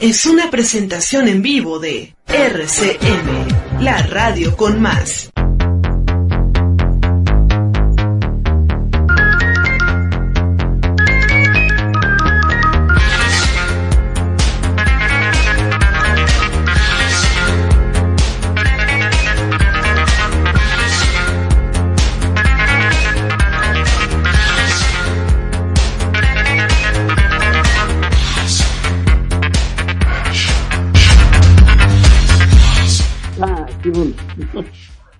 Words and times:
es 0.00 0.24
una 0.24 0.50
presentación 0.50 1.28
en 1.28 1.42
vivo 1.42 1.78
de 1.78 2.14
RCM, 2.26 3.82
la 3.82 4.02
radio 4.02 4.56
con 4.56 4.80
más. 4.80 5.30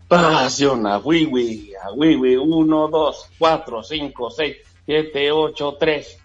Pasión 0.09 0.87
a 0.89 0.99
Wiwi, 0.99 1.73
a 1.81 1.93
Wiwi, 1.93 2.37
1, 2.37 2.89
2, 2.89 3.27
4, 3.39 3.83
5, 3.85 4.31
6, 4.31 4.57
7, 4.87 5.31
8, 5.31 5.77
3. 5.79 6.19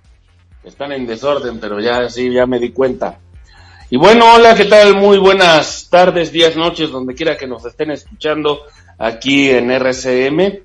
Están 0.64 0.92
en 0.94 1.06
desorden, 1.06 1.60
pero 1.60 1.80
ya 1.80 2.10
sí, 2.10 2.32
ya 2.34 2.48
me 2.48 2.58
di 2.58 2.72
cuenta. 2.72 3.20
Y 3.92 3.98
bueno, 3.98 4.34
hola, 4.34 4.56
¿qué 4.56 4.66
tal? 4.66 4.96
Muy 4.96 5.20
buenas 5.20 5.88
tardes, 5.92 6.32
días, 6.32 6.56
noches, 6.56 6.90
donde 6.90 7.14
quiera 7.14 7.38
que 7.38 7.46
nos 7.46 7.64
estén 7.66 7.92
escuchando 7.92 8.62
aquí 8.98 9.52
en 9.52 9.70
RCM. 9.70 10.64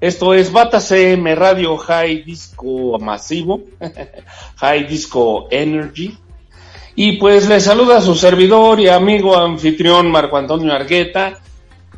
Esto 0.00 0.34
es 0.34 0.50
Bata 0.50 0.80
CM 0.80 1.32
Radio 1.36 1.76
High 1.76 2.24
Disco 2.24 2.98
Masivo, 2.98 3.62
High 4.56 4.88
Disco 4.88 5.46
Energy. 5.52 6.18
Y 6.96 7.12
pues 7.18 7.48
les 7.48 7.62
saluda 7.62 8.00
su 8.00 8.16
servidor 8.16 8.80
y 8.80 8.88
amigo 8.88 9.36
anfitrión 9.36 10.10
Marco 10.10 10.36
Antonio 10.36 10.72
Argueta 10.72 11.40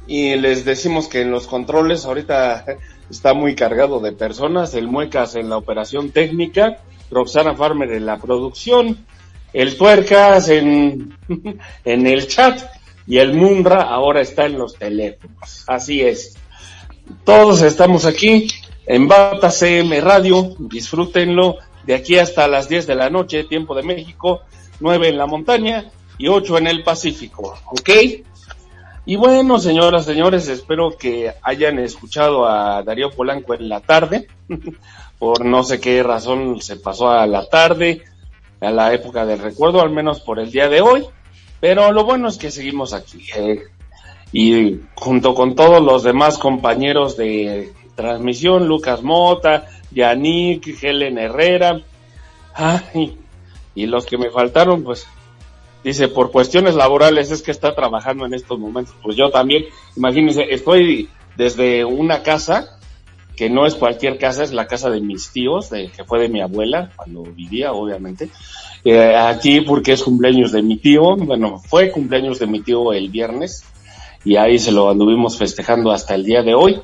y 0.08 0.34
les 0.36 0.64
decimos 0.64 1.06
que 1.06 1.20
en 1.20 1.30
los 1.30 1.46
controles 1.46 2.06
ahorita 2.06 2.64
está 3.10 3.34
muy 3.34 3.54
cargado 3.54 4.00
de 4.00 4.12
personas, 4.12 4.74
el 4.74 4.88
Muecas 4.88 5.36
en 5.36 5.50
la 5.50 5.58
operación 5.58 6.10
técnica, 6.10 6.78
Roxana 7.10 7.54
Farmer 7.54 7.92
en 7.92 8.06
la 8.06 8.16
producción, 8.16 9.06
el 9.52 9.76
Tuercas 9.76 10.48
en, 10.48 11.16
en 11.84 12.06
el 12.06 12.26
chat 12.26 12.60
y 13.06 13.18
el 13.18 13.34
Mundra 13.34 13.82
ahora 13.82 14.22
está 14.22 14.46
en 14.46 14.58
los 14.58 14.74
teléfonos. 14.74 15.64
Así 15.66 16.00
es. 16.00 16.36
Todos 17.24 17.62
estamos 17.62 18.04
aquí 18.04 18.48
en 18.86 19.08
Bata 19.08 19.50
CM 19.50 20.00
Radio, 20.00 20.54
disfrútenlo 20.58 21.56
de 21.84 21.94
aquí 21.94 22.18
hasta 22.18 22.48
las 22.48 22.68
10 22.68 22.86
de 22.86 22.94
la 22.94 23.10
noche, 23.10 23.44
tiempo 23.44 23.74
de 23.74 23.82
México, 23.82 24.40
9 24.80 25.08
en 25.08 25.18
la 25.18 25.26
montaña 25.26 25.90
y 26.18 26.28
8 26.28 26.58
en 26.58 26.66
el 26.66 26.82
Pacífico, 26.82 27.54
¿ok? 27.66 27.90
Y 29.08 29.16
bueno, 29.16 29.58
señoras, 29.58 30.04
señores, 30.04 30.48
espero 30.48 30.90
que 30.98 31.32
hayan 31.40 31.78
escuchado 31.78 32.46
a 32.46 32.82
Darío 32.82 33.10
Polanco 33.10 33.54
en 33.54 33.66
la 33.66 33.80
tarde. 33.80 34.28
por 35.18 35.46
no 35.46 35.62
sé 35.64 35.80
qué 35.80 36.02
razón 36.02 36.60
se 36.60 36.76
pasó 36.76 37.08
a 37.08 37.26
la 37.26 37.48
tarde, 37.48 38.02
a 38.60 38.70
la 38.70 38.92
época 38.92 39.24
del 39.24 39.38
recuerdo, 39.38 39.80
al 39.80 39.88
menos 39.88 40.20
por 40.20 40.38
el 40.38 40.50
día 40.50 40.68
de 40.68 40.82
hoy. 40.82 41.06
Pero 41.58 41.90
lo 41.90 42.04
bueno 42.04 42.28
es 42.28 42.36
que 42.36 42.50
seguimos 42.50 42.92
aquí. 42.92 43.24
Eh, 43.34 43.62
y 44.30 44.78
junto 44.94 45.34
con 45.34 45.54
todos 45.54 45.82
los 45.82 46.02
demás 46.02 46.36
compañeros 46.36 47.16
de 47.16 47.72
transmisión, 47.94 48.68
Lucas 48.68 49.02
Mota, 49.02 49.68
Yannick, 49.90 50.76
Helen 50.82 51.16
Herrera, 51.16 51.80
y 53.74 53.86
los 53.86 54.04
que 54.04 54.18
me 54.18 54.28
faltaron, 54.28 54.84
pues 54.84 55.06
Dice, 55.84 56.08
por 56.08 56.30
cuestiones 56.30 56.74
laborales 56.74 57.30
es 57.30 57.42
que 57.42 57.50
está 57.50 57.74
trabajando 57.74 58.26
en 58.26 58.34
estos 58.34 58.58
momentos. 58.58 58.94
Pues 59.02 59.16
yo 59.16 59.30
también, 59.30 59.64
imagínense, 59.96 60.46
estoy 60.50 61.08
desde 61.36 61.84
una 61.84 62.22
casa, 62.22 62.78
que 63.36 63.48
no 63.48 63.66
es 63.66 63.76
cualquier 63.76 64.18
casa, 64.18 64.42
es 64.42 64.52
la 64.52 64.66
casa 64.66 64.90
de 64.90 65.00
mis 65.00 65.30
tíos, 65.30 65.70
de, 65.70 65.88
que 65.88 66.02
fue 66.02 66.20
de 66.20 66.28
mi 66.28 66.40
abuela, 66.40 66.90
cuando 66.96 67.22
vivía, 67.22 67.72
obviamente. 67.72 68.28
Eh, 68.84 69.14
aquí 69.16 69.60
porque 69.60 69.92
es 69.92 70.02
cumpleaños 70.02 70.50
de 70.50 70.62
mi 70.62 70.78
tío, 70.78 71.16
bueno, 71.16 71.58
fue 71.58 71.92
cumpleaños 71.92 72.40
de 72.40 72.48
mi 72.48 72.60
tío 72.60 72.92
el 72.92 73.08
viernes, 73.08 73.64
y 74.24 74.36
ahí 74.36 74.58
se 74.58 74.72
lo 74.72 74.90
anduvimos 74.90 75.38
festejando 75.38 75.92
hasta 75.92 76.16
el 76.16 76.24
día 76.24 76.42
de 76.42 76.54
hoy. 76.54 76.80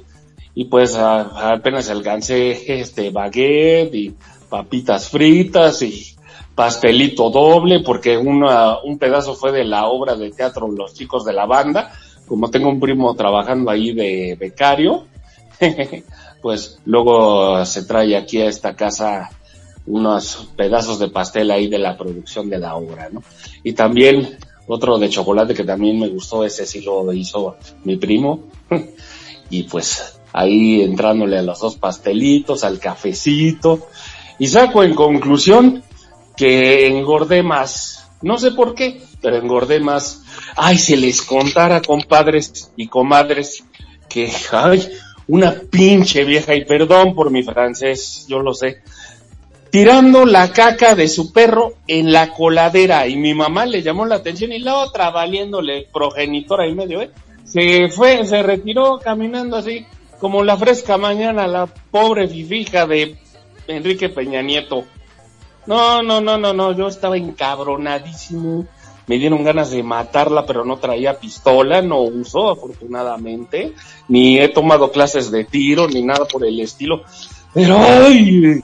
Y 0.55 0.67
pues 0.67 0.95
apenas 0.95 1.91
alcancé 1.91 2.81
este 2.81 3.11
baguette 3.11 3.93
y 3.93 4.15
papitas 4.49 5.09
fritas 5.09 5.83
y 5.83 6.14
pastelito 6.55 7.31
doble, 7.31 7.81
porque 7.81 8.17
una, 8.17 8.79
un 8.83 8.99
pedazo 8.99 9.35
fue 9.35 9.53
de 9.53 9.65
la 9.65 9.87
obra 9.87 10.15
de 10.15 10.31
teatro 10.31 10.69
Los 10.71 10.95
Chicos 10.95 11.25
de 11.25 11.33
la 11.33 11.47
Banda, 11.47 11.93
como 12.27 12.51
tengo 12.51 12.69
un 12.69 12.81
primo 12.81 13.15
trabajando 13.15 13.71
ahí 13.71 13.93
de 13.93 14.37
becario, 14.39 15.05
pues 16.43 16.79
luego 16.85 17.65
se 17.65 17.85
trae 17.85 18.17
aquí 18.17 18.41
a 18.41 18.49
esta 18.49 18.75
casa 18.77 19.31
unos 19.87 20.49
pedazos 20.57 20.99
de 20.99 21.09
pastel 21.09 21.51
ahí 21.51 21.69
de 21.69 21.79
la 21.79 21.97
producción 21.97 22.49
de 22.49 22.59
la 22.59 22.77
obra, 22.77 23.09
¿no? 23.11 23.23
Y 23.63 23.73
también 23.73 24.39
otro 24.67 24.99
de 24.99 25.11
chocolate 25.11 25.55
que 25.55 25.65
también 25.65 25.99
me 25.99 26.09
gustó, 26.09 26.45
ese 26.45 26.65
sí 26.67 26.81
lo 26.81 27.13
hizo 27.13 27.57
mi 27.85 27.97
primo, 27.97 28.45
y 29.51 29.65
pues 29.65 30.21
ahí 30.33 30.83
entrándole 30.83 31.39
a 31.39 31.43
los 31.43 31.61
dos 31.61 31.77
pastelitos, 31.77 32.65
al 32.65 32.79
cafecito, 32.79 33.89
y 34.39 34.47
saco 34.47 34.83
en 34.83 34.95
conclusión 34.95 35.83
que 36.37 36.87
engordé 36.87 37.43
más. 37.43 38.11
No 38.23 38.39
sé 38.39 38.53
por 38.53 38.75
qué, 38.75 39.03
pero 39.21 39.37
engordé 39.37 39.81
más. 39.81 40.23
Ay, 40.57 40.79
se 40.79 40.97
les 40.97 41.23
contara, 41.23 41.83
compadres 41.83 42.73
y 42.77 42.89
comadres, 42.89 43.65
que, 44.09 44.31
ay, 44.53 44.89
una 45.27 45.55
pinche 45.71 46.25
vieja, 46.25 46.55
y 46.55 46.65
perdón 46.65 47.15
por 47.15 47.31
mi 47.31 47.43
francés, 47.43 48.27
yo 48.29 48.41
lo 48.41 48.55
sé, 48.55 48.83
tirando 49.71 50.25
la 50.25 50.53
caca 50.53 50.95
de 50.95 51.09
su 51.09 51.33
perro 51.33 51.75
en 51.87 52.13
la 52.13 52.33
coladera, 52.33 53.07
y 53.09 53.17
mi 53.17 53.35
mamá 53.35 53.67
le 53.67 53.83
llamó 53.83 54.07
la 54.07 54.17
atención, 54.17 54.53
y 54.53 54.59
la 54.59 54.77
otra 54.77 55.11
valiéndole 55.11 55.89
progenitora 55.93 56.67
y 56.69 56.75
medio, 56.75 57.03
¿eh? 57.03 57.11
Se 57.45 57.89
fue, 57.89 58.25
se 58.25 58.43
retiró 58.43 58.99
caminando 58.99 59.57
así, 59.57 59.85
como 60.19 60.43
la 60.43 60.57
fresca 60.57 60.97
mañana, 60.97 61.47
la 61.47 61.67
pobre 61.67 62.27
fifija 62.29 62.87
de 62.87 63.17
Enrique 63.67 64.09
Peña 64.09 64.41
Nieto. 64.43 64.85
No, 65.67 66.03
no, 66.03 66.21
no, 66.21 66.37
no, 66.37 66.53
no, 66.53 66.73
yo 66.73 66.89
estaba 66.89 67.17
encabronadísimo. 67.17 68.67
Me 69.07 69.19
dieron 69.19 69.45
ganas 69.45 69.71
de 69.71 69.83
matarla, 69.83 70.47
pero 70.47 70.65
no 70.65 70.79
traía 70.79 71.19
pistola, 71.19 71.83
no 71.83 72.03
uso, 72.03 72.51
afortunadamente. 72.51 73.73
Ni 74.09 74.39
he 74.39 74.49
tomado 74.49 74.91
clases 74.91 75.31
de 75.31 75.45
tiro, 75.45 75.87
ni 75.89 76.03
nada 76.03 76.25
por 76.25 76.47
el 76.47 76.59
estilo. 76.61 77.03
Pero, 77.53 77.77
ay, 77.79 78.63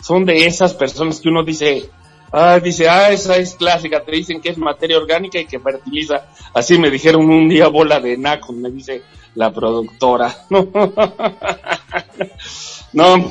son 0.00 0.24
de 0.24 0.46
esas 0.46 0.74
personas 0.74 1.20
que 1.20 1.28
uno 1.28 1.42
dice, 1.42 1.90
ah, 2.32 2.60
dice, 2.60 2.88
ah, 2.88 3.10
esa 3.10 3.36
es 3.36 3.54
clásica, 3.54 4.04
te 4.04 4.12
dicen 4.12 4.40
que 4.40 4.50
es 4.50 4.58
materia 4.58 4.96
orgánica 4.96 5.40
y 5.40 5.46
que 5.46 5.58
fertiliza. 5.58 6.28
Así 6.54 6.78
me 6.78 6.90
dijeron 6.90 7.28
un 7.28 7.48
día 7.48 7.68
bola 7.68 8.00
de 8.00 8.16
naco, 8.16 8.52
me 8.52 8.70
dice 8.70 9.02
la 9.34 9.52
productora. 9.52 10.34
no, 12.92 13.30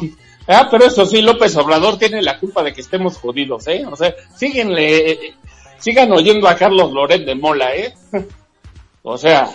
Ah, 0.51 0.67
pero 0.69 0.85
eso 0.85 1.05
sí, 1.05 1.21
López 1.21 1.55
Obrador 1.57 1.99
tiene 1.99 2.23
la 2.23 2.39
culpa 2.39 2.63
de 2.63 2.73
que 2.73 2.81
estemos 2.81 3.17
jodidos, 3.17 3.67
¿eh? 3.67 3.85
O 3.85 3.95
sea, 3.95 4.15
síguenle, 4.35 5.35
sigan 5.77 6.11
oyendo 6.11 6.47
a 6.47 6.55
Carlos 6.55 6.91
Loret 6.91 7.23
de 7.23 7.35
Mola, 7.35 7.75
¿eh? 7.75 7.93
o 9.03 9.15
sea, 9.15 9.47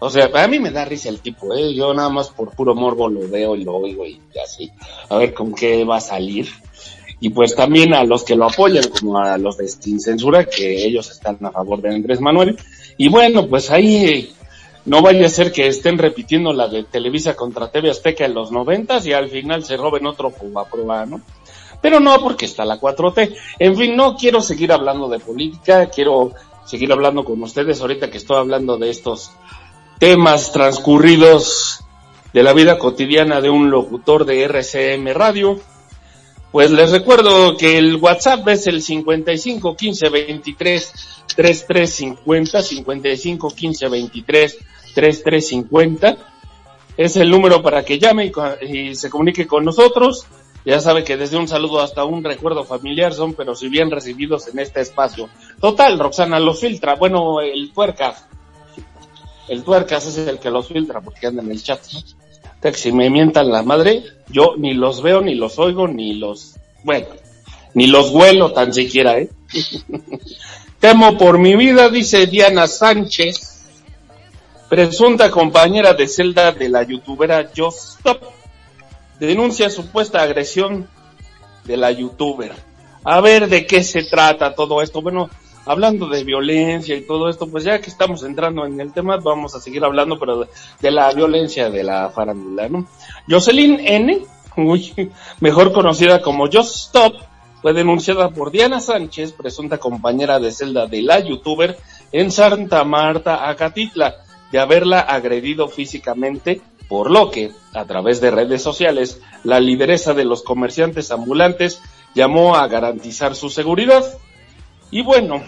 o 0.00 0.10
sea, 0.10 0.28
a 0.34 0.48
mí 0.48 0.58
me 0.58 0.72
da 0.72 0.84
risa 0.84 1.10
el 1.10 1.20
tipo, 1.20 1.54
¿eh? 1.54 1.72
Yo 1.72 1.94
nada 1.94 2.08
más 2.08 2.30
por 2.30 2.50
puro 2.50 2.74
morbo 2.74 3.08
lo 3.08 3.28
veo 3.28 3.54
y 3.54 3.62
lo 3.62 3.76
oigo 3.76 4.04
y 4.04 4.20
así. 4.44 4.68
A 5.08 5.16
ver 5.16 5.32
con 5.32 5.54
qué 5.54 5.84
va 5.84 5.98
a 5.98 6.00
salir. 6.00 6.48
Y 7.20 7.30
pues 7.30 7.54
también 7.54 7.94
a 7.94 8.02
los 8.02 8.24
que 8.24 8.34
lo 8.34 8.46
apoyan, 8.46 8.88
como 8.88 9.18
a 9.18 9.38
los 9.38 9.56
de 9.56 9.68
Sin 9.68 10.00
Censura, 10.00 10.44
que 10.44 10.84
ellos 10.84 11.08
están 11.08 11.38
a 11.46 11.52
favor 11.52 11.80
de 11.80 11.94
Andrés 11.94 12.20
Manuel. 12.20 12.58
Y 12.98 13.08
bueno, 13.08 13.46
pues 13.46 13.70
ahí 13.70 14.34
no 14.86 15.02
vaya 15.02 15.26
a 15.26 15.30
ser 15.30 15.52
que 15.52 15.66
estén 15.66 15.98
repitiendo 15.98 16.52
la 16.52 16.68
de 16.68 16.84
Televisa 16.84 17.34
contra 17.34 17.70
TV 17.70 17.90
Azteca 17.90 18.24
en 18.24 18.34
los 18.34 18.52
noventas 18.52 19.04
y 19.06 19.12
al 19.12 19.28
final 19.28 19.64
se 19.64 19.76
roben 19.76 20.06
otro 20.06 20.30
prueba, 20.30 21.04
¿no? 21.04 21.20
Pero 21.82 22.00
no 22.00 22.20
porque 22.20 22.46
está 22.46 22.64
la 22.64 22.80
4T. 22.80 23.36
En 23.58 23.76
fin, 23.76 23.96
no 23.96 24.16
quiero 24.16 24.40
seguir 24.40 24.72
hablando 24.72 25.08
de 25.08 25.18
política, 25.18 25.90
quiero 25.90 26.32
seguir 26.64 26.92
hablando 26.92 27.24
con 27.24 27.42
ustedes 27.42 27.80
ahorita 27.80 28.10
que 28.10 28.18
estoy 28.18 28.38
hablando 28.38 28.78
de 28.78 28.90
estos 28.90 29.32
temas 29.98 30.52
transcurridos 30.52 31.80
de 32.32 32.42
la 32.42 32.52
vida 32.52 32.78
cotidiana 32.78 33.40
de 33.40 33.50
un 33.50 33.70
locutor 33.70 34.24
de 34.24 34.42
RCM 34.44 35.08
Radio. 35.14 35.60
Pues 36.52 36.70
les 36.70 36.92
recuerdo 36.92 37.56
que 37.56 37.76
el 37.76 37.96
WhatsApp 37.96 38.46
es 38.48 38.66
el 38.68 38.82
55 38.82 39.76
15 39.76 40.08
23 40.08 40.92
33 41.34 41.90
50 41.92 42.62
55 42.62 43.50
15 43.50 43.88
23 43.88 44.58
33 44.96 45.46
50 45.46 46.16
es 46.96 47.16
el 47.16 47.30
número 47.30 47.62
para 47.62 47.84
que 47.84 47.98
llame 47.98 48.32
y, 48.62 48.94
se 48.94 49.10
comunique 49.10 49.46
con 49.46 49.62
nosotros. 49.62 50.26
Ya 50.64 50.80
sabe 50.80 51.04
que 51.04 51.18
desde 51.18 51.36
un 51.36 51.46
saludo 51.46 51.80
hasta 51.80 52.04
un 52.04 52.24
recuerdo 52.24 52.64
familiar 52.64 53.12
son, 53.12 53.34
pero 53.34 53.54
si 53.54 53.68
bien 53.68 53.90
recibidos 53.90 54.48
en 54.48 54.58
este 54.58 54.80
espacio. 54.80 55.28
Total, 55.60 55.98
Roxana 55.98 56.40
los 56.40 56.60
filtra. 56.60 56.94
Bueno, 56.94 57.42
el 57.42 57.70
tuercas. 57.72 58.24
El 59.48 59.62
tuercas 59.62 60.06
es 60.06 60.16
el 60.16 60.38
que 60.38 60.50
los 60.50 60.68
filtra 60.68 61.02
porque 61.02 61.26
anda 61.26 61.42
en 61.42 61.50
el 61.50 61.62
chat. 61.62 61.80
Si 62.72 62.90
me 62.90 63.10
mientan 63.10 63.52
la 63.52 63.62
madre, 63.62 64.02
yo 64.28 64.54
ni 64.56 64.72
los 64.72 65.02
veo, 65.02 65.20
ni 65.20 65.34
los 65.34 65.58
oigo, 65.58 65.86
ni 65.86 66.14
los, 66.14 66.56
bueno, 66.82 67.06
ni 67.74 67.86
los 67.86 68.10
huelo 68.10 68.52
tan 68.52 68.72
siquiera, 68.72 69.18
¿eh? 69.18 69.28
Temo 70.80 71.16
por 71.16 71.38
mi 71.38 71.54
vida, 71.54 71.90
dice 71.90 72.26
Diana 72.26 72.66
Sánchez 72.66 73.55
presunta 74.68 75.30
compañera 75.30 75.94
de 75.94 76.08
celda 76.08 76.52
de 76.52 76.68
la 76.68 76.82
youtubera 76.82 77.50
Just 77.56 77.98
Stop, 77.98 78.22
denuncia 79.20 79.70
supuesta 79.70 80.22
agresión 80.22 80.88
de 81.64 81.76
la 81.76 81.90
youtuber. 81.90 82.52
A 83.04 83.20
ver 83.20 83.48
de 83.48 83.66
qué 83.66 83.84
se 83.84 84.02
trata 84.02 84.54
todo 84.54 84.82
esto. 84.82 85.00
Bueno, 85.00 85.30
hablando 85.64 86.08
de 86.08 86.24
violencia 86.24 86.96
y 86.96 87.02
todo 87.02 87.28
esto, 87.28 87.48
pues 87.48 87.64
ya 87.64 87.80
que 87.80 87.90
estamos 87.90 88.24
entrando 88.24 88.66
en 88.66 88.80
el 88.80 88.92
tema, 88.92 89.18
vamos 89.18 89.54
a 89.54 89.60
seguir 89.60 89.84
hablando, 89.84 90.18
pero 90.18 90.48
de, 90.80 90.90
la 90.90 91.12
violencia 91.12 91.70
de 91.70 91.84
la 91.84 92.10
farándula, 92.10 92.68
¿no? 92.68 92.86
Jocelyn 93.28 93.80
N., 93.80 94.26
mejor 95.40 95.72
conocida 95.72 96.20
como 96.20 96.50
Just 96.50 96.74
Stop, 96.74 97.14
fue 97.62 97.72
denunciada 97.72 98.30
por 98.30 98.50
Diana 98.50 98.80
Sánchez, 98.80 99.32
presunta 99.32 99.78
compañera 99.78 100.38
de 100.40 100.50
celda 100.50 100.86
de 100.86 101.02
la 101.02 101.20
youtuber, 101.20 101.78
en 102.10 102.30
Santa 102.30 102.82
Marta, 102.84 103.48
Acatitla 103.48 104.25
de 104.52 104.58
haberla 104.58 105.00
agredido 105.00 105.68
físicamente, 105.68 106.60
por 106.88 107.10
lo 107.10 107.30
que, 107.30 107.50
a 107.74 107.84
través 107.84 108.20
de 108.20 108.30
redes 108.30 108.62
sociales, 108.62 109.20
la 109.44 109.60
lideresa 109.60 110.14
de 110.14 110.24
los 110.24 110.42
comerciantes 110.42 111.10
ambulantes 111.10 111.80
llamó 112.14 112.56
a 112.56 112.66
garantizar 112.68 113.34
su 113.34 113.50
seguridad. 113.50 114.04
Y 114.90 115.02
bueno, 115.02 115.42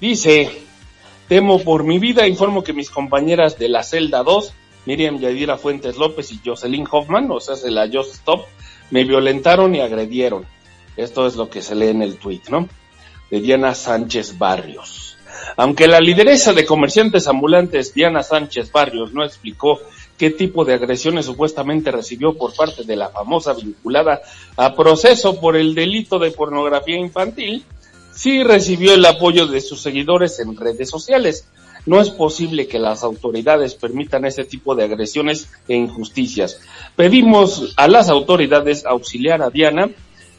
dice, 0.00 0.50
temo 1.28 1.60
por 1.60 1.84
mi 1.84 1.98
vida, 1.98 2.26
informo 2.26 2.64
que 2.64 2.72
mis 2.72 2.90
compañeras 2.90 3.58
de 3.58 3.68
la 3.68 3.82
celda 3.82 4.22
2, 4.22 4.52
Miriam 4.86 5.18
Yadira 5.18 5.56
Fuentes 5.56 5.96
López 5.96 6.32
y 6.32 6.40
Jocelyn 6.44 6.86
Hoffman, 6.90 7.30
o 7.30 7.40
sea, 7.40 7.56
se 7.56 7.70
la 7.70 7.88
Just 7.90 8.14
Stop, 8.14 8.44
me 8.90 9.04
violentaron 9.04 9.74
y 9.74 9.80
agredieron. 9.80 10.46
Esto 10.96 11.26
es 11.26 11.36
lo 11.36 11.48
que 11.48 11.62
se 11.62 11.74
lee 11.74 11.88
en 11.88 12.02
el 12.02 12.18
tuit, 12.18 12.48
¿no? 12.48 12.68
De 13.30 13.40
Diana 13.40 13.74
Sánchez 13.74 14.38
Barrios. 14.38 15.13
Aunque 15.56 15.86
la 15.86 16.00
lideresa 16.00 16.52
de 16.52 16.64
comerciantes 16.64 17.28
ambulantes, 17.28 17.94
Diana 17.94 18.22
Sánchez 18.22 18.70
Barrios, 18.72 19.12
no 19.12 19.24
explicó 19.24 19.80
qué 20.16 20.30
tipo 20.30 20.64
de 20.64 20.74
agresiones 20.74 21.26
supuestamente 21.26 21.90
recibió 21.90 22.34
por 22.34 22.54
parte 22.54 22.84
de 22.84 22.96
la 22.96 23.10
famosa 23.10 23.52
vinculada 23.52 24.20
a 24.56 24.74
proceso 24.74 25.40
por 25.40 25.56
el 25.56 25.74
delito 25.74 26.18
de 26.18 26.30
pornografía 26.30 26.96
infantil, 26.96 27.64
sí 28.14 28.42
recibió 28.44 28.94
el 28.94 29.04
apoyo 29.04 29.46
de 29.46 29.60
sus 29.60 29.80
seguidores 29.80 30.38
en 30.40 30.56
redes 30.56 30.88
sociales. 30.88 31.48
No 31.86 32.00
es 32.00 32.08
posible 32.08 32.66
que 32.66 32.78
las 32.78 33.02
autoridades 33.02 33.74
permitan 33.74 34.24
ese 34.24 34.44
tipo 34.44 34.74
de 34.74 34.84
agresiones 34.84 35.50
e 35.68 35.74
injusticias. 35.74 36.60
Pedimos 36.96 37.74
a 37.76 37.88
las 37.88 38.08
autoridades 38.08 38.86
auxiliar 38.86 39.42
a 39.42 39.50
Diana. 39.50 39.90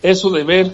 Es 0.02 0.20
su 0.20 0.32
deber 0.32 0.72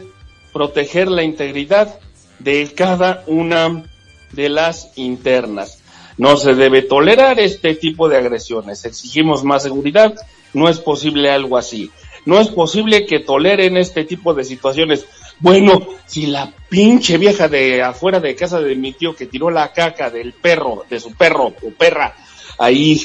proteger 0.54 1.10
la 1.10 1.24
integridad 1.24 2.00
de 2.40 2.72
cada 2.74 3.24
una 3.28 3.84
de 4.34 4.50
las 4.50 4.92
internas. 4.96 5.80
No 6.18 6.38
se 6.38 6.54
debe 6.54 6.82
tolerar 6.82 7.40
este 7.40 7.76
tipo 7.76 8.10
de 8.10 8.18
agresiones. 8.18 8.86
Exigimos 8.86 9.44
más 9.44 9.64
seguridad. 9.64 10.14
No 10.54 10.70
es 10.70 10.80
posible 10.80 11.32
algo 11.32 11.58
así. 11.58 11.90
No 12.26 12.40
es 12.40 12.50
posible 12.50 13.06
que 13.06 13.20
toleren 13.20 13.78
este 13.78 14.04
tipo 14.04 14.34
de 14.34 14.44
situaciones. 14.44 15.06
Bueno, 15.40 15.88
si 16.06 16.28
la 16.28 16.54
pinche 16.70 17.18
vieja 17.18 17.48
de 17.48 17.82
afuera 17.82 18.20
de 18.20 18.36
casa 18.36 18.60
de 18.60 18.76
mi 18.76 18.94
tío 18.94 19.16
que 19.16 19.26
tiró 19.26 19.50
la 19.50 19.74
caca 19.74 20.10
del 20.12 20.34
perro, 20.34 20.86
de 20.90 21.00
su 21.00 21.16
perro 21.16 21.46
o 21.48 21.72
perra, 21.76 22.14
ahí 22.60 23.02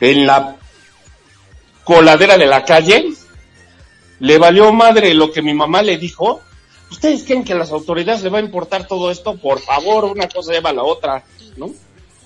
en 0.00 0.26
la 0.26 0.56
coladera 1.82 2.38
de 2.38 2.46
la 2.46 2.64
calle, 2.64 3.08
le 4.20 4.38
valió 4.38 4.72
madre 4.72 5.14
lo 5.14 5.32
que 5.32 5.42
mi 5.42 5.54
mamá 5.54 5.82
le 5.82 5.98
dijo, 5.98 6.42
¿Ustedes 6.90 7.24
creen 7.24 7.44
que 7.44 7.52
a 7.52 7.56
las 7.56 7.72
autoridades 7.72 8.22
le 8.22 8.30
va 8.30 8.38
a 8.38 8.42
importar 8.42 8.86
todo 8.86 9.10
esto? 9.10 9.36
Por 9.36 9.60
favor, 9.60 10.04
una 10.04 10.28
cosa 10.28 10.52
lleva 10.52 10.70
a 10.70 10.74
la 10.74 10.84
otra, 10.84 11.24
¿no? 11.56 11.70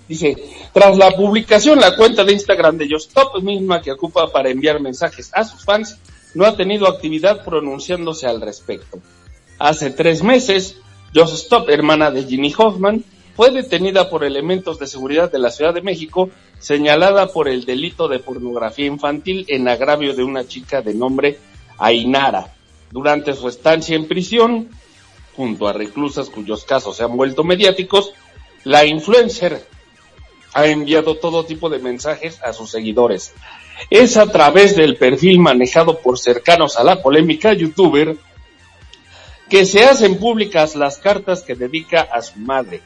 Dice, 0.06 0.36
tras 0.72 0.98
la 0.98 1.12
publicación, 1.12 1.80
la 1.80 1.96
cuenta 1.96 2.24
de 2.24 2.32
Instagram 2.32 2.76
de 2.76 2.86
Stop, 2.96 3.40
misma 3.42 3.80
que 3.80 3.92
ocupa 3.92 4.30
para 4.30 4.50
enviar 4.50 4.80
mensajes 4.80 5.30
a 5.32 5.44
sus 5.44 5.64
fans, 5.64 5.98
no 6.34 6.44
ha 6.44 6.56
tenido 6.56 6.88
actividad 6.88 7.44
pronunciándose 7.44 8.26
al 8.26 8.40
respecto. 8.40 8.98
Hace 9.58 9.90
tres 9.90 10.22
meses, 10.22 10.76
Stop, 11.14 11.70
hermana 11.70 12.10
de 12.10 12.24
Ginny 12.24 12.52
Hoffman, 12.56 13.04
fue 13.36 13.52
detenida 13.52 14.10
por 14.10 14.24
elementos 14.24 14.78
de 14.78 14.86
seguridad 14.86 15.30
de 15.30 15.38
la 15.38 15.50
Ciudad 15.50 15.72
de 15.72 15.80
México, 15.80 16.30
señalada 16.58 17.28
por 17.28 17.48
el 17.48 17.64
delito 17.64 18.08
de 18.08 18.18
pornografía 18.18 18.86
infantil 18.86 19.44
en 19.48 19.68
agravio 19.68 20.14
de 20.14 20.24
una 20.24 20.46
chica 20.46 20.82
de 20.82 20.92
nombre 20.92 21.38
Ainara, 21.78 22.52
durante 22.90 23.34
su 23.34 23.48
estancia 23.48 23.96
en 23.96 24.06
prisión, 24.06 24.68
junto 25.36 25.68
a 25.68 25.72
reclusas 25.72 26.28
cuyos 26.28 26.64
casos 26.64 26.96
se 26.96 27.04
han 27.04 27.16
vuelto 27.16 27.44
mediáticos, 27.44 28.12
la 28.64 28.84
influencer 28.84 29.64
ha 30.52 30.66
enviado 30.66 31.16
todo 31.16 31.44
tipo 31.44 31.70
de 31.70 31.78
mensajes 31.78 32.42
a 32.42 32.52
sus 32.52 32.70
seguidores. 32.70 33.32
Es 33.88 34.16
a 34.16 34.26
través 34.26 34.76
del 34.76 34.96
perfil 34.96 35.38
manejado 35.38 35.98
por 36.00 36.18
cercanos 36.18 36.76
a 36.76 36.84
la 36.84 37.02
polémica 37.02 37.52
youtuber 37.52 38.16
que 39.48 39.64
se 39.64 39.84
hacen 39.84 40.18
públicas 40.18 40.76
las 40.76 40.98
cartas 40.98 41.42
que 41.42 41.54
dedica 41.54 42.02
a 42.02 42.22
su 42.22 42.38
madre, 42.38 42.82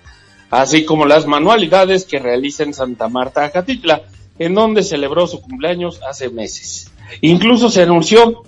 así 0.51 0.85
como 0.85 1.05
las 1.05 1.27
manualidades 1.27 2.05
que 2.05 2.19
realiza 2.19 2.63
en 2.63 2.75
Santa 2.75 3.09
Marta, 3.09 3.45
Acatitla, 3.45 4.03
en 4.39 4.55
donde 4.55 4.83
celebró 4.83 5.27
su 5.27 5.41
cumpleaños 5.41 6.01
hace 6.09 6.29
meses. 6.31 6.91
Incluso 7.21 7.71
se 7.71 7.83
anunció 7.83 8.45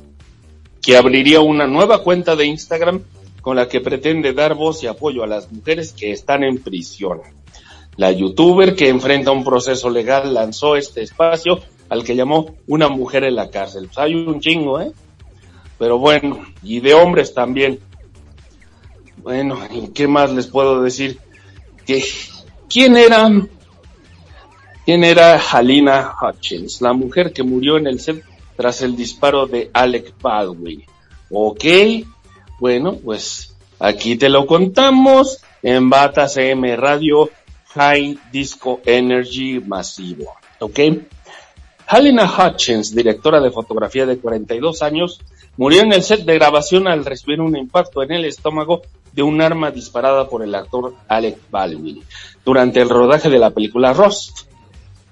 que 0.87 0.97
abriría 0.97 1.41
una 1.41 1.67
nueva 1.67 2.01
cuenta 2.05 2.37
de 2.37 2.47
Instagram 2.47 3.03
con 3.41 3.57
la 3.57 3.67
que 3.67 3.81
pretende 3.81 4.33
dar 4.33 4.55
voz 4.55 4.85
y 4.85 4.87
apoyo 4.87 5.25
a 5.25 5.27
las 5.27 5.51
mujeres 5.51 5.93
que 5.93 6.13
están 6.13 6.45
en 6.45 6.59
prisión. 6.59 7.23
La 7.97 8.13
youtuber 8.13 8.77
que 8.77 8.89
enfrenta 8.89 9.33
un 9.33 9.43
proceso 9.43 9.91
legal 9.91 10.33
lanzó 10.33 10.77
este 10.77 11.03
espacio 11.03 11.59
al 11.89 12.05
que 12.05 12.15
llamó 12.15 12.55
Una 12.69 12.89
mujer 12.89 13.25
en 13.25 13.35
la 13.35 13.51
cárcel. 13.51 13.87
Pues 13.87 13.99
hay 13.99 14.15
un 14.15 14.39
chingo, 14.39 14.81
¿eh? 14.81 14.93
Pero 15.77 15.99
bueno, 15.99 16.47
y 16.63 16.79
de 16.79 16.95
hombres 16.95 17.35
también. 17.35 17.81
Bueno, 19.17 19.59
¿y 19.73 19.89
qué 19.89 20.07
más 20.07 20.33
les 20.33 20.47
puedo 20.47 20.83
decir? 20.83 21.19
Que, 21.85 22.05
¿Quién 22.69 22.97
era? 22.97 23.29
¿Quién 24.85 25.03
era 25.03 25.37
Halina 25.37 26.13
Hutchins? 26.23 26.81
La 26.81 26.93
mujer 26.93 27.33
que 27.33 27.43
murió 27.43 27.77
en 27.77 27.89
el 27.89 27.99
set 27.99 28.23
tras 28.57 28.83
el 28.83 28.97
disparo 28.97 29.47
de 29.47 29.71
Alec 29.73 30.15
Baldwin. 30.21 30.85
Ok, 31.31 31.65
bueno, 32.59 32.97
pues 32.97 33.55
aquí 33.79 34.17
te 34.17 34.29
lo 34.29 34.47
contamos 34.47 35.41
en 35.63 35.91
Bata 35.91 36.29
CM 36.29 36.77
Radio 36.77 37.31
High 37.75 38.19
Disco 38.33 38.81
Energy 38.85 39.61
Masivo. 39.61 40.33
Ok. 40.61 40.81
Halina 41.89 42.25
Hutchins, 42.25 42.95
directora 42.95 43.41
de 43.41 43.51
fotografía 43.51 44.07
de 44.07 44.19
42 44.19 44.83
años, 44.83 45.21
murió 45.57 45.83
en 45.83 45.93
el 45.93 46.03
set 46.03 46.25
de 46.25 46.35
grabación 46.35 46.89
al 46.89 47.05
recibir 47.05 47.41
un 47.41 47.57
impacto 47.57 48.03
en 48.03 48.13
el 48.13 48.25
estómago 48.25 48.83
de 49.13 49.23
un 49.23 49.41
arma 49.41 49.71
disparada 49.71 50.29
por 50.29 50.43
el 50.43 50.55
actor 50.55 50.95
Alec 51.09 51.39
Baldwin 51.51 52.03
durante 52.45 52.81
el 52.81 52.89
rodaje 52.89 53.31
de 53.31 53.39
la 53.39 53.51
película 53.51 53.93
Rust. 53.93 54.49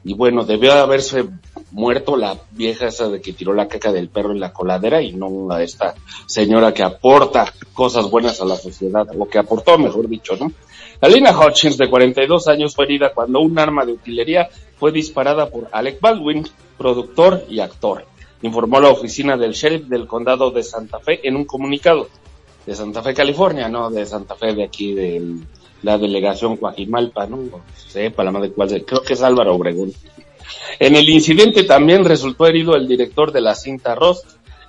Y 0.03 0.15
bueno, 0.15 0.45
debió 0.45 0.73
haberse 0.75 1.27
muerto 1.75 2.17
la 2.17 2.39
vieja 2.53 2.87
esa 2.87 3.09
de 3.09 3.21
que 3.21 3.33
tiró 3.33 3.53
la 3.53 3.67
caca 3.67 3.91
del 3.91 4.09
perro 4.09 4.31
en 4.31 4.39
la 4.39 4.53
coladera 4.53 5.03
y 5.03 5.13
no 5.13 5.51
a 5.51 5.61
esta 5.61 5.95
señora 6.25 6.73
que 6.73 6.85
aporta 6.85 7.53
cosas 7.73 8.09
buenas 8.09 8.41
a 8.41 8.45
la 8.45 8.57
sociedad, 8.57 9.07
lo 9.13 9.27
que 9.27 9.39
aportó, 9.39 9.77
mejor 9.77 10.09
dicho, 10.09 10.37
¿no? 10.37 10.53
Alina 11.01 11.37
Hutchins, 11.37 11.77
de 11.77 11.91
42 11.91 12.47
años, 12.47 12.77
fue 12.77 12.85
herida 12.85 13.13
cuando 13.13 13.41
un 13.41 13.59
arma 13.59 13.85
de 13.85 13.93
utilería 13.93 14.49
fue 14.79 14.93
disparada 14.93 15.51
por 15.51 15.69
Alec 15.73 16.01
Baldwin, 16.01 16.47
productor 16.79 17.45
y 17.51 17.59
actor. 17.59 18.07
informó 18.43 18.81
la 18.81 18.91
oficina 18.91 19.37
del 19.37 19.53
sheriff 19.53 19.87
del 19.89 20.07
condado 20.07 20.53
de 20.53 20.63
Santa 20.63 21.01
Fe 21.01 21.27
en 21.27 21.35
un 21.35 21.45
comunicado. 21.45 22.09
De 22.65 22.75
Santa 22.75 23.03
Fe, 23.03 23.13
California, 23.13 23.69
no 23.69 23.91
de 23.91 24.07
Santa 24.07 24.37
Fe 24.37 24.55
de 24.55 24.65
aquí 24.65 24.95
de 24.95 25.39
la 25.83 25.99
delegación 25.99 26.57
Coajimalpa, 26.57 27.27
¿no? 27.27 27.41
Sepa 27.77 28.23
la 28.23 28.31
madre 28.31 28.53
cuál, 28.53 28.85
creo 28.87 29.03
que 29.03 29.15
es 29.15 29.23
Álvaro 29.23 29.57
Obregón. 29.57 29.93
En 30.79 30.97
el 30.97 31.09
incidente 31.09 31.65
también 31.65 32.05
resultó 32.05 32.47
herido 32.47 32.75
el 32.75 32.89
director 32.89 33.33
de 33.33 33.41
la 33.41 33.55
cinta 33.55 33.95
Rost, 33.95 34.27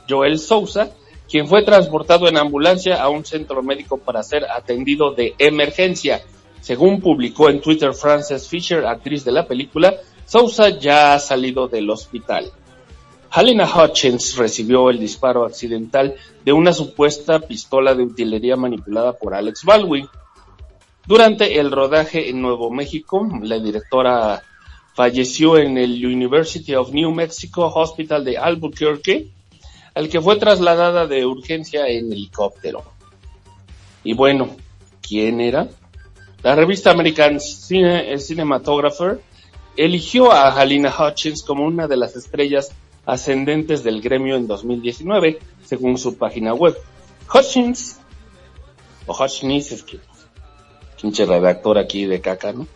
Joel 0.10 0.40
Sousa, 0.40 0.92
quien 1.30 1.48
fue 1.48 1.64
transportado 1.64 2.28
en 2.28 2.38
ambulancia 2.38 3.02
a 3.02 3.10
un 3.10 3.26
centro 3.26 3.64
médico 3.64 3.98
para 3.98 4.24
ser 4.24 4.46
atendido 4.46 5.12
de 5.14 5.36
emergencia. 5.38 6.22
Según 6.62 7.02
publicó 7.02 7.50
en 7.50 7.62
Twitter 7.62 7.94
Frances 7.94 8.48
Fisher, 8.48 8.86
actriz 8.86 9.24
de 9.24 9.32
la 9.32 9.48
película, 9.48 9.96
Sousa 10.26 10.70
ya 10.70 11.14
ha 11.14 11.20
salido 11.20 11.68
del 11.68 11.90
hospital. 11.90 12.52
Halina 13.32 13.66
Hutchins 13.66 14.38
recibió 14.38 14.90
el 14.90 15.00
disparo 15.00 15.46
accidental 15.46 16.16
de 16.44 16.54
una 16.54 16.72
supuesta 16.72 17.40
pistola 17.40 17.94
de 17.94 18.04
utilería 18.04 18.56
manipulada 18.56 19.14
por 19.14 19.34
Alex 19.34 19.64
Baldwin. 19.66 20.08
Durante 21.06 21.60
el 21.60 21.70
rodaje 21.70 22.30
en 22.30 22.42
Nuevo 22.42 22.72
México, 22.72 23.28
la 23.42 23.60
directora 23.60 24.42
falleció 24.96 25.58
en 25.58 25.78
el 25.78 26.04
University 26.04 26.74
of 26.74 26.92
New 26.92 27.12
Mexico 27.12 27.68
Hospital 27.68 28.24
de 28.24 28.38
Albuquerque, 28.38 29.28
al 29.94 30.08
que 30.08 30.22
fue 30.22 30.38
trasladada 30.38 31.06
de 31.06 31.26
urgencia 31.26 31.88
en 31.88 32.12
helicóptero. 32.12 32.84
Y 34.04 34.14
bueno, 34.14 34.56
¿quién 35.02 35.42
era? 35.42 35.68
La 36.44 36.56
revista 36.56 36.92
American 36.92 37.40
Cinematographer 37.40 39.20
eligió 39.76 40.32
a 40.32 40.50
Halina 40.50 40.94
Hutchins 40.98 41.44
como 41.44 41.66
una 41.66 41.88
de 41.88 41.98
las 41.98 42.16
estrellas 42.16 42.72
ascendentes 43.06 43.84
del 43.84 44.02
gremio 44.02 44.38
en 44.38 44.48
2019, 44.48 45.40
según 45.66 45.98
su 45.98 46.18
página 46.18 46.54
web. 46.54 46.78
Hutchins, 47.34 48.00
o 49.08 49.14
Hutchins, 49.14 49.74
es 49.74 49.84
que 49.84 50.00
pinche 51.02 51.26
redactor 51.26 51.78
aquí 51.78 52.06
de 52.06 52.22
caca, 52.22 52.54
¿no? 52.54 52.68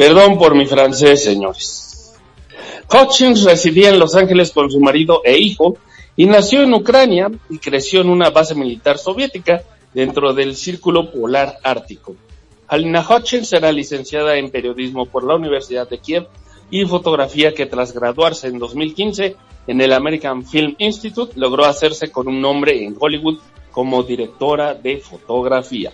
Perdón 0.00 0.38
por 0.38 0.54
mi 0.54 0.64
francés, 0.64 1.22
señores. 1.22 2.14
Hutchins 2.90 3.44
residía 3.44 3.90
en 3.90 3.98
Los 3.98 4.14
Ángeles 4.14 4.50
con 4.50 4.70
su 4.70 4.80
marido 4.80 5.20
e 5.26 5.36
hijo 5.36 5.76
y 6.16 6.24
nació 6.24 6.62
en 6.62 6.72
Ucrania 6.72 7.30
y 7.50 7.58
creció 7.58 8.00
en 8.00 8.08
una 8.08 8.30
base 8.30 8.54
militar 8.54 8.96
soviética 8.96 9.62
dentro 9.92 10.32
del 10.32 10.56
Círculo 10.56 11.12
Polar 11.12 11.58
Ártico. 11.62 12.16
Halina 12.66 13.06
Hutchins 13.06 13.52
era 13.52 13.70
licenciada 13.72 14.38
en 14.38 14.50
periodismo 14.50 15.04
por 15.04 15.22
la 15.22 15.34
Universidad 15.34 15.86
de 15.86 15.98
Kiev 15.98 16.28
y 16.70 16.86
fotografía 16.86 17.52
que 17.52 17.66
tras 17.66 17.92
graduarse 17.92 18.46
en 18.46 18.58
2015 18.58 19.36
en 19.66 19.80
el 19.82 19.92
American 19.92 20.46
Film 20.46 20.76
Institute 20.78 21.38
logró 21.38 21.66
hacerse 21.66 22.10
con 22.10 22.26
un 22.26 22.40
nombre 22.40 22.82
en 22.82 22.96
Hollywood 22.98 23.38
como 23.70 24.02
directora 24.02 24.72
de 24.72 24.96
fotografía. 24.96 25.92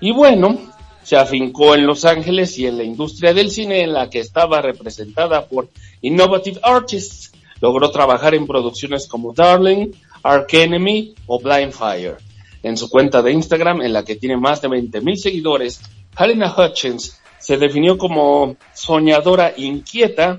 Y 0.00 0.10
bueno, 0.10 0.71
se 1.02 1.16
afincó 1.16 1.74
en 1.74 1.86
Los 1.86 2.04
Ángeles 2.04 2.58
y 2.58 2.66
en 2.66 2.78
la 2.78 2.84
industria 2.84 3.34
del 3.34 3.50
cine 3.50 3.82
en 3.82 3.92
la 3.92 4.08
que 4.08 4.20
estaba 4.20 4.62
representada 4.62 5.46
por 5.46 5.68
Innovative 6.00 6.60
Artists. 6.62 7.32
Logró 7.60 7.90
trabajar 7.90 8.34
en 8.34 8.46
producciones 8.46 9.06
como 9.06 9.32
Darling, 9.32 9.92
Ark 10.22 10.48
Enemy 10.52 11.14
o 11.26 11.40
Blind 11.40 11.72
Fire. 11.72 12.16
En 12.62 12.76
su 12.76 12.88
cuenta 12.88 13.22
de 13.22 13.32
Instagram, 13.32 13.82
en 13.82 13.92
la 13.92 14.04
que 14.04 14.16
tiene 14.16 14.36
más 14.36 14.62
de 14.62 14.68
20.000 14.68 15.16
seguidores, 15.16 15.80
Halina 16.14 16.54
Hutchins 16.56 17.20
se 17.38 17.56
definió 17.56 17.98
como 17.98 18.56
soñadora 18.72 19.52
inquieta 19.56 20.38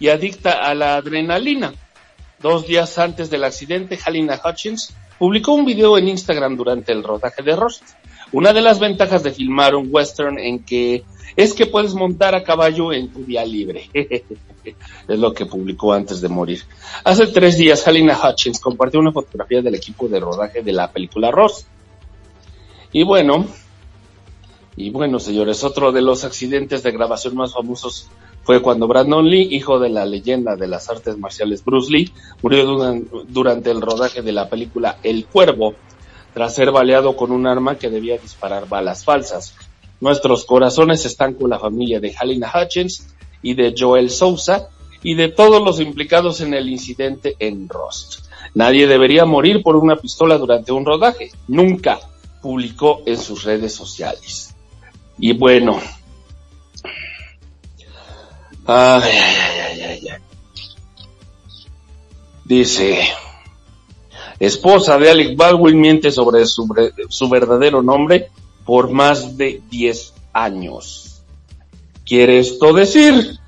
y 0.00 0.08
adicta 0.08 0.52
a 0.52 0.74
la 0.74 0.96
adrenalina. 0.96 1.72
Dos 2.40 2.66
días 2.66 2.98
antes 2.98 3.30
del 3.30 3.44
accidente, 3.44 3.98
Halina 4.04 4.40
Hutchins 4.44 4.94
publicó 5.18 5.52
un 5.52 5.64
video 5.64 5.96
en 5.96 6.08
Instagram 6.08 6.56
durante 6.56 6.92
el 6.92 7.02
rodaje 7.02 7.42
de 7.42 7.54
Rust. 7.54 7.82
Una 8.32 8.52
de 8.52 8.60
las 8.60 8.78
ventajas 8.78 9.22
de 9.22 9.32
filmar 9.32 9.74
un 9.74 9.88
western 9.90 10.38
en 10.38 10.64
que 10.64 11.04
es 11.36 11.52
que 11.52 11.66
puedes 11.66 11.94
montar 11.94 12.34
a 12.34 12.42
caballo 12.42 12.92
en 12.92 13.08
tu 13.08 13.24
día 13.24 13.44
libre. 13.44 13.90
es 13.94 15.18
lo 15.18 15.32
que 15.32 15.46
publicó 15.46 15.92
antes 15.92 16.20
de 16.20 16.28
morir. 16.28 16.62
Hace 17.04 17.26
tres 17.28 17.56
días, 17.56 17.86
Halina 17.86 18.18
Hutchins 18.18 18.60
compartió 18.60 19.00
una 19.00 19.12
fotografía 19.12 19.62
del 19.62 19.74
equipo 19.74 20.08
de 20.08 20.20
rodaje 20.20 20.62
de 20.62 20.72
la 20.72 20.90
película 20.90 21.30
Rust. 21.30 21.66
Y 22.92 23.04
bueno, 23.04 23.46
y 24.76 24.90
bueno, 24.90 25.18
señores, 25.18 25.64
otro 25.64 25.92
de 25.92 26.02
los 26.02 26.24
accidentes 26.24 26.82
de 26.82 26.92
grabación 26.92 27.34
más 27.36 27.52
famosos 27.52 28.08
fue 28.42 28.62
cuando 28.62 28.86
Brandon 28.86 29.28
Lee, 29.28 29.48
hijo 29.50 29.78
de 29.78 29.88
la 29.88 30.06
leyenda 30.06 30.54
de 30.54 30.68
las 30.68 30.88
artes 30.88 31.18
marciales 31.18 31.64
Bruce 31.64 31.90
Lee, 31.90 32.12
murió 32.42 32.64
durante 33.28 33.70
el 33.70 33.80
rodaje 33.80 34.22
de 34.22 34.32
la 34.32 34.48
película 34.48 34.98
El 35.02 35.26
Cuervo, 35.26 35.74
tras 36.36 36.54
ser 36.54 36.70
baleado 36.70 37.16
con 37.16 37.32
un 37.32 37.46
arma 37.46 37.78
que 37.78 37.88
debía 37.88 38.18
disparar 38.18 38.68
balas 38.68 39.06
falsas. 39.06 39.54
Nuestros 40.02 40.44
corazones 40.44 41.06
están 41.06 41.32
con 41.32 41.48
la 41.48 41.58
familia 41.58 41.98
de 41.98 42.14
Halina 42.14 42.52
Hutchins 42.54 43.08
y 43.40 43.54
de 43.54 43.74
Joel 43.74 44.10
Sousa 44.10 44.68
y 45.02 45.14
de 45.14 45.28
todos 45.28 45.64
los 45.64 45.80
implicados 45.80 46.42
en 46.42 46.52
el 46.52 46.68
incidente 46.68 47.36
en 47.38 47.70
Rust. 47.70 48.26
Nadie 48.52 48.86
debería 48.86 49.24
morir 49.24 49.62
por 49.62 49.76
una 49.76 49.96
pistola 49.96 50.36
durante 50.36 50.72
un 50.72 50.84
rodaje. 50.84 51.30
Nunca 51.48 52.00
publicó 52.42 53.00
en 53.06 53.16
sus 53.16 53.42
redes 53.44 53.74
sociales. 53.74 54.54
Y 55.18 55.32
bueno. 55.32 55.80
Ay, 58.66 59.10
ay, 59.10 59.80
ay, 59.80 60.08
Dice, 62.44 63.08
esposa 64.38 64.98
de 64.98 65.10
Alec 65.10 65.36
Baldwin 65.36 65.80
miente 65.80 66.10
sobre 66.10 66.46
su, 66.46 66.68
su 67.08 67.28
verdadero 67.28 67.82
nombre 67.82 68.28
por 68.64 68.90
más 68.90 69.36
de 69.36 69.62
10 69.70 70.14
años. 70.32 71.22
¿Quiere 72.04 72.38
esto 72.38 72.72
decir? 72.72 73.38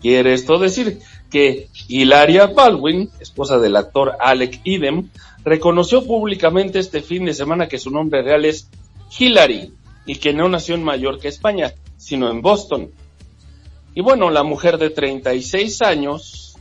¿Quiere 0.00 0.32
esto 0.32 0.58
decir 0.58 1.00
que 1.30 1.68
Hilaria 1.88 2.46
Baldwin, 2.46 3.10
esposa 3.20 3.58
del 3.58 3.76
actor 3.76 4.16
Alec 4.20 4.60
Idem, 4.64 5.10
reconoció 5.44 6.04
públicamente 6.04 6.78
este 6.78 7.02
fin 7.02 7.24
de 7.24 7.34
semana 7.34 7.68
que 7.68 7.78
su 7.78 7.90
nombre 7.90 8.22
real 8.22 8.44
es 8.44 8.68
Hillary 9.16 9.72
y 10.06 10.16
que 10.16 10.32
no 10.32 10.48
nació 10.48 10.74
en 10.74 10.82
Mallorca, 10.82 11.28
España, 11.28 11.72
sino 11.96 12.30
en 12.30 12.42
Boston. 12.42 12.90
Y 13.94 14.02
bueno, 14.02 14.30
la 14.30 14.42
mujer 14.42 14.78
de 14.78 14.90
36 14.90 15.82
años 15.82 16.56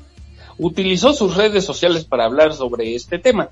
utilizó 0.58 1.14
sus 1.14 1.36
redes 1.36 1.66
sociales 1.66 2.06
para 2.06 2.26
hablar 2.26 2.54
sobre 2.54 2.96
este 2.96 3.18
tema, 3.18 3.50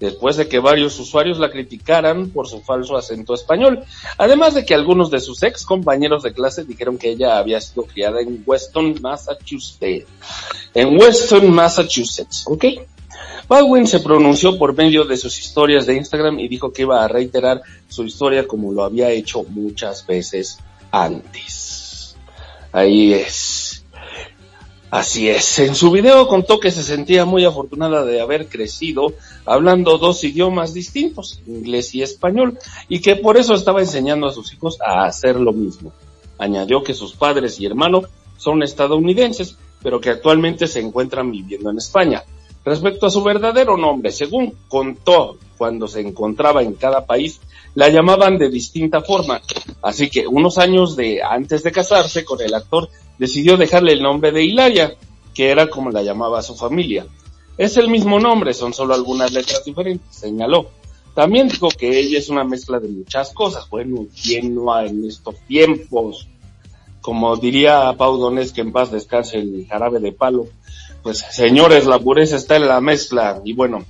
después 0.00 0.36
de 0.36 0.48
que 0.48 0.58
varios 0.58 0.98
usuarios 0.98 1.38
la 1.38 1.50
criticaran 1.50 2.30
por 2.30 2.48
su 2.48 2.62
falso 2.62 2.96
acento 2.96 3.34
español, 3.34 3.84
además 4.16 4.54
de 4.54 4.64
que 4.64 4.74
algunos 4.74 5.10
de 5.10 5.20
sus 5.20 5.42
ex 5.42 5.64
compañeros 5.64 6.22
de 6.22 6.32
clase 6.32 6.64
dijeron 6.64 6.98
que 6.98 7.10
ella 7.10 7.38
había 7.38 7.60
sido 7.60 7.84
criada 7.84 8.20
en 8.20 8.42
Weston, 8.44 8.96
Massachusetts. 9.00 10.06
En 10.74 10.98
Weston, 10.98 11.50
Massachusetts, 11.50 12.44
¿ok? 12.46 12.64
Baldwin 13.46 13.86
se 13.86 14.00
pronunció 14.00 14.56
por 14.58 14.76
medio 14.76 15.04
de 15.04 15.16
sus 15.16 15.38
historias 15.38 15.84
de 15.84 15.96
Instagram 15.96 16.38
y 16.38 16.48
dijo 16.48 16.72
que 16.72 16.82
iba 16.82 17.04
a 17.04 17.08
reiterar 17.08 17.60
su 17.88 18.04
historia 18.04 18.46
como 18.46 18.72
lo 18.72 18.84
había 18.84 19.10
hecho 19.10 19.42
muchas 19.42 20.06
veces 20.06 20.58
antes. 20.92 22.16
Ahí 22.72 23.12
es. 23.12 23.84
Así 24.90 25.28
es. 25.28 25.58
En 25.60 25.74
su 25.74 25.90
video 25.90 26.26
contó 26.26 26.58
que 26.58 26.70
se 26.70 26.82
sentía 26.82 27.24
muy 27.24 27.44
afortunada 27.44 28.04
de 28.04 28.20
haber 28.20 28.48
crecido 28.48 29.12
hablando 29.44 29.98
dos 29.98 30.22
idiomas 30.24 30.74
distintos, 30.74 31.40
inglés 31.46 31.94
y 31.94 32.02
español, 32.02 32.58
y 32.88 33.00
que 33.00 33.16
por 33.16 33.36
eso 33.36 33.54
estaba 33.54 33.80
enseñando 33.80 34.26
a 34.26 34.32
sus 34.32 34.52
hijos 34.52 34.78
a 34.80 35.04
hacer 35.04 35.36
lo 35.36 35.52
mismo. 35.52 35.92
Añadió 36.38 36.82
que 36.82 36.94
sus 36.94 37.12
padres 37.14 37.60
y 37.60 37.66
hermano 37.66 38.02
son 38.36 38.62
estadounidenses, 38.62 39.56
pero 39.82 40.00
que 40.00 40.10
actualmente 40.10 40.66
se 40.66 40.80
encuentran 40.80 41.30
viviendo 41.30 41.70
en 41.70 41.78
España. 41.78 42.22
Respecto 42.64 43.06
a 43.06 43.10
su 43.10 43.22
verdadero 43.22 43.76
nombre, 43.76 44.12
según 44.12 44.54
contó 44.68 45.38
cuando 45.56 45.88
se 45.88 46.00
encontraba 46.00 46.62
en 46.62 46.74
cada 46.74 47.06
país, 47.06 47.40
la 47.74 47.88
llamaban 47.88 48.38
de 48.38 48.50
distinta 48.50 49.00
forma. 49.00 49.40
Así 49.82 50.10
que 50.10 50.26
unos 50.26 50.58
años 50.58 50.96
de 50.96 51.22
antes 51.22 51.62
de 51.62 51.72
casarse 51.72 52.24
con 52.24 52.40
el 52.40 52.54
actor, 52.54 52.88
decidió 53.18 53.56
dejarle 53.56 53.92
el 53.92 54.02
nombre 54.02 54.32
de 54.32 54.44
Hilaria, 54.44 54.94
que 55.34 55.50
era 55.50 55.68
como 55.68 55.90
la 55.90 56.02
llamaba 56.02 56.42
su 56.42 56.54
familia. 56.54 57.06
Es 57.60 57.76
el 57.76 57.90
mismo 57.90 58.18
nombre, 58.18 58.54
son 58.54 58.72
solo 58.72 58.94
algunas 58.94 59.32
letras 59.32 59.62
diferentes, 59.66 60.16
señaló. 60.16 60.70
También 61.14 61.46
dijo 61.46 61.68
que 61.68 61.98
ella 61.98 62.18
es 62.18 62.30
una 62.30 62.42
mezcla 62.42 62.80
de 62.80 62.88
muchas 62.88 63.34
cosas. 63.34 63.68
Bueno, 63.68 64.06
¿quién 64.22 64.54
no 64.54 64.80
en 64.80 65.04
estos 65.04 65.34
tiempos? 65.46 66.26
Como 67.02 67.36
diría 67.36 67.94
Pau 67.98 68.16
Donés, 68.16 68.52
que 68.52 68.62
en 68.62 68.72
paz 68.72 68.90
descanse 68.90 69.36
el 69.36 69.66
jarabe 69.68 70.00
de 70.00 70.12
palo, 70.12 70.46
pues 71.02 71.18
señores, 71.18 71.84
la 71.84 71.98
pureza 71.98 72.36
está 72.36 72.56
en 72.56 72.66
la 72.66 72.80
mezcla. 72.80 73.42
Y 73.44 73.52
bueno, 73.52 73.84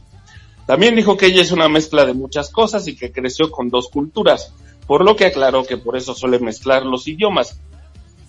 también 0.66 0.96
dijo 0.96 1.16
que 1.16 1.26
ella 1.26 1.42
es 1.42 1.52
una 1.52 1.68
mezcla 1.68 2.04
de 2.04 2.14
muchas 2.14 2.50
cosas 2.50 2.88
y 2.88 2.96
que 2.96 3.12
creció 3.12 3.52
con 3.52 3.68
dos 3.68 3.86
culturas, 3.86 4.52
por 4.88 5.04
lo 5.04 5.14
que 5.14 5.26
aclaró 5.26 5.62
que 5.62 5.76
por 5.76 5.96
eso 5.96 6.12
suele 6.12 6.40
mezclar 6.40 6.84
los 6.84 7.06
idiomas, 7.06 7.60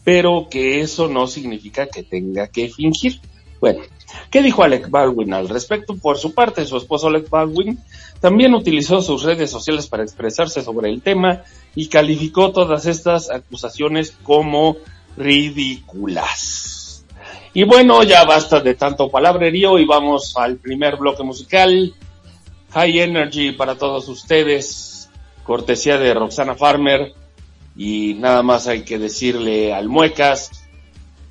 pero 0.04 0.50
que 0.52 0.82
eso 0.82 1.08
no 1.08 1.26
significa 1.26 1.88
que 1.88 2.04
tenga 2.04 2.46
que 2.46 2.70
fingir. 2.70 3.20
Bueno, 3.60 3.82
¿qué 4.30 4.42
dijo 4.42 4.64
Alec 4.64 4.90
Baldwin 4.90 5.34
al 5.34 5.50
respecto? 5.50 5.96
Por 5.96 6.18
su 6.18 6.34
parte, 6.34 6.66
su 6.66 6.78
esposo 6.78 7.08
Alec 7.08 7.30
Baldwin 7.30 7.80
también 8.20 8.54
utilizó 8.54 9.02
sus 9.02 9.24
redes 9.24 9.50
sociales 9.50 9.88
para 9.88 10.04
expresarse 10.04 10.62
sobre 10.62 10.90
el 10.90 11.02
tema 11.02 11.44
y 11.76 11.88
calificó 11.88 12.52
todas 12.52 12.86
estas 12.86 13.30
acusaciones 13.30 14.16
como 14.24 14.78
ridículas. 15.18 17.04
Y 17.54 17.64
bueno, 17.64 18.04
ya 18.04 18.24
basta 18.24 18.62
de 18.62 18.76
tanto 18.76 19.10
palabrerío 19.10 19.78
y 19.78 19.86
vamos 19.86 20.36
al 20.38 20.58
primer 20.58 20.96
bloque 20.96 21.24
musical. 21.24 21.94
High 22.72 23.00
Energy 23.00 23.52
para 23.52 23.76
todos 23.76 24.08
ustedes, 24.08 25.10
cortesía 25.44 25.98
de 25.98 26.14
Roxana 26.14 26.56
Farmer. 26.56 27.14
Y 27.76 28.14
nada 28.16 28.44
más 28.44 28.68
hay 28.68 28.84
que 28.84 28.98
decirle 28.98 29.74
al 29.74 29.90
Muecas 29.90 30.52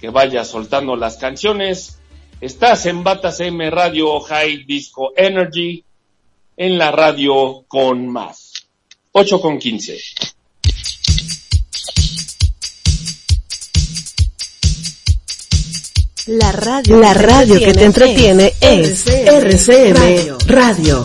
que 0.00 0.10
vaya 0.10 0.44
soltando 0.44 0.96
las 0.96 1.16
canciones. 1.16 1.99
Estás 2.40 2.86
en 2.86 3.04
Batas 3.04 3.38
M 3.40 3.68
Radio 3.68 4.18
High 4.18 4.64
Disco 4.64 5.12
Energy 5.14 5.84
en 6.56 6.78
la 6.78 6.90
radio 6.90 7.64
con 7.68 8.08
más. 8.08 8.52
8 9.12 9.40
con 9.42 9.58
15. 9.58 9.98
La 16.28 16.52
radio, 16.52 16.98
la 16.98 17.12
radio 17.12 17.58
que 17.58 17.74
te 17.74 17.84
entretiene 17.84 18.54
es 18.58 19.06
RCM 19.06 20.38
Radio. 20.46 21.04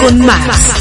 con 0.00 0.18
más. 0.18 0.79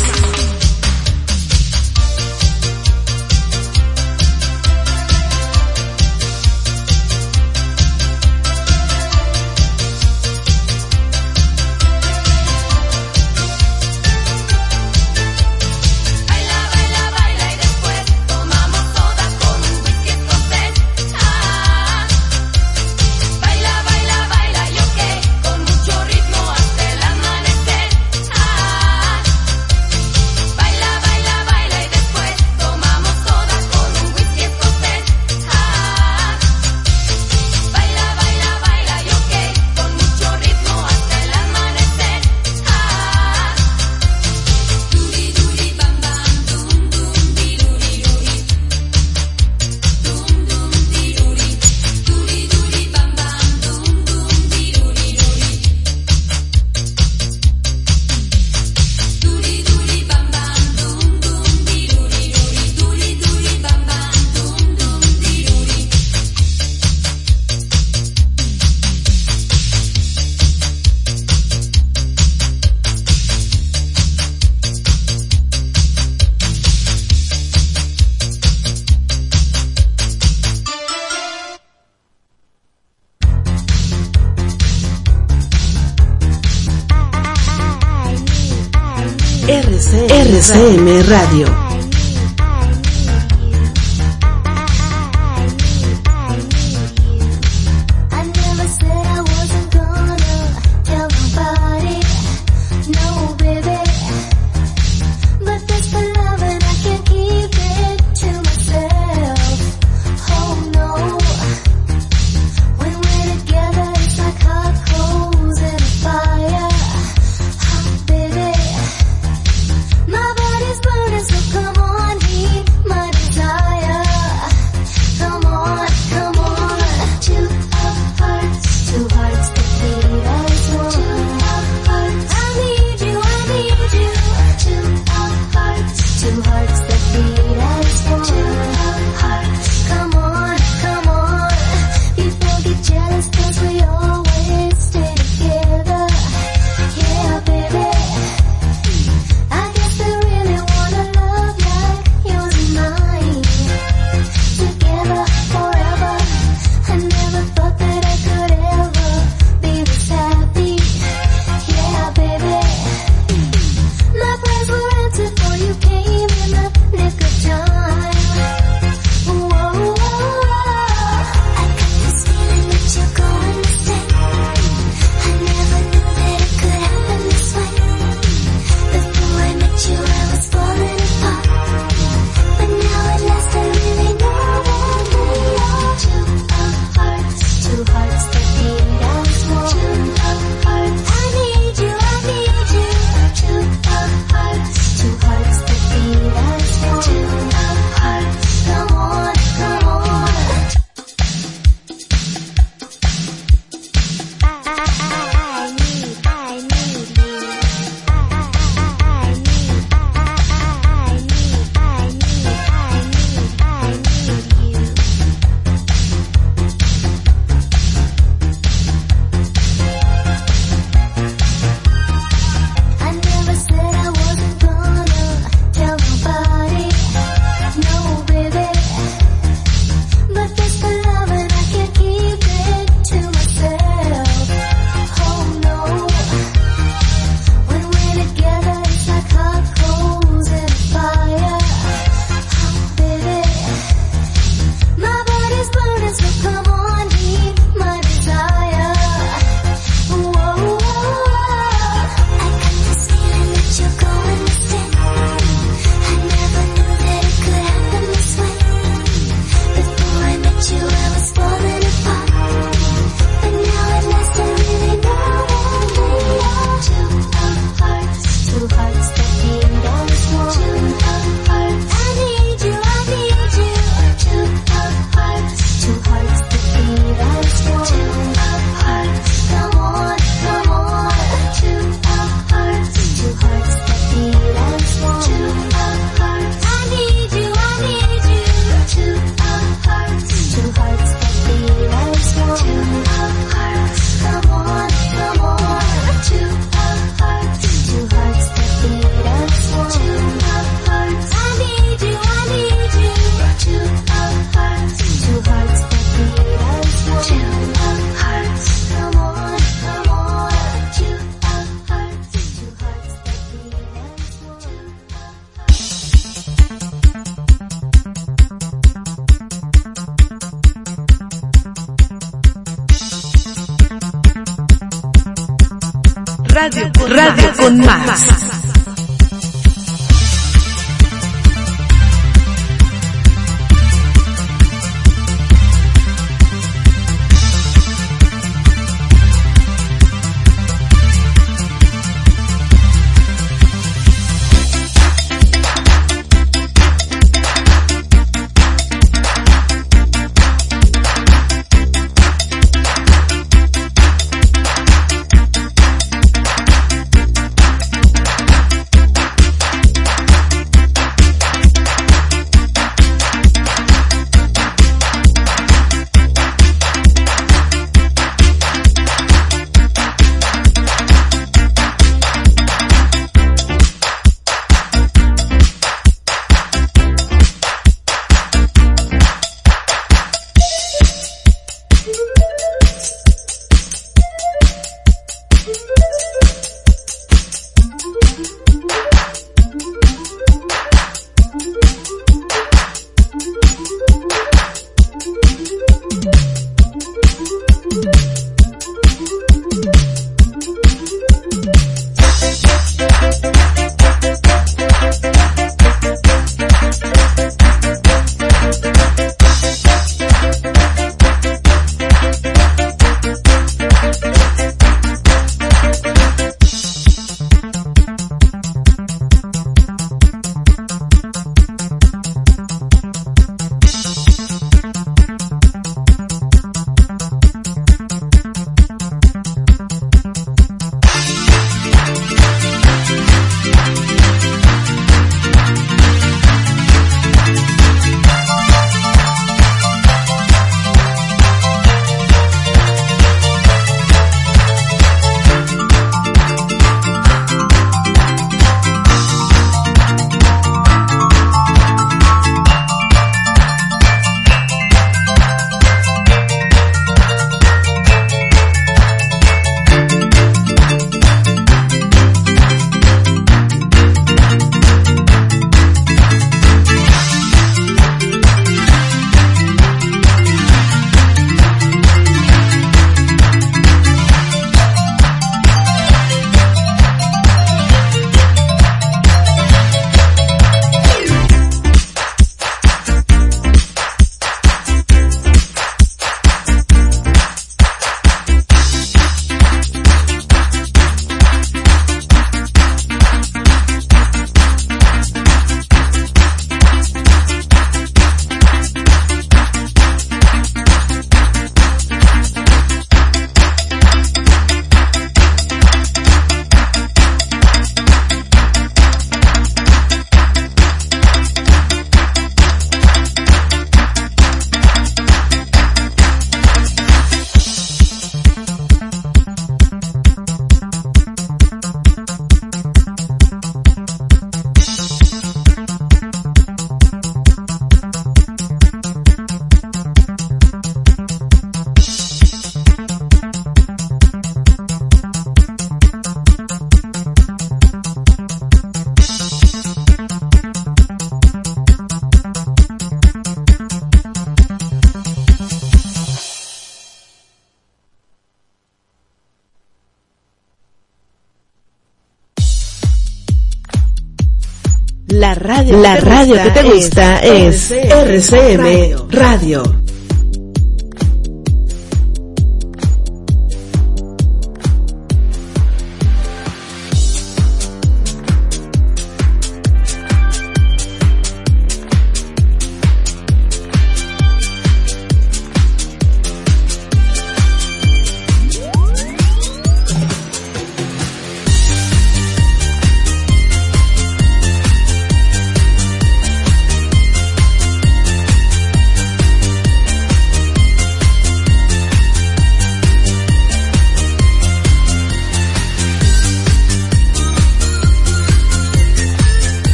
Radio, 555.70 555.98
la 556.00 556.16
radio 556.16 556.56
que 556.64 556.72
te 556.72 556.84
gusta 556.84 557.40
es, 557.42 557.92
RCM, 557.92 559.30
radio. 559.30 559.99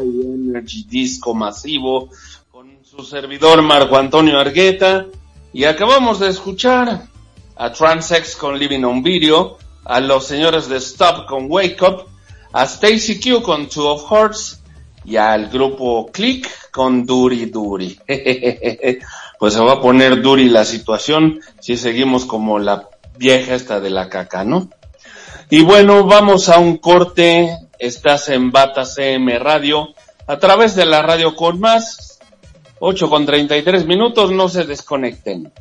Energy 0.00 0.84
Disco 0.84 1.34
Masivo 1.34 2.10
con 2.50 2.78
su 2.82 3.02
servidor 3.02 3.62
Marco 3.62 3.96
Antonio 3.96 4.38
Argueta 4.38 5.06
y 5.52 5.64
acabamos 5.64 6.20
de 6.20 6.28
escuchar 6.28 7.06
a 7.56 7.72
Transex 7.72 8.36
con 8.36 8.58
Living 8.58 8.84
on 8.84 9.02
Video, 9.02 9.56
a 9.84 10.00
los 10.00 10.26
señores 10.26 10.68
de 10.68 10.76
Stop 10.76 11.26
con 11.26 11.50
Wake 11.50 11.78
Up, 11.82 12.06
a 12.52 12.64
Stacy 12.64 13.18
Q 13.18 13.42
con 13.42 13.68
Two 13.68 13.88
of 13.88 14.10
Hearts 14.10 14.60
y 15.04 15.16
al 15.16 15.48
grupo 15.48 16.10
Click 16.12 16.70
con 16.70 17.06
Duri 17.06 17.46
Duri. 17.46 17.98
pues 19.38 19.54
se 19.54 19.60
va 19.60 19.74
a 19.74 19.80
poner 19.80 20.20
Duri 20.20 20.50
la 20.50 20.64
situación 20.64 21.40
si 21.60 21.76
seguimos 21.76 22.26
como 22.26 22.58
la 22.58 22.88
vieja 23.16 23.54
esta 23.54 23.80
de 23.80 23.90
la 23.90 24.10
caca, 24.10 24.44
¿no? 24.44 24.68
Y 25.48 25.62
bueno, 25.62 26.04
vamos 26.04 26.48
a 26.48 26.58
un 26.58 26.78
corte 26.78 27.56
Estás 27.78 28.28
en 28.28 28.50
Bata 28.52 28.84
CM 28.84 29.38
Radio 29.38 29.88
a 30.26 30.38
través 30.38 30.74
de 30.74 30.86
la 30.86 31.02
radio 31.02 31.34
con 31.36 31.60
más. 31.60 32.18
8 32.78 33.08
con 33.08 33.26
33 33.26 33.86
minutos, 33.86 34.30
no 34.32 34.48
se 34.48 34.64
desconecten. 34.64 35.52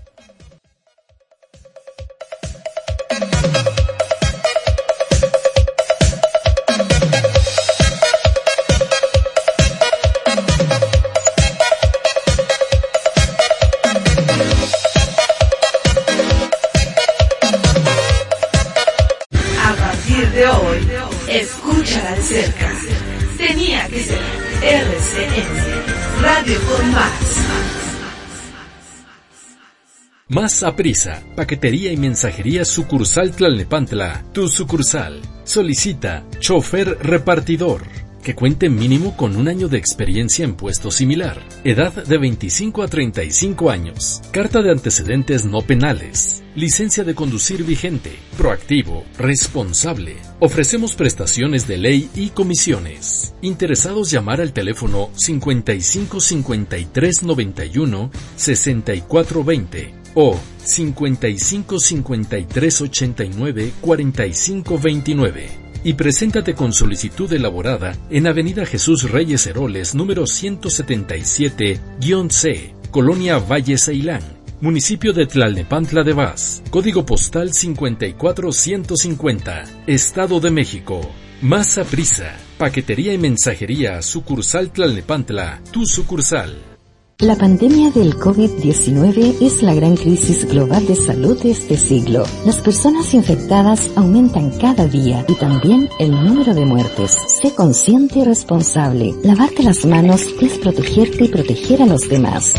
Más 30.27 30.63
a 30.63 30.75
prisa, 30.75 31.21
paquetería 31.35 31.91
y 31.91 31.97
mensajería 31.97 32.65
sucursal 32.65 33.35
Tlalnepantla, 33.35 34.25
tu 34.33 34.49
sucursal. 34.49 35.21
Solicita 35.43 36.25
chofer 36.39 36.97
repartidor 36.99 37.83
que 38.23 38.33
cuente 38.33 38.69
mínimo 38.69 39.15
con 39.15 39.35
un 39.35 39.47
año 39.47 39.67
de 39.67 39.77
experiencia 39.77 40.43
en 40.43 40.55
puesto 40.55 40.89
similar, 40.89 41.39
edad 41.63 41.93
de 41.93 42.17
25 42.17 42.81
a 42.81 42.87
35 42.87 43.69
años, 43.69 44.23
carta 44.31 44.63
de 44.63 44.71
antecedentes 44.71 45.45
no 45.45 45.61
penales, 45.61 46.41
licencia 46.55 47.03
de 47.03 47.13
conducir 47.13 47.63
vigente, 47.63 48.17
proactivo, 48.35 49.05
responsable. 49.19 50.15
Ofrecemos 50.39 50.95
prestaciones 50.95 51.67
de 51.67 51.77
ley 51.77 52.09
y 52.15 52.29
comisiones. 52.29 53.35
Interesados 53.43 54.09
llamar 54.09 54.41
al 54.41 54.53
teléfono 54.53 55.11
55 55.13 56.19
53 56.19 57.21
91 57.21 58.09
64 58.35 59.43
20 59.43 60.04
o 60.15 60.39
55 60.63 61.79
53 61.79 62.81
89 62.81 63.71
45 63.81 64.79
29 64.79 65.65
y 65.85 65.93
preséntate 65.93 66.53
con 66.55 66.73
solicitud 66.73 67.31
elaborada 67.31 67.95
en 68.09 68.25
Avenida 68.25 68.65
Jesús 68.65 69.11
Reyes 69.11 69.45
Heroles, 69.45 69.93
número 69.93 70.23
177-C, 70.23 72.73
Colonia 72.89 73.37
Valle 73.37 73.77
Ceilán, 73.77 74.23
municipio 74.61 75.13
de 75.13 75.27
Tlalnepantla 75.27 76.01
de 76.01 76.13
Vaz, 76.13 76.63
código 76.71 77.05
postal 77.05 77.51
54150, 77.51 79.63
Estado 79.85 80.39
de 80.39 80.49
México. 80.49 81.07
Más 81.41 81.77
a 81.77 81.83
prisa, 81.83 82.35
paquetería 82.57 83.13
y 83.13 83.19
mensajería, 83.19 84.01
sucursal 84.01 84.71
Tlalnepantla, 84.71 85.61
tu 85.71 85.85
sucursal. 85.85 86.74
La 87.19 87.37
pandemia 87.37 87.91
del 87.91 88.17
COVID-19 88.17 89.37
es 89.39 89.63
la 89.63 89.73
gran 89.73 89.95
crisis 89.95 90.45
global 90.49 90.85
de 90.85 90.97
salud 90.97 91.41
de 91.41 91.51
este 91.51 91.77
siglo. 91.77 92.25
Las 92.45 92.59
personas 92.59 93.13
infectadas 93.13 93.89
aumentan 93.95 94.51
cada 94.59 94.85
día 94.85 95.23
y 95.25 95.35
también 95.35 95.87
el 95.97 96.11
número 96.11 96.53
de 96.53 96.65
muertes. 96.65 97.17
Sé 97.41 97.55
consciente 97.55 98.19
y 98.19 98.25
responsable. 98.25 99.15
Lavarte 99.23 99.63
las 99.63 99.85
manos 99.85 100.25
es 100.41 100.57
protegerte 100.57 101.23
y 101.23 101.27
proteger 101.29 101.83
a 101.83 101.85
los 101.85 102.09
demás. 102.09 102.53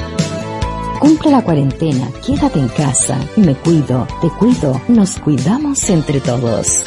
Cumple 1.01 1.33
la 1.33 1.45
cuarentena, 1.45 2.11
quédate 2.27 2.59
en 2.59 2.69
casa. 2.69 3.21
Me 3.37 3.57
cuido, 3.57 4.09
te 4.23 4.31
cuido, 4.31 4.81
nos 4.89 5.19
cuidamos 5.19 5.91
entre 5.91 6.19
todos. 6.21 6.83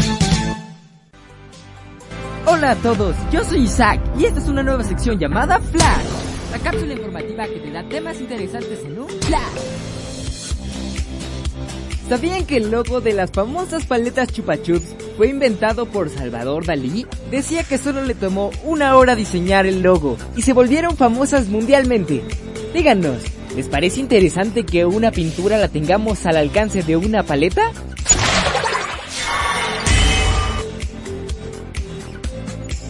Hola 2.48 2.72
a 2.72 2.76
todos, 2.78 3.16
yo 3.32 3.44
soy 3.44 3.60
Isaac 3.66 4.02
y 4.18 4.26
esta 4.26 4.40
es 4.40 4.48
una 4.48 4.64
nueva 4.64 4.84
sección 4.84 5.20
llamada 5.20 5.60
Flash 5.60 6.19
la 6.52 6.60
cápsula 6.60 6.94
informativa 6.94 7.46
que 7.48 7.60
te 7.60 7.72
da 7.72 7.84
temas 7.84 8.20
interesantes 8.20 8.80
en 8.86 9.00
un 9.00 9.10
flash. 9.10 10.00
¿Sabían 12.10 12.46
que 12.46 12.58
el 12.58 12.72
logo 12.72 13.02
de 13.02 13.14
las 13.14 13.30
famosas 13.30 13.86
paletas 13.86 14.34
Chupa 14.34 14.60
Chups 14.60 14.96
fue 15.16 15.28
inventado 15.30 15.86
por 15.86 16.10
Salvador 16.10 16.66
Dalí? 16.66 17.06
Decía 17.30 17.64
que 17.64 17.78
solo 17.78 18.04
le 18.04 18.16
tomó 18.16 18.50
una 18.64 18.98
hora 18.98 19.16
diseñar 19.16 19.68
el 19.68 19.84
logo 19.84 20.18
y 20.36 20.42
se 20.42 20.54
volvieron 20.54 20.98
famosas 20.98 21.50
mundialmente. 21.50 22.24
Díganos, 22.74 23.22
¿les 23.56 23.68
parece 23.68 24.00
interesante 24.00 24.66
que 24.66 24.86
una 24.86 25.12
pintura 25.12 25.60
la 25.60 25.68
tengamos 25.68 26.26
al 26.26 26.38
alcance 26.38 26.82
de 26.82 26.98
una 26.98 27.22
paleta? 27.22 27.72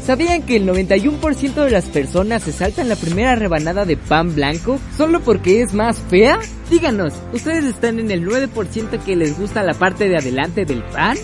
¿Sabían 0.10 0.42
que 0.42 0.56
el 0.56 0.68
91% 0.68 1.54
de 1.54 1.70
las 1.70 1.86
personas 1.86 2.42
se 2.42 2.52
saltan 2.52 2.90
la 2.90 2.96
primera 2.96 3.36
rebanada 3.36 3.86
de 3.86 3.96
pan 3.96 4.34
blanco 4.34 4.80
solo 4.98 5.20
porque 5.20 5.62
es 5.62 5.76
más 5.76 6.00
fea? 6.00 6.40
Díganos, 6.72 7.14
¿ustedes 7.32 7.64
están 7.66 8.00
en 8.00 8.10
el 8.10 8.26
9% 8.26 9.04
que 9.04 9.16
les 9.16 9.38
gusta 9.38 9.62
la 9.62 9.76
parte 9.76 10.10
de 10.10 10.18
adelante 10.18 10.66
del 10.66 10.82
pan? 10.86 11.16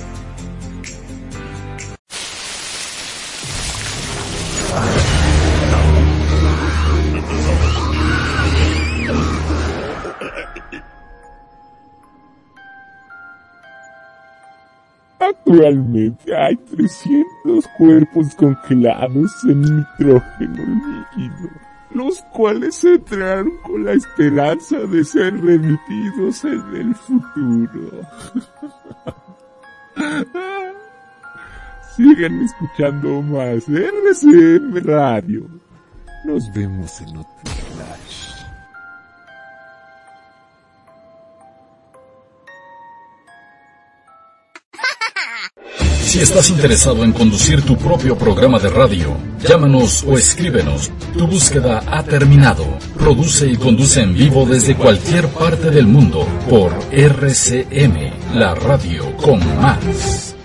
Actualmente 15.48 16.36
hay 16.36 16.56
300 16.56 17.68
cuerpos 17.78 18.34
congelados 18.34 19.32
en 19.44 19.62
nitrógeno 19.62 20.82
líquido, 21.16 21.52
los 21.92 22.20
cuales 22.34 22.84
entraron 22.84 23.56
con 23.62 23.86
la 23.86 23.94
esperanza 23.94 24.80
de 24.80 25.04
ser 25.04 25.40
remitidos 25.40 26.44
en 26.46 26.76
el 26.76 26.96
futuro. 26.96 27.92
Sigan 31.96 32.42
escuchando 32.42 33.22
más 33.22 33.70
RCM 33.70 34.84
Radio. 34.84 35.48
Nos 36.26 36.52
vemos 36.54 37.02
en 37.02 37.18
otro 37.18 37.46
flash. 37.46 38.05
Si 46.06 46.22
estás 46.22 46.50
interesado 46.52 47.04
en 47.04 47.12
conducir 47.12 47.64
tu 47.64 47.76
propio 47.78 48.16
programa 48.16 48.60
de 48.60 48.70
radio, 48.70 49.18
llámanos 49.40 50.04
o 50.08 50.18
escríbenos. 50.18 50.92
Tu 51.18 51.28
búsqueda 51.28 51.84
ha 51.88 52.04
terminado. 52.04 52.78
Produce 52.98 53.48
y 53.48 53.58
conduce 53.58 54.02
en 54.02 54.14
vivo 54.14 54.46
desde 54.46 54.76
cualquier 54.76 55.28
parte 55.30 55.72
del 55.72 55.88
mundo 55.88 56.26
por 56.48 56.72
RCM, 56.92 58.36
la 58.36 58.54
radio 58.54 59.18
con 59.18 59.40
más. 59.60 60.36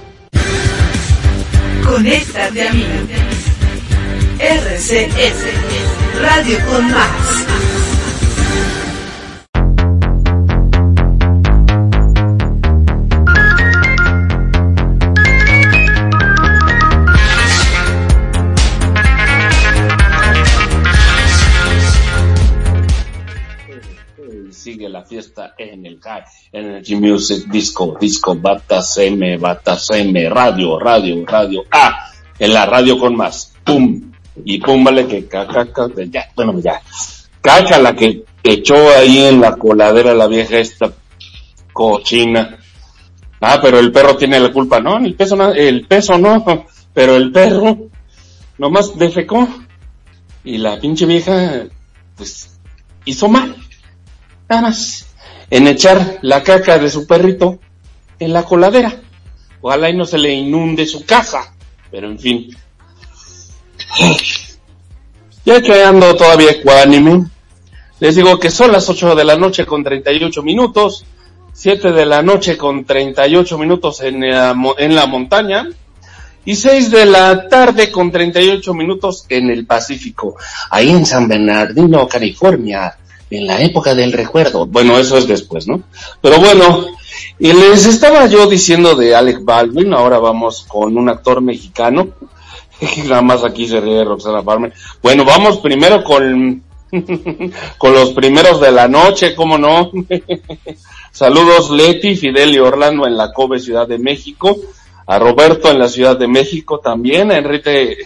Conéctate 1.84 2.68
a 2.68 2.72
mí. 2.72 2.86
RCM, 4.38 6.22
radio 6.22 6.58
con 6.66 6.90
más. 6.90 7.59
La 24.91 25.05
fiesta 25.05 25.55
en 25.57 25.86
el 25.86 26.01
Energy 26.53 26.97
Music 26.97 27.47
Disco, 27.51 27.97
Disco 28.01 28.34
Bataseme, 28.34 29.38
Bataseme, 29.38 30.28
Radio, 30.28 30.78
Radio, 30.78 31.24
Radio, 31.24 31.64
ah, 31.70 32.11
en 32.38 32.53
la 32.53 32.66
radio 32.66 32.99
con 32.99 33.16
más, 33.16 33.55
pum, 33.64 34.12
y 34.45 34.59
pum, 34.59 34.82
vale 34.84 35.07
que 35.07 35.26
caca, 35.26 35.66
ya, 36.11 36.28
bueno, 36.34 36.59
ya, 36.61 36.80
caca 37.41 37.78
la 37.78 37.95
que 37.95 38.24
echó 38.43 38.76
ahí 38.91 39.24
en 39.24 39.41
la 39.41 39.57
coladera 39.57 40.14
la 40.14 40.26
vieja 40.26 40.59
esta 40.59 40.93
cochina. 41.72 42.59
Ah, 43.41 43.59
pero 43.62 43.78
el 43.78 43.91
perro 43.91 44.16
tiene 44.16 44.38
la 44.38 44.53
culpa, 44.53 44.80
no, 44.80 44.99
el 44.99 45.14
peso 45.14 45.36
no, 45.36 45.53
el 45.53 45.86
peso 45.86 46.18
no, 46.18 46.45
pero 46.93 47.16
el 47.16 47.32
perro 47.32 47.88
nomás 48.59 48.99
defecó. 48.99 49.49
Y 50.43 50.57
la 50.57 50.80
pinche 50.80 51.05
vieja 51.05 51.66
pues 52.16 52.59
hizo 53.05 53.28
mal 53.28 53.55
más 54.59 55.07
en 55.51 55.66
echar 55.68 56.18
la 56.22 56.42
caca 56.42 56.78
de 56.78 56.90
su 56.90 57.07
perrito 57.07 57.59
en 58.18 58.32
la 58.32 58.44
coladera. 58.44 59.01
Ojalá 59.61 59.90
y 59.90 59.96
no 59.96 60.07
se 60.07 60.18
le 60.18 60.32
inunde 60.32 60.86
su 60.86 61.05
casa. 61.05 61.53
Pero 61.90 62.09
en 62.09 62.18
fin. 62.18 62.57
Ya 65.44 65.61
que 65.61 65.84
ando 65.84 66.14
todavía 66.14 66.53
ecuánime, 66.53 67.26
les 67.98 68.16
digo 68.16 68.38
que 68.38 68.51
son 68.51 68.72
las 68.72 68.88
8 68.88 69.14
de 69.14 69.24
la 69.24 69.36
noche 69.36 69.66
con 69.66 69.82
38 69.82 70.42
minutos, 70.42 71.05
7 71.53 71.92
de 71.92 72.07
la 72.07 72.22
noche 72.22 72.57
con 72.57 72.84
38 72.84 73.59
minutos 73.59 74.01
en 74.03 74.20
la, 74.20 74.55
en 74.78 74.94
la 74.94 75.07
montaña 75.07 75.68
y 76.44 76.55
6 76.55 76.90
de 76.90 77.07
la 77.07 77.48
tarde 77.48 77.90
con 77.90 78.12
38 78.12 78.72
minutos 78.74 79.26
en 79.28 79.51
el 79.51 79.66
Pacífico, 79.66 80.36
ahí 80.70 80.90
en 80.90 81.05
San 81.05 81.26
Bernardino, 81.26 82.07
California 82.07 82.96
en 83.30 83.46
la 83.46 83.62
época 83.62 83.94
del 83.94 84.12
recuerdo. 84.12 84.66
Bueno, 84.66 84.98
eso 84.98 85.16
es 85.16 85.26
después, 85.26 85.66
¿no? 85.66 85.82
Pero 86.20 86.38
bueno, 86.40 86.86
y 87.38 87.52
les 87.52 87.86
estaba 87.86 88.26
yo 88.26 88.46
diciendo 88.46 88.94
de 88.94 89.14
Alec 89.14 89.44
Baldwin, 89.44 89.94
ahora 89.94 90.18
vamos 90.18 90.64
con 90.68 90.96
un 90.96 91.08
actor 91.08 91.40
mexicano. 91.40 92.08
Nada 93.08 93.22
más 93.22 93.44
aquí 93.44 93.68
se 93.68 93.80
ríe 93.80 94.04
Roxana 94.04 94.42
Farmer. 94.42 94.72
Bueno, 95.02 95.24
vamos 95.24 95.58
primero 95.58 96.02
con, 96.02 96.62
con 97.78 97.92
los 97.92 98.10
primeros 98.10 98.60
de 98.60 98.72
la 98.72 98.88
noche, 98.88 99.34
¿cómo 99.34 99.56
no? 99.58 99.90
Saludos 101.12 101.70
Leti, 101.70 102.16
Fidel 102.16 102.54
y 102.54 102.58
Orlando 102.58 103.06
en 103.06 103.16
la 103.16 103.32
Cove, 103.32 103.58
Ciudad 103.58 103.86
de 103.86 103.98
México. 103.98 104.56
A 105.06 105.18
Roberto 105.18 105.70
en 105.70 105.78
la 105.78 105.88
Ciudad 105.88 106.16
de 106.16 106.28
México 106.28 106.78
también. 106.78 107.32
A 107.32 107.38
Enrique, 107.38 107.96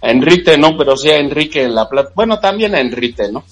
a 0.00 0.10
Enrique 0.10 0.56
no, 0.56 0.76
pero 0.78 0.96
sí 0.96 1.10
a 1.10 1.18
Enrique 1.18 1.62
en 1.62 1.74
La 1.74 1.88
Plata. 1.88 2.12
Bueno, 2.14 2.38
también 2.38 2.74
a 2.74 2.80
Enrique, 2.80 3.30
¿no? 3.30 3.44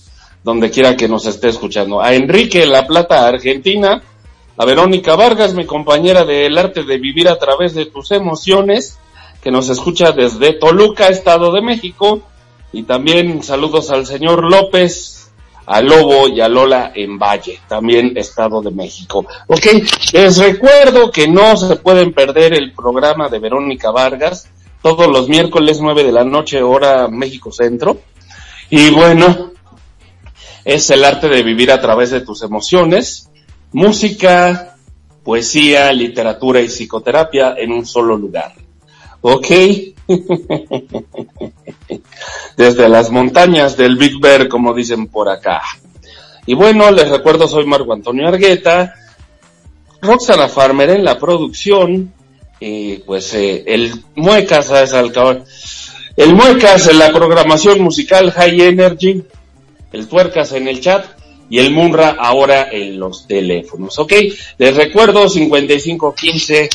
Donde 0.45 0.71
quiera 0.71 0.97
que 0.97 1.09
nos 1.09 1.27
esté 1.27 1.49
escuchando. 1.49 2.01
A 2.01 2.15
Enrique 2.15 2.63
en 2.63 2.73
La 2.73 2.87
Plata, 2.87 3.27
Argentina. 3.27 4.03
A 4.57 4.65
Verónica 4.65 5.17
Vargas, 5.17 5.55
mi 5.55 5.65
compañera 5.65 6.25
del 6.25 6.59
arte 6.59 6.83
de 6.85 6.99
vivir 6.99 7.29
a 7.29 7.39
través 7.39 7.75
de 7.75 7.87
tus 7.87 8.11
emociones, 8.11 8.99
que 9.43 9.51
nos 9.51 9.71
escucha 9.71 10.13
desde 10.13 10.53
Toluca, 10.53 11.09
Estado 11.09 11.53
de 11.53 11.63
México. 11.63 12.21
Y 12.73 12.83
también 12.83 13.43
saludos 13.43 13.91
al 13.91 14.07
señor 14.07 14.45
López, 14.51 15.31
a 15.67 15.81
Lobo 15.81 16.29
y 16.29 16.41
a 16.41 16.49
Lola 16.49 16.93
en 16.95 17.19
Valle, 17.19 17.61
también 17.69 18.13
Estado 18.17 18.61
de 18.61 18.71
México. 18.71 19.27
Ok, 19.47 19.67
les 20.13 20.37
recuerdo 20.39 21.11
que 21.11 21.29
no 21.29 21.57
se 21.57 21.77
pueden 21.77 22.13
perder 22.13 22.53
el 22.53 22.73
programa 22.73 23.29
de 23.29 23.39
Verónica 23.39 23.91
Vargas 23.91 24.49
todos 24.83 25.07
los 25.07 25.29
miércoles 25.29 25.79
9 25.81 26.05
de 26.05 26.13
la 26.13 26.25
noche, 26.25 26.63
hora 26.63 27.09
México 27.09 27.53
Centro. 27.53 27.99
Y 28.69 28.91
bueno, 28.91 29.52
es 30.65 30.91
el 30.91 31.05
arte 31.05 31.29
de 31.29 31.43
vivir 31.43 31.71
a 31.71 31.81
través 31.81 32.11
de 32.11 32.21
tus 32.21 32.43
emociones, 32.43 33.31
música, 33.73 34.77
poesía, 35.25 35.93
literatura 35.93 36.61
y 36.61 36.69
psicoterapia 36.69 37.55
en 37.59 37.73
un 37.73 37.87
solo 37.87 38.17
lugar. 38.17 38.55
¿Ok? 39.21 39.47
Desde 42.57 42.89
las 42.89 43.11
montañas 43.11 43.77
del 43.77 43.97
Big 43.97 44.21
Bear, 44.21 44.49
como 44.49 44.75
dicen 44.75 45.07
por 45.07 45.29
acá. 45.29 45.63
Y 46.45 46.55
bueno, 46.55 46.91
les 46.91 47.09
recuerdo, 47.09 47.47
soy 47.47 47.67
Marco 47.67 47.93
Antonio 47.93 48.27
Argueta, 48.27 48.95
Roxana 50.01 50.49
Farmer 50.49 50.91
en 50.91 51.05
la 51.05 51.19
producción, 51.19 52.13
y 52.59 52.97
pues 52.99 53.33
eh, 53.35 53.63
el 53.67 53.93
Muecas, 54.17 54.67
¿sabes? 54.67 54.93
El 56.17 56.35
Muecas 56.35 56.89
en 56.89 56.99
la 56.99 57.13
programación 57.13 57.81
musical 57.81 58.33
High 58.33 58.61
Energy, 58.61 59.25
el 59.93 60.09
Tuercas 60.09 60.53
en 60.53 60.69
el 60.69 60.81
chat, 60.81 61.05
y 61.53 61.59
el 61.59 61.71
Munra 61.71 62.17
ahora 62.19 62.69
en 62.73 62.99
los 62.99 63.27
teléfonos, 63.27 63.99
¿ok? 63.99 64.13
Les 64.57 64.75
recuerdo 64.75 65.29
5515 65.29 66.71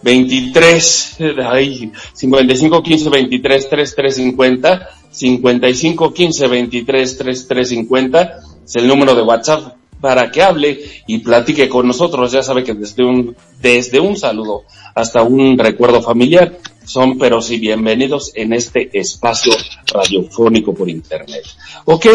23, 0.00 1.16
ay, 1.44 1.92
55 2.14 2.82
15 2.82 3.10
23 3.10 3.68
33 3.68 4.14
50, 4.14 4.88
55 5.10 6.14
15 6.14 6.46
23 6.46 7.18
33 7.18 7.68
50 7.68 8.38
es 8.64 8.76
el 8.76 8.86
número 8.86 9.14
de 9.14 9.22
WhatsApp 9.22 9.77
para 10.00 10.30
que 10.30 10.42
hable 10.42 10.80
y 11.06 11.18
platique 11.18 11.68
con 11.68 11.86
nosotros. 11.86 12.32
Ya 12.32 12.42
sabe 12.42 12.64
que 12.64 12.74
desde 12.74 13.04
un, 13.04 13.36
desde 13.60 14.00
un 14.00 14.16
saludo 14.16 14.64
hasta 14.94 15.22
un 15.22 15.58
recuerdo 15.58 16.02
familiar 16.02 16.58
son 16.84 17.18
pero 17.18 17.42
sí 17.42 17.58
bienvenidos 17.58 18.32
en 18.34 18.54
este 18.54 18.88
espacio 18.98 19.52
radiofónico 19.92 20.74
por 20.74 20.88
internet. 20.88 21.44
Ok, 21.84 22.06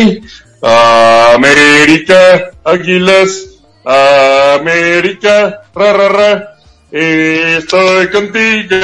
América, 0.61 2.51
Águilas, 2.63 3.49
América, 3.85 5.61
ra, 5.75 5.93
ra, 5.93 6.09
ra. 6.09 6.49
Estoy 6.91 8.07
contigo 8.09 8.75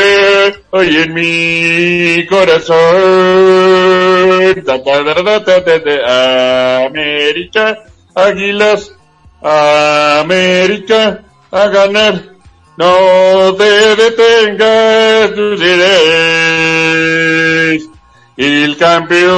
hoy 0.71 0.95
en 0.95 1.13
mi 1.13 2.25
corazón. 2.27 2.75
América, 6.85 7.83
águilas, 8.25 8.91
América, 9.41 11.23
a 11.51 11.67
ganar. 11.67 12.23
No 12.77 13.55
te 13.55 13.95
detengas, 13.95 15.33
tú 15.35 15.57
serás 15.57 15.89
el 18.37 18.77
campeón. 18.77 19.29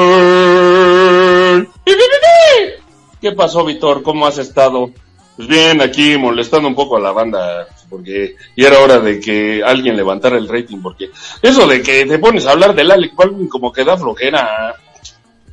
¿Qué 3.19 3.31
pasó, 3.31 3.65
Víctor? 3.65 4.03
¿Cómo 4.03 4.27
has 4.27 4.37
estado? 4.37 4.91
Pues 5.35 5.47
bien, 5.47 5.81
aquí 5.81 6.17
molestando 6.17 6.67
un 6.67 6.75
poco 6.75 6.97
a 6.97 6.99
la 6.99 7.11
banda 7.11 7.67
porque 7.89 8.35
ya 8.55 8.69
era 8.69 8.79
hora 8.79 8.99
de 8.99 9.19
que 9.19 9.61
alguien 9.63 9.97
levantara 9.97 10.37
el 10.37 10.47
rating, 10.47 10.77
porque 10.81 11.11
eso 11.41 11.67
de 11.67 11.81
que 11.81 12.05
te 12.05 12.19
pones 12.19 12.47
a 12.47 12.51
hablar 12.51 12.73
del 12.73 12.89
Alec 12.89 13.15
Baldwin 13.15 13.49
como 13.49 13.71
que 13.71 13.83
da 13.83 13.97
flojera. 13.97 14.75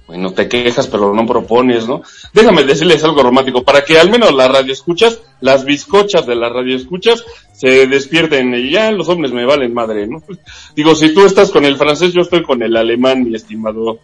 Bueno, 0.08 0.32
te 0.32 0.48
quejas 0.48 0.86
pero 0.86 1.12
no 1.12 1.26
propones, 1.26 1.86
¿no? 1.86 2.00
Déjame 2.32 2.64
decirles 2.64 3.04
algo 3.04 3.22
romántico, 3.22 3.62
para 3.62 3.84
que 3.84 3.98
al 3.98 4.08
menos 4.08 4.32
las 4.32 4.50
radioescuchas, 4.50 5.20
las 5.42 5.66
bizcochas 5.66 6.26
de 6.26 6.34
las 6.34 6.50
radioescuchas, 6.50 7.22
se 7.52 7.86
despierten 7.86 8.54
y 8.54 8.70
ya 8.70 8.90
los 8.90 9.06
hombres 9.10 9.32
me 9.32 9.44
valen 9.44 9.74
madre, 9.74 10.06
¿no? 10.06 10.22
Digo, 10.74 10.94
si 10.94 11.12
tú 11.12 11.26
estás 11.26 11.50
con 11.50 11.66
el 11.66 11.76
francés, 11.76 12.14
yo 12.14 12.22
estoy 12.22 12.42
con 12.42 12.62
el 12.62 12.74
alemán, 12.74 13.22
mi 13.22 13.36
estimado. 13.36 13.98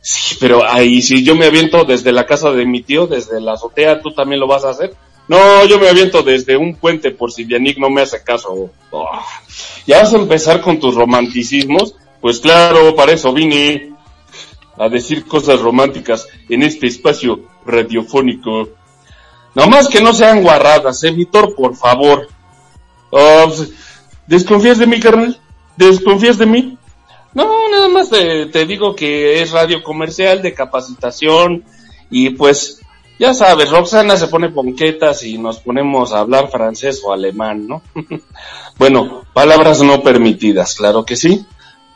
Sí, 0.00 0.36
pero 0.40 0.68
ahí 0.68 1.00
si 1.02 1.22
yo 1.22 1.36
me 1.36 1.46
aviento 1.46 1.84
desde 1.84 2.10
la 2.10 2.26
casa 2.26 2.50
de 2.50 2.66
mi 2.66 2.82
tío, 2.82 3.06
desde 3.06 3.40
la 3.40 3.52
azotea, 3.52 4.00
¿tú 4.02 4.10
también 4.10 4.40
lo 4.40 4.48
vas 4.48 4.64
a 4.64 4.70
hacer? 4.70 4.92
No, 5.28 5.64
yo 5.66 5.78
me 5.78 5.88
aviento 5.88 6.24
desde 6.24 6.56
un 6.56 6.74
puente 6.74 7.12
por 7.12 7.30
si 7.30 7.46
Yannick 7.46 7.78
no 7.78 7.90
me 7.90 8.00
hace 8.00 8.24
caso. 8.24 8.70
Oh. 8.90 9.08
¿Ya 9.86 10.00
vas 10.00 10.12
a 10.12 10.16
empezar 10.16 10.60
con 10.62 10.80
tus 10.80 10.96
romanticismos? 10.96 11.94
Pues 12.20 12.40
claro, 12.40 12.96
para 12.96 13.12
eso 13.12 13.32
vine 13.32 13.92
a 14.78 14.88
decir 14.88 15.26
cosas 15.26 15.60
románticas 15.60 16.26
en 16.48 16.62
este 16.62 16.86
espacio 16.86 17.40
radiofónico. 17.66 18.68
No 19.54 19.66
más 19.66 19.88
que 19.88 20.00
no 20.00 20.12
sean 20.12 20.42
guarradas, 20.42 21.02
eh, 21.04 21.10
Víctor, 21.10 21.54
por 21.54 21.74
favor. 21.74 22.28
Oh, 23.10 23.52
¿Desconfías 24.26 24.78
de 24.78 24.86
mí, 24.86 25.00
carnal? 25.00 25.40
¿Desconfías 25.76 26.38
de 26.38 26.46
mí? 26.46 26.78
No, 27.34 27.68
nada 27.68 27.88
más 27.88 28.10
te, 28.10 28.46
te 28.46 28.66
digo 28.66 28.94
que 28.94 29.40
es 29.42 29.50
radio 29.50 29.82
comercial 29.82 30.42
de 30.42 30.54
capacitación 30.54 31.64
y 32.10 32.30
pues 32.30 32.80
ya 33.18 33.34
sabes, 33.34 33.70
Roxana 33.70 34.16
se 34.16 34.28
pone 34.28 34.50
ponquetas 34.50 35.24
y 35.24 35.38
nos 35.38 35.58
ponemos 35.58 36.12
a 36.12 36.20
hablar 36.20 36.50
francés 36.50 37.02
o 37.04 37.12
alemán, 37.12 37.66
¿no? 37.66 37.82
bueno, 38.78 39.24
palabras 39.32 39.82
no 39.82 40.02
permitidas, 40.02 40.76
claro 40.76 41.04
que 41.04 41.16
sí. 41.16 41.44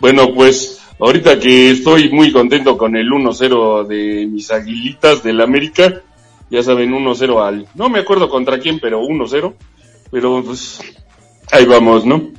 Bueno, 0.00 0.34
pues 0.34 0.81
ahorita 0.98 1.38
que 1.38 1.70
estoy 1.70 2.10
muy 2.10 2.32
contento 2.32 2.76
con 2.76 2.96
el 2.96 3.08
1-0 3.08 3.86
de 3.86 4.26
mis 4.26 4.50
aguilitas 4.50 5.22
del 5.22 5.40
América, 5.40 6.02
ya 6.50 6.62
saben, 6.62 6.92
1-0 6.92 7.46
al, 7.46 7.66
no 7.74 7.88
me 7.88 8.00
acuerdo 8.00 8.28
contra 8.28 8.58
quién, 8.58 8.78
pero 8.80 9.02
1-0, 9.02 9.54
pero 10.10 10.42
pues 10.44 10.80
ahí 11.50 11.64
vamos, 11.64 12.04
¿no? 12.04 12.30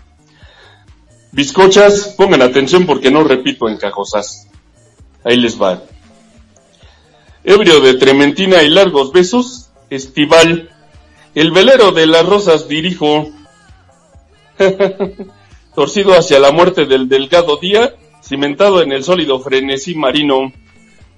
Bizcochas, 1.32 2.14
pongan 2.16 2.44
atención 2.44 2.86
porque 2.86 3.10
no 3.10 3.24
repito 3.24 3.68
encajosas. 3.68 4.48
Ahí 5.24 5.38
les 5.38 5.60
va 5.60 5.82
ebrio 7.44 7.82
de 7.82 7.96
trementina 7.96 8.64
y 8.64 8.70
largos 8.70 9.12
besos, 9.12 9.70
estival, 9.90 10.70
el 11.36 11.52
velero 11.52 11.92
de 11.92 12.08
las 12.08 12.26
rosas 12.26 12.68
dirijo, 12.68 13.30
torcido 15.76 16.14
hacia 16.14 16.40
la 16.40 16.52
muerte 16.52 16.86
del 16.86 17.10
delgado 17.10 17.58
día, 17.58 17.96
cimentado 18.24 18.82
en 18.82 18.92
el 18.92 19.04
sólido 19.04 19.40
frenesí 19.40 19.96
marino, 19.96 20.52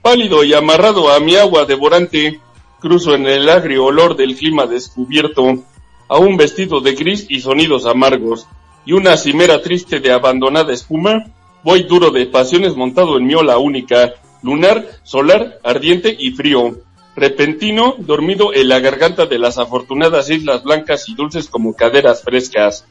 pálido 0.01 0.43
y 0.43 0.53
amarrado 0.53 1.13
a 1.13 1.19
mi 1.19 1.35
agua 1.35 1.65
devorante, 1.65 2.39
cruzo 2.79 3.15
en 3.15 3.27
el 3.27 3.49
agrio 3.49 3.85
olor 3.85 4.15
del 4.15 4.35
clima 4.35 4.65
descubierto, 4.65 5.63
aún 6.07 6.37
vestido 6.37 6.81
de 6.81 6.93
gris 6.93 7.25
y 7.29 7.39
sonidos 7.41 7.85
amargos, 7.85 8.47
y 8.85 8.93
una 8.93 9.17
cimera 9.17 9.61
triste 9.61 9.99
de 9.99 10.11
abandonada 10.11 10.73
espuma, 10.73 11.25
voy 11.63 11.83
duro 11.83 12.11
de 12.11 12.25
pasiones 12.27 12.75
montado 12.75 13.17
en 13.17 13.25
mi 13.25 13.33
ola 13.33 13.57
única, 13.57 14.13
lunar, 14.43 14.85
solar, 15.03 15.59
ardiente 15.63 16.15
y 16.17 16.31
frío, 16.31 16.77
repentino, 17.15 17.95
dormido 17.97 18.53
en 18.53 18.67
la 18.67 18.79
garganta 18.79 19.25
de 19.25 19.39
las 19.39 19.57
afortunadas 19.57 20.29
islas 20.29 20.63
blancas 20.63 21.07
y 21.09 21.15
dulces 21.15 21.47
como 21.47 21.73
caderas 21.75 22.21
frescas. 22.21 22.85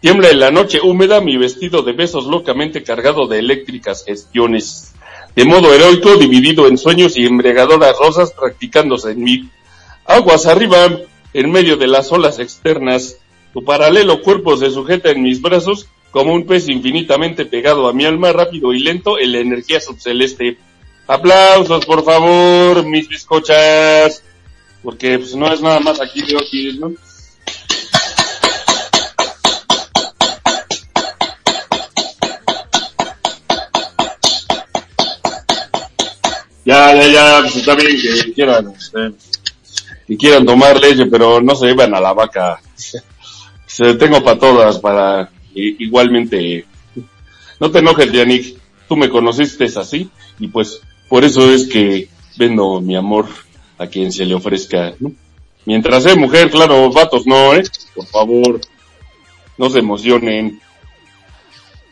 Tiembla 0.00 0.30
en 0.30 0.40
la 0.40 0.50
noche 0.50 0.80
húmeda 0.82 1.20
mi 1.20 1.36
vestido 1.36 1.82
de 1.82 1.92
besos 1.92 2.24
locamente 2.24 2.82
cargado 2.82 3.26
de 3.26 3.38
eléctricas 3.38 4.04
gestiones. 4.06 4.94
De 5.36 5.44
modo 5.44 5.74
heroico, 5.74 6.16
dividido 6.16 6.66
en 6.66 6.78
sueños 6.78 7.18
y 7.18 7.26
embriagadoras 7.26 7.98
rosas 7.98 8.32
practicándose 8.32 9.10
en 9.10 9.22
mí. 9.22 9.50
Aguas 10.06 10.46
arriba, 10.46 10.88
en 11.34 11.50
medio 11.50 11.76
de 11.76 11.86
las 11.86 12.10
olas 12.12 12.38
externas, 12.38 13.18
tu 13.52 13.62
paralelo 13.62 14.22
cuerpo 14.22 14.56
se 14.56 14.70
sujeta 14.70 15.10
en 15.10 15.22
mis 15.22 15.42
brazos 15.42 15.86
como 16.10 16.34
un 16.34 16.46
pez 16.46 16.68
infinitamente 16.68 17.44
pegado 17.44 17.86
a 17.86 17.92
mi 17.92 18.06
alma, 18.06 18.32
rápido 18.32 18.72
y 18.72 18.80
lento 18.80 19.18
en 19.18 19.32
la 19.32 19.38
energía 19.38 19.80
subceleste. 19.80 20.56
Aplausos, 21.06 21.84
por 21.84 22.04
favor, 22.04 22.84
mis 22.86 23.06
bizcochas. 23.06 24.22
porque 24.82 25.18
pues 25.18 25.36
no 25.36 25.52
es 25.52 25.60
nada 25.60 25.78
más 25.80 26.00
aquí 26.00 26.22
de 26.22 26.38
aquí, 26.38 26.78
¿no? 26.78 26.92
Ya, 36.70 36.94
ya, 36.94 37.08
ya, 37.08 37.40
pues 37.40 37.56
está 37.56 37.74
bien 37.74 38.00
que 38.00 38.32
quieran, 38.32 38.72
este, 38.78 39.12
que 40.06 40.16
quieran 40.16 40.46
tomar 40.46 40.78
leche, 40.80 41.04
pero 41.06 41.40
no 41.40 41.56
se 41.56 41.66
llevan 41.66 41.92
a 41.96 42.00
la 42.00 42.12
vaca. 42.12 42.60
Se 43.66 43.94
tengo 43.94 44.22
para 44.22 44.38
todas, 44.38 44.78
para 44.78 45.30
igualmente. 45.52 46.64
No 47.58 47.72
te 47.72 47.80
enojes, 47.80 48.12
Yannick, 48.12 48.56
tú 48.88 48.96
me 48.96 49.08
conociste 49.08 49.64
así, 49.64 50.10
y 50.38 50.46
pues 50.46 50.80
por 51.08 51.24
eso 51.24 51.52
es 51.52 51.66
que 51.66 52.08
vendo 52.36 52.80
mi 52.80 52.94
amor 52.94 53.26
a 53.76 53.88
quien 53.88 54.12
se 54.12 54.24
le 54.24 54.34
ofrezca, 54.34 54.94
¿no? 55.00 55.12
Mientras 55.66 56.04
sea 56.04 56.14
mujer, 56.14 56.50
claro, 56.50 56.92
vatos 56.92 57.26
no, 57.26 57.54
¿eh? 57.54 57.64
Por 57.96 58.06
favor, 58.06 58.60
no 59.58 59.70
se 59.70 59.80
emocionen. 59.80 60.60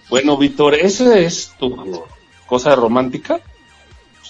Bueno, 0.08 0.36
Víctor, 0.36 0.74
¿esa 0.76 1.18
es 1.18 1.52
tu 1.58 2.04
cosa 2.46 2.76
romántica? 2.76 3.40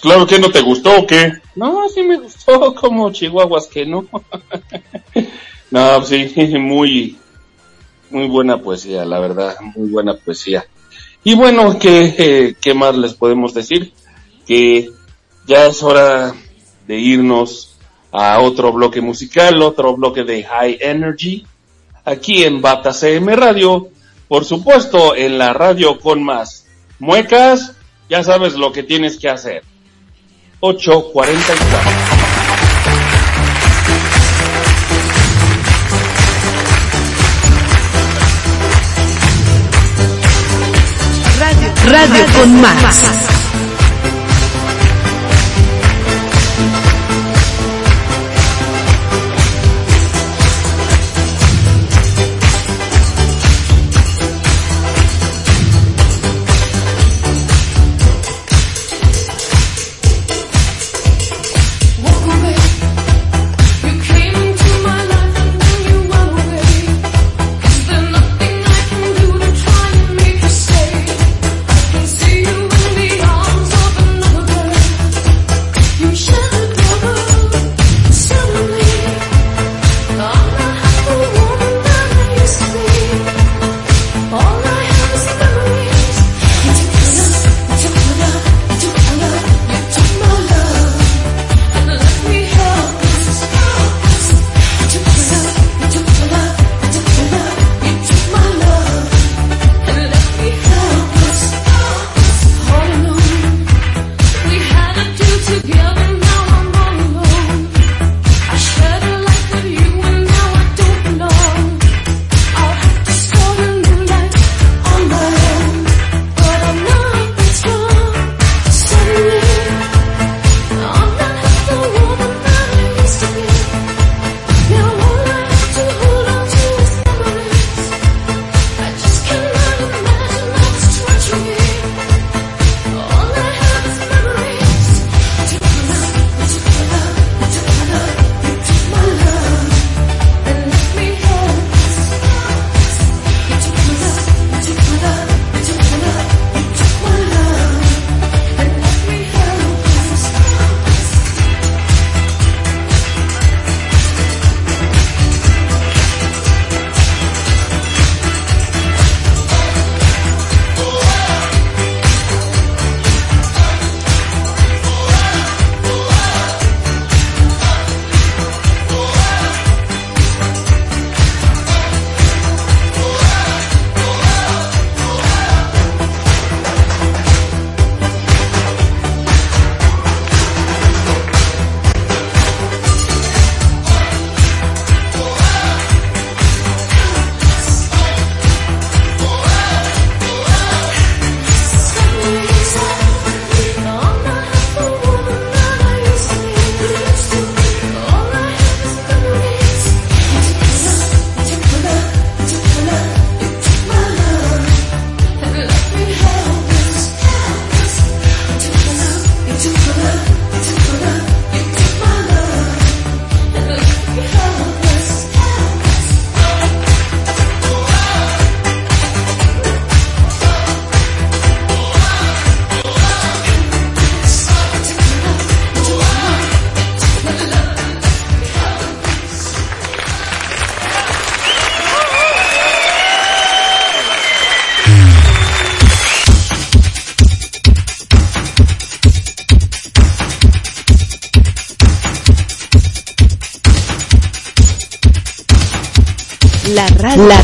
Claro 0.01 0.25
que 0.25 0.39
no 0.39 0.49
te 0.49 0.61
gustó 0.61 0.99
o 0.99 1.07
qué. 1.07 1.33
No, 1.55 1.87
sí 1.89 2.03
me 2.03 2.17
gustó, 2.17 2.73
como 2.79 3.11
chihuahuas 3.11 3.67
que 3.67 3.85
no. 3.85 4.05
no, 5.71 6.03
sí, 6.03 6.31
muy, 6.59 7.17
muy 8.09 8.27
buena 8.27 8.61
poesía, 8.61 9.05
la 9.05 9.19
verdad, 9.19 9.55
muy 9.75 9.89
buena 9.89 10.15
poesía. 10.15 10.65
Y 11.23 11.35
bueno, 11.35 11.77
¿qué, 11.77 12.55
qué 12.61 12.73
más 12.73 12.95
les 12.95 13.13
podemos 13.13 13.53
decir? 13.53 13.91
Que 14.47 14.89
ya 15.45 15.67
es 15.67 15.83
hora 15.83 16.33
de 16.87 16.97
irnos 16.97 17.75
a 18.11 18.39
otro 18.39 18.71
bloque 18.71 19.01
musical, 19.01 19.61
otro 19.61 19.95
bloque 19.95 20.23
de 20.23 20.43
High 20.43 20.77
Energy, 20.79 21.45
aquí 22.05 22.43
en 22.43 22.61
Bata 22.61 22.93
CM 22.93 23.35
Radio, 23.35 23.89
por 24.27 24.45
supuesto 24.45 25.15
en 25.15 25.37
la 25.37 25.53
radio 25.53 25.99
con 25.99 26.23
más 26.23 26.65
muecas, 26.99 27.75
ya 28.09 28.23
sabes 28.23 28.53
lo 28.55 28.71
que 28.71 28.83
tienes 28.83 29.17
que 29.17 29.29
hacer. 29.29 29.63
844. 30.61 31.79
Radio, 41.39 41.73
Radio 41.85 42.25
con 42.33 42.61
más. 42.61 43.38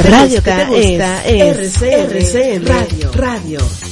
Radio 0.10 0.44
que 0.44 0.52
te 0.52 0.66
gusta 0.66 1.26
es 1.26 1.82
RCM 1.82 2.66
Radio. 2.66 3.12
Radio. 3.14 3.85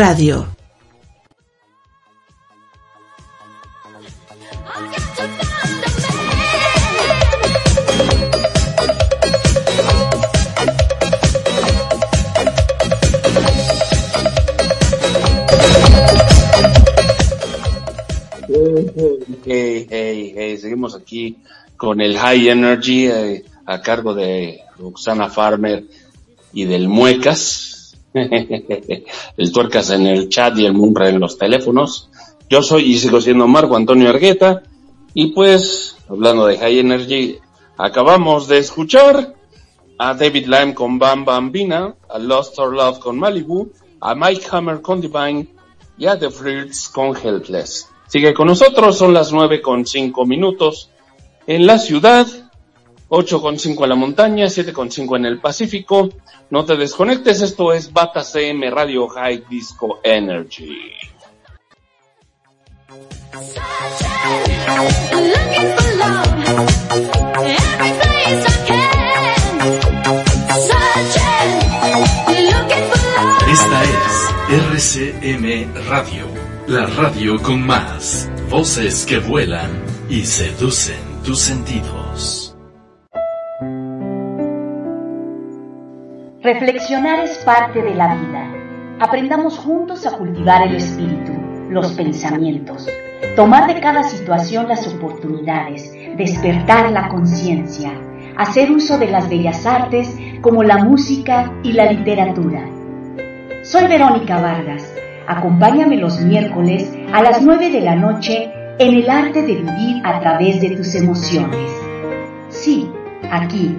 Radio. 0.00 0.46
Hey, 19.44 19.86
hey, 19.90 20.32
hey, 20.34 20.56
seguimos 20.56 20.94
aquí 20.94 21.36
con 21.76 22.00
el 22.00 22.16
High 22.16 22.48
Energy 22.48 23.06
eh, 23.06 23.44
a 23.66 23.82
cargo 23.82 24.14
de 24.14 24.62
Roxana 24.78 25.28
Farmer 25.28 25.84
y 26.54 26.64
del 26.64 26.88
Muecas. 26.88 27.98
el 29.40 29.52
Tuercas 29.52 29.88
en 29.88 30.06
el 30.06 30.28
chat 30.28 30.58
y 30.58 30.66
el 30.66 30.74
Munra 30.74 31.08
en 31.08 31.18
los 31.18 31.38
teléfonos. 31.38 32.10
Yo 32.50 32.62
soy 32.62 32.92
y 32.92 32.98
sigo 32.98 33.22
siendo 33.22 33.48
Marco 33.48 33.74
Antonio 33.74 34.10
Argueta. 34.10 34.62
Y 35.14 35.28
pues, 35.28 35.96
hablando 36.10 36.44
de 36.44 36.58
High 36.58 36.80
Energy, 36.80 37.38
acabamos 37.78 38.48
de 38.48 38.58
escuchar 38.58 39.34
a 39.98 40.12
David 40.12 40.44
Lime 40.44 40.74
con 40.74 40.98
Bam 40.98 41.24
Bambina, 41.24 41.94
a 42.10 42.18
Lost 42.18 42.58
or 42.58 42.74
Love 42.74 42.98
con 42.98 43.18
Malibu, 43.18 43.72
a 44.02 44.14
Mike 44.14 44.44
Hammer 44.50 44.82
con 44.82 45.00
Divine 45.00 45.48
y 45.96 46.04
a 46.04 46.18
The 46.18 46.28
Fruits 46.28 46.90
con 46.90 47.16
Helpless. 47.16 47.88
Sigue 48.08 48.34
con 48.34 48.46
nosotros, 48.46 48.98
son 48.98 49.14
las 49.14 49.32
nueve 49.32 49.62
con 49.62 49.86
cinco 49.86 50.26
minutos 50.26 50.90
en 51.46 51.66
la 51.66 51.78
ciudad, 51.78 52.26
ocho 53.10 53.40
con 53.42 53.58
cinco 53.58 53.84
en 53.84 53.90
la 53.90 53.96
montaña, 53.96 54.48
siete 54.48 54.72
con 54.72 54.90
cinco 54.90 55.16
en 55.16 55.26
el 55.26 55.40
Pacífico. 55.40 56.08
No 56.48 56.64
te 56.64 56.76
desconectes, 56.76 57.42
esto 57.42 57.72
es 57.72 57.92
Bata 57.92 58.22
CM 58.24 58.70
Radio 58.70 59.08
High 59.08 59.44
Disco 59.50 60.00
Energy. 60.02 60.92
Esta 73.52 73.82
es 73.84 74.30
RCM 74.72 75.74
Radio, 75.88 76.26
la 76.68 76.86
radio 76.86 77.42
con 77.42 77.66
más 77.66 78.30
voces 78.48 79.04
que 79.04 79.18
vuelan 79.18 79.70
y 80.08 80.24
seducen 80.24 81.22
tus 81.24 81.40
sentidos. 81.40 82.39
Reflexionar 86.42 87.20
es 87.20 87.36
parte 87.44 87.82
de 87.82 87.94
la 87.94 88.14
vida. 88.14 88.50
Aprendamos 88.98 89.58
juntos 89.58 90.06
a 90.06 90.12
cultivar 90.12 90.66
el 90.66 90.76
espíritu, 90.76 91.32
los 91.68 91.92
pensamientos, 91.92 92.88
tomar 93.36 93.66
de 93.66 93.78
cada 93.78 94.02
situación 94.04 94.66
las 94.66 94.88
oportunidades, 94.88 95.92
despertar 96.16 96.92
la 96.92 97.08
conciencia, 97.08 97.92
hacer 98.38 98.70
uso 98.70 98.96
de 98.96 99.10
las 99.10 99.28
bellas 99.28 99.66
artes 99.66 100.16
como 100.40 100.62
la 100.62 100.78
música 100.78 101.52
y 101.62 101.72
la 101.72 101.92
literatura. 101.92 102.64
Soy 103.62 103.86
Verónica 103.86 104.40
Vargas. 104.40 104.94
Acompáñame 105.26 105.98
los 105.98 106.22
miércoles 106.22 106.90
a 107.12 107.20
las 107.22 107.42
9 107.42 107.68
de 107.68 107.82
la 107.82 107.96
noche 107.96 108.50
en 108.78 108.94
el 108.94 109.10
arte 109.10 109.42
de 109.42 109.56
vivir 109.56 110.00
a 110.04 110.20
través 110.20 110.62
de 110.62 110.70
tus 110.70 110.94
emociones. 110.94 111.70
Sí, 112.48 112.90
aquí, 113.30 113.76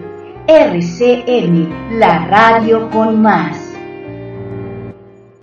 RCM, 0.54 1.98
la 1.98 2.26
radio 2.26 2.90
con 2.90 3.22
más. 3.22 3.58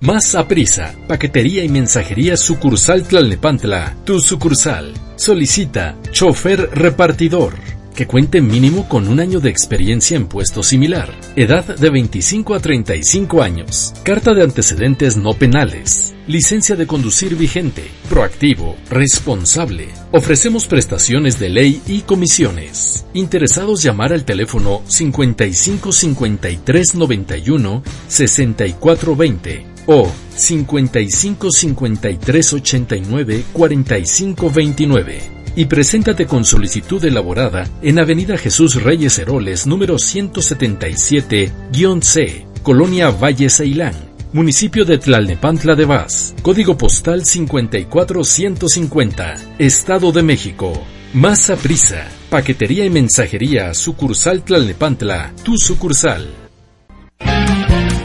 Más 0.00 0.34
a 0.34 0.46
prisa, 0.46 0.94
paquetería 1.08 1.64
y 1.64 1.70
mensajería 1.70 2.36
sucursal 2.36 3.04
Tlalnepantla, 3.04 3.96
tu 4.04 4.20
sucursal. 4.20 4.92
Solicita 5.16 5.96
chofer 6.12 6.68
repartidor 6.74 7.54
que 7.98 8.06
cuente 8.06 8.40
mínimo 8.40 8.88
con 8.88 9.08
un 9.08 9.18
año 9.18 9.40
de 9.40 9.50
experiencia 9.50 10.16
en 10.16 10.28
puesto 10.28 10.62
similar, 10.62 11.12
edad 11.34 11.64
de 11.64 11.90
25 11.90 12.54
a 12.54 12.60
35 12.60 13.42
años, 13.42 13.92
carta 14.04 14.34
de 14.34 14.44
antecedentes 14.44 15.16
no 15.16 15.34
penales, 15.34 16.14
licencia 16.28 16.76
de 16.76 16.86
conducir 16.86 17.34
vigente, 17.34 17.90
proactivo, 18.08 18.76
responsable. 18.88 19.88
Ofrecemos 20.12 20.66
prestaciones 20.66 21.40
de 21.40 21.48
ley 21.48 21.82
y 21.88 22.02
comisiones. 22.02 23.04
Interesados 23.14 23.82
llamar 23.82 24.12
al 24.12 24.24
teléfono 24.24 24.80
55 24.86 25.90
53 25.90 26.94
91 26.94 27.82
64 28.06 29.16
20 29.16 29.66
o 29.86 30.08
55 30.36 31.50
53 31.50 32.52
89 32.52 33.44
45 33.52 34.50
29 34.52 35.37
y 35.58 35.66
preséntate 35.66 36.26
con 36.26 36.44
solicitud 36.44 37.04
elaborada 37.04 37.68
en 37.82 37.98
Avenida 37.98 38.38
Jesús 38.38 38.80
Reyes 38.80 39.18
Heroles 39.18 39.66
número 39.66 39.96
177-C, 39.96 42.46
Colonia 42.62 43.10
Valle 43.10 43.50
Ceilán, 43.50 43.96
municipio 44.32 44.84
de 44.84 44.98
Tlalnepantla 44.98 45.74
de 45.74 45.84
Vaz, 45.84 46.36
código 46.42 46.78
postal 46.78 47.24
54150, 47.24 49.34
Estado 49.58 50.12
de 50.12 50.22
México. 50.22 50.80
Más 51.12 51.50
a 51.50 51.56
prisa, 51.56 52.06
paquetería 52.30 52.84
y 52.84 52.90
mensajería, 52.90 53.74
sucursal 53.74 54.44
Tlalnepantla, 54.44 55.32
tu 55.42 55.58
sucursal. 55.58 56.47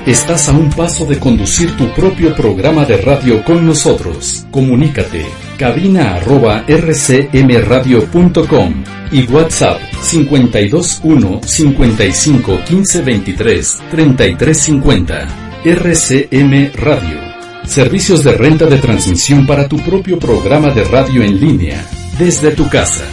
Estás 0.06 0.50
a 0.50 0.52
un 0.52 0.70
paso 0.70 1.06
de 1.06 1.18
conducir 1.18 1.78
tu 1.78 1.88
propio 1.94 2.36
programa 2.36 2.84
de 2.84 2.98
radio 2.98 3.42
con 3.42 3.66
nosotros. 3.66 4.46
Comunícate 4.52 5.26
cabina 5.58 6.16
arroba 6.16 6.66
rcmradio.com 6.68 8.84
y 9.14 9.26
WhatsApp 9.28 9.80
521 10.12 11.40
55 11.42 12.60
15 12.66 13.02
23 13.02 13.82
33 13.90 14.58
50. 14.58 15.28
RCM 15.64 16.72
Radio. 16.76 17.18
Servicios 17.66 18.26
de 18.26 18.34
renta 18.34 18.66
de 18.66 18.80
transmisión 18.80 19.48
para 19.48 19.70
tu 19.70 19.78
propio 19.78 20.20
programa 20.20 20.72
de 20.72 20.84
radio 20.84 21.24
en 21.24 21.40
línea, 21.40 21.82
desde 22.20 22.52
tu 22.52 22.68
casa. 22.68 23.06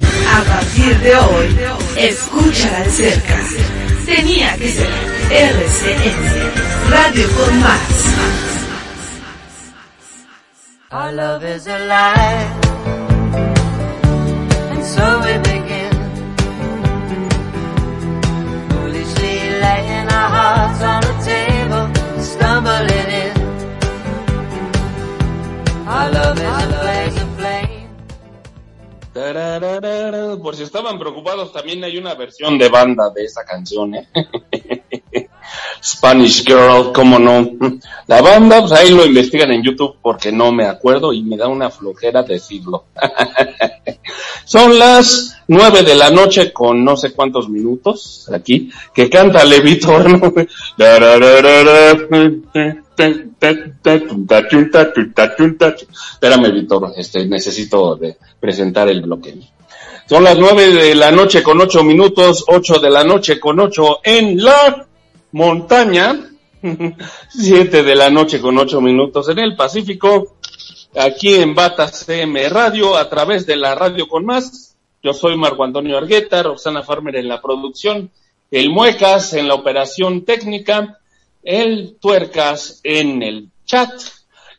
A 0.00 0.42
partir 0.44 0.98
de 1.00 1.14
hoy, 1.14 1.54
escúchala 1.98 2.84
de 2.84 2.90
cerca. 2.90 3.38
Tenía 4.08 4.56
que 4.56 4.68
ser 4.70 4.88
RCM, 5.30 6.90
Radio 6.90 7.28
con 7.36 7.60
Más. 7.60 8.04
Our 10.90 11.12
love 11.12 11.44
is 11.44 11.66
alive, 11.66 12.48
and 14.72 14.82
so 14.82 15.20
we 15.20 15.36
begin. 15.50 15.92
Foolishly 18.70 19.36
laying 19.60 20.08
our 20.08 20.30
hearts 20.36 20.82
on 20.82 21.00
the 21.02 21.14
table, 21.28 21.86
stumbling 22.22 23.10
in. 23.24 23.34
Our 25.86 26.10
love 26.10 26.38
is 26.38 26.74
a 26.74 26.77
Por 30.42 30.56
si 30.56 30.62
estaban 30.62 30.98
preocupados, 30.98 31.52
también 31.52 31.82
hay 31.84 31.96
una 31.98 32.14
versión 32.14 32.58
de 32.58 32.68
banda 32.68 33.10
de 33.10 33.24
esa 33.24 33.44
canción, 33.44 33.94
¿eh? 33.94 34.08
Spanish 35.82 36.44
Girl, 36.44 36.92
cómo 36.92 37.18
no. 37.18 37.50
La 38.06 38.22
banda, 38.22 38.60
pues 38.60 38.72
ahí 38.72 38.90
lo 38.90 39.04
investigan 39.06 39.50
en 39.52 39.62
YouTube 39.62 39.96
porque 40.02 40.32
no 40.32 40.52
me 40.52 40.64
acuerdo 40.66 41.12
y 41.12 41.22
me 41.22 41.36
da 41.36 41.48
una 41.48 41.70
flojera 41.70 42.22
decirlo. 42.22 42.84
Son 44.44 44.78
las 44.78 45.38
nueve 45.48 45.82
de 45.82 45.94
la 45.94 46.10
noche 46.10 46.52
con 46.52 46.84
no 46.84 46.96
sé 46.96 47.12
cuántos 47.12 47.48
minutos 47.48 48.28
aquí 48.32 48.70
que 48.94 49.08
canta 49.10 49.44
Levitor. 49.44 50.06
Espérame, 56.12 56.52
Víctor, 56.52 56.92
este, 56.96 57.26
necesito 57.26 57.98
presentar 58.40 58.88
el 58.88 59.02
bloque. 59.02 59.34
Son 60.08 60.24
las 60.24 60.38
nueve 60.38 60.70
de 60.70 60.94
la 60.94 61.10
noche 61.10 61.42
con 61.42 61.60
ocho 61.60 61.84
minutos, 61.84 62.44
ocho 62.48 62.78
de 62.78 62.88
la 62.88 63.04
noche 63.04 63.38
con 63.38 63.60
ocho 63.60 64.00
en 64.02 64.42
la 64.42 64.87
montaña, 65.32 66.30
siete 67.28 67.82
de 67.82 67.96
la 67.96 68.10
noche 68.10 68.40
con 68.40 68.58
ocho 68.58 68.80
minutos 68.80 69.28
en 69.28 69.38
el 69.38 69.56
Pacífico, 69.56 70.36
aquí 70.96 71.34
en 71.34 71.54
Bata 71.54 71.88
CM 71.88 72.48
Radio, 72.48 72.96
a 72.96 73.08
través 73.08 73.46
de 73.46 73.56
la 73.56 73.74
radio 73.74 74.08
con 74.08 74.24
más. 74.24 74.76
Yo 75.02 75.12
soy 75.12 75.36
Marco 75.36 75.64
Antonio 75.64 75.96
Argueta, 75.96 76.42
Roxana 76.42 76.82
Farmer 76.82 77.16
en 77.16 77.28
la 77.28 77.40
producción, 77.40 78.10
el 78.50 78.70
Muecas 78.70 79.34
en 79.34 79.48
la 79.48 79.54
operación 79.54 80.24
técnica, 80.24 80.98
el 81.42 81.96
Tuercas 82.00 82.80
en 82.82 83.22
el 83.22 83.48
chat 83.64 83.90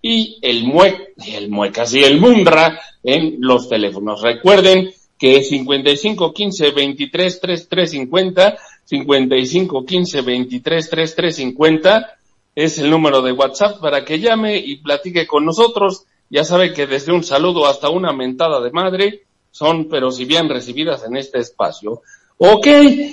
y 0.02 0.38
el, 0.42 0.64
Mue 0.64 1.14
el 1.28 1.50
Muecas 1.50 1.94
y 1.94 2.04
el 2.04 2.20
Mundra 2.22 2.80
en 3.04 3.38
los 3.40 3.68
teléfonos. 3.68 4.22
Recuerden 4.22 4.94
que 5.18 5.44
55 5.44 6.34
15 6.34 6.72
23 6.72 7.42
33 7.42 7.92
50 7.92 8.58
55 8.90 9.86
15 9.86 10.22
23 10.22 10.90
33 10.90 11.36
50 11.36 12.18
es 12.56 12.80
el 12.80 12.90
número 12.90 13.22
de 13.22 13.32
WhatsApp 13.32 13.80
para 13.80 14.04
que 14.04 14.20
llame 14.20 14.58
y 14.58 14.78
platique 14.78 15.28
con 15.28 15.46
nosotros. 15.46 16.06
Ya 16.28 16.44
sabe 16.44 16.74
que 16.74 16.88
desde 16.88 17.14
un 17.14 17.24
saludo 17.24 17.68
hasta 17.68 17.92
una 17.92 18.14
mentada 18.14 18.60
de 18.60 18.72
madre 18.72 19.26
son, 19.52 19.88
pero 19.90 20.10
si 20.10 20.26
bien 20.26 20.50
recibidas 20.50 21.06
en 21.06 21.18
este 21.18 21.38
espacio. 21.38 22.02
Ok, 22.40 22.68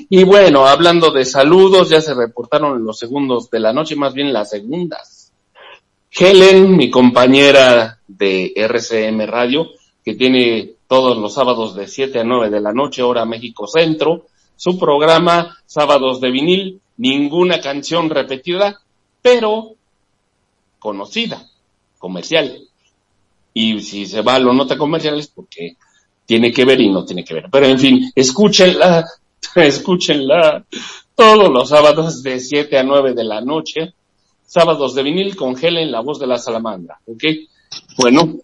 y 0.09 0.25
bueno, 0.25 0.67
hablando 0.67 1.11
de 1.11 1.27
saludos, 1.27 1.91
ya 1.91 2.01
se 2.01 2.15
reportaron 2.15 2.83
los 2.83 2.99
segundos 2.99 3.51
de 3.51 3.61
la 3.61 3.75
noche, 3.75 3.97
más 3.97 4.15
bien 4.15 4.33
las 4.33 4.51
segundas. 4.51 5.33
Helen, 6.11 6.75
mi 6.75 6.91
compañera 6.91 8.01
de 8.09 8.55
RCM 8.57 9.27
Radio, 9.27 9.67
que 10.03 10.15
tiene 10.15 10.77
todos 10.87 11.19
los 11.19 11.35
sábados 11.35 11.75
de 11.75 11.87
7 11.87 12.21
a 12.21 12.25
9 12.25 12.49
de 12.49 12.61
la 12.61 12.73
noche, 12.73 13.03
hora 13.03 13.27
México 13.27 13.67
Centro, 13.67 14.27
su 14.57 14.79
programa 14.79 15.57
Sábados 15.67 16.21
de 16.21 16.31
vinil, 16.31 16.81
ninguna 16.97 17.61
canción 17.61 18.09
repetida, 18.09 18.81
pero 19.21 19.75
conocida, 20.79 21.47
comercial. 21.99 22.63
Y 23.53 23.81
si 23.81 24.07
se 24.07 24.23
va 24.23 24.37
a 24.37 24.39
lo 24.39 24.53
nota 24.53 24.79
comercial 24.79 25.19
es 25.19 25.29
porque 25.29 25.77
tiene 26.25 26.53
que 26.53 26.65
ver 26.65 26.81
y 26.81 26.91
no 26.91 27.05
tiene 27.05 27.25
que 27.25 27.35
ver. 27.35 27.49
Pero 27.51 27.67
en 27.67 27.79
fin, 27.79 28.13
escúchenla, 28.15 29.07
escúchenla 29.55 30.65
todos 31.15 31.51
los 31.51 31.69
sábados 31.69 32.23
de 32.23 32.39
7 32.39 32.79
a 32.79 32.83
9 32.83 33.15
de 33.15 33.25
la 33.25 33.41
noche. 33.41 33.95
Sábados 34.47 34.95
de 34.95 35.03
vinil 35.03 35.35
con 35.35 35.57
Helen, 35.61 35.91
la 35.91 36.01
voz 36.01 36.19
de 36.21 36.27
la 36.27 36.39
salamandra. 36.39 37.01
¿Ok? 37.07 37.25
Bueno. 37.99 38.37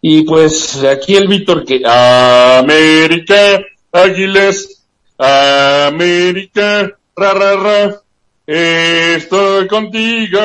Y 0.00 0.22
pues 0.22 0.82
aquí 0.84 1.16
el 1.16 1.26
Víctor 1.26 1.64
que 1.64 1.82
América, 1.84 3.60
Águiles, 3.90 4.77
América, 5.18 6.96
ra, 7.16 7.34
ra, 7.34 7.56
ra. 7.56 8.00
Estoy 8.46 9.66
contigo 9.66 10.38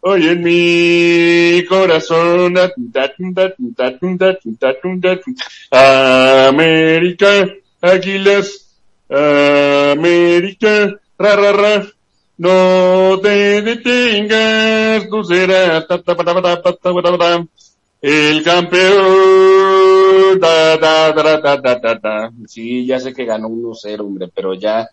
hoy 0.00 0.28
en 0.28 0.42
mi 0.42 1.64
corazón. 1.68 2.54
América, 5.70 7.48
Águilas, 7.82 8.76
América, 9.10 10.98
ra, 11.18 11.36
ra, 11.36 11.52
ra. 11.52 11.86
No 12.38 13.18
te 13.20 13.62
detengas, 13.62 15.08
tú 15.10 15.24
serás 15.24 15.84
el 18.00 18.42
campeón. 18.42 19.58
Da, 20.40 20.76
da, 20.76 21.12
da, 21.12 22.30
sí, 22.46 22.86
ya 22.86 23.00
sé 23.00 23.12
que 23.12 23.24
ganó 23.24 23.48
1-0, 23.48 24.00
hombre, 24.00 24.28
pero 24.32 24.54
ya. 24.54 24.88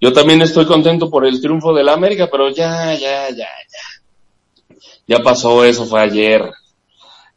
Yo 0.00 0.12
también 0.12 0.42
estoy 0.42 0.66
contento 0.66 1.08
por 1.08 1.24
el 1.24 1.40
triunfo 1.40 1.72
del 1.72 1.88
América, 1.88 2.28
pero 2.30 2.50
ya, 2.50 2.92
ya, 2.94 3.30
ya, 3.30 3.36
ya. 3.36 4.76
Ya 5.06 5.18
pasó, 5.20 5.64
eso 5.64 5.86
fue 5.86 6.00
ayer. 6.00 6.50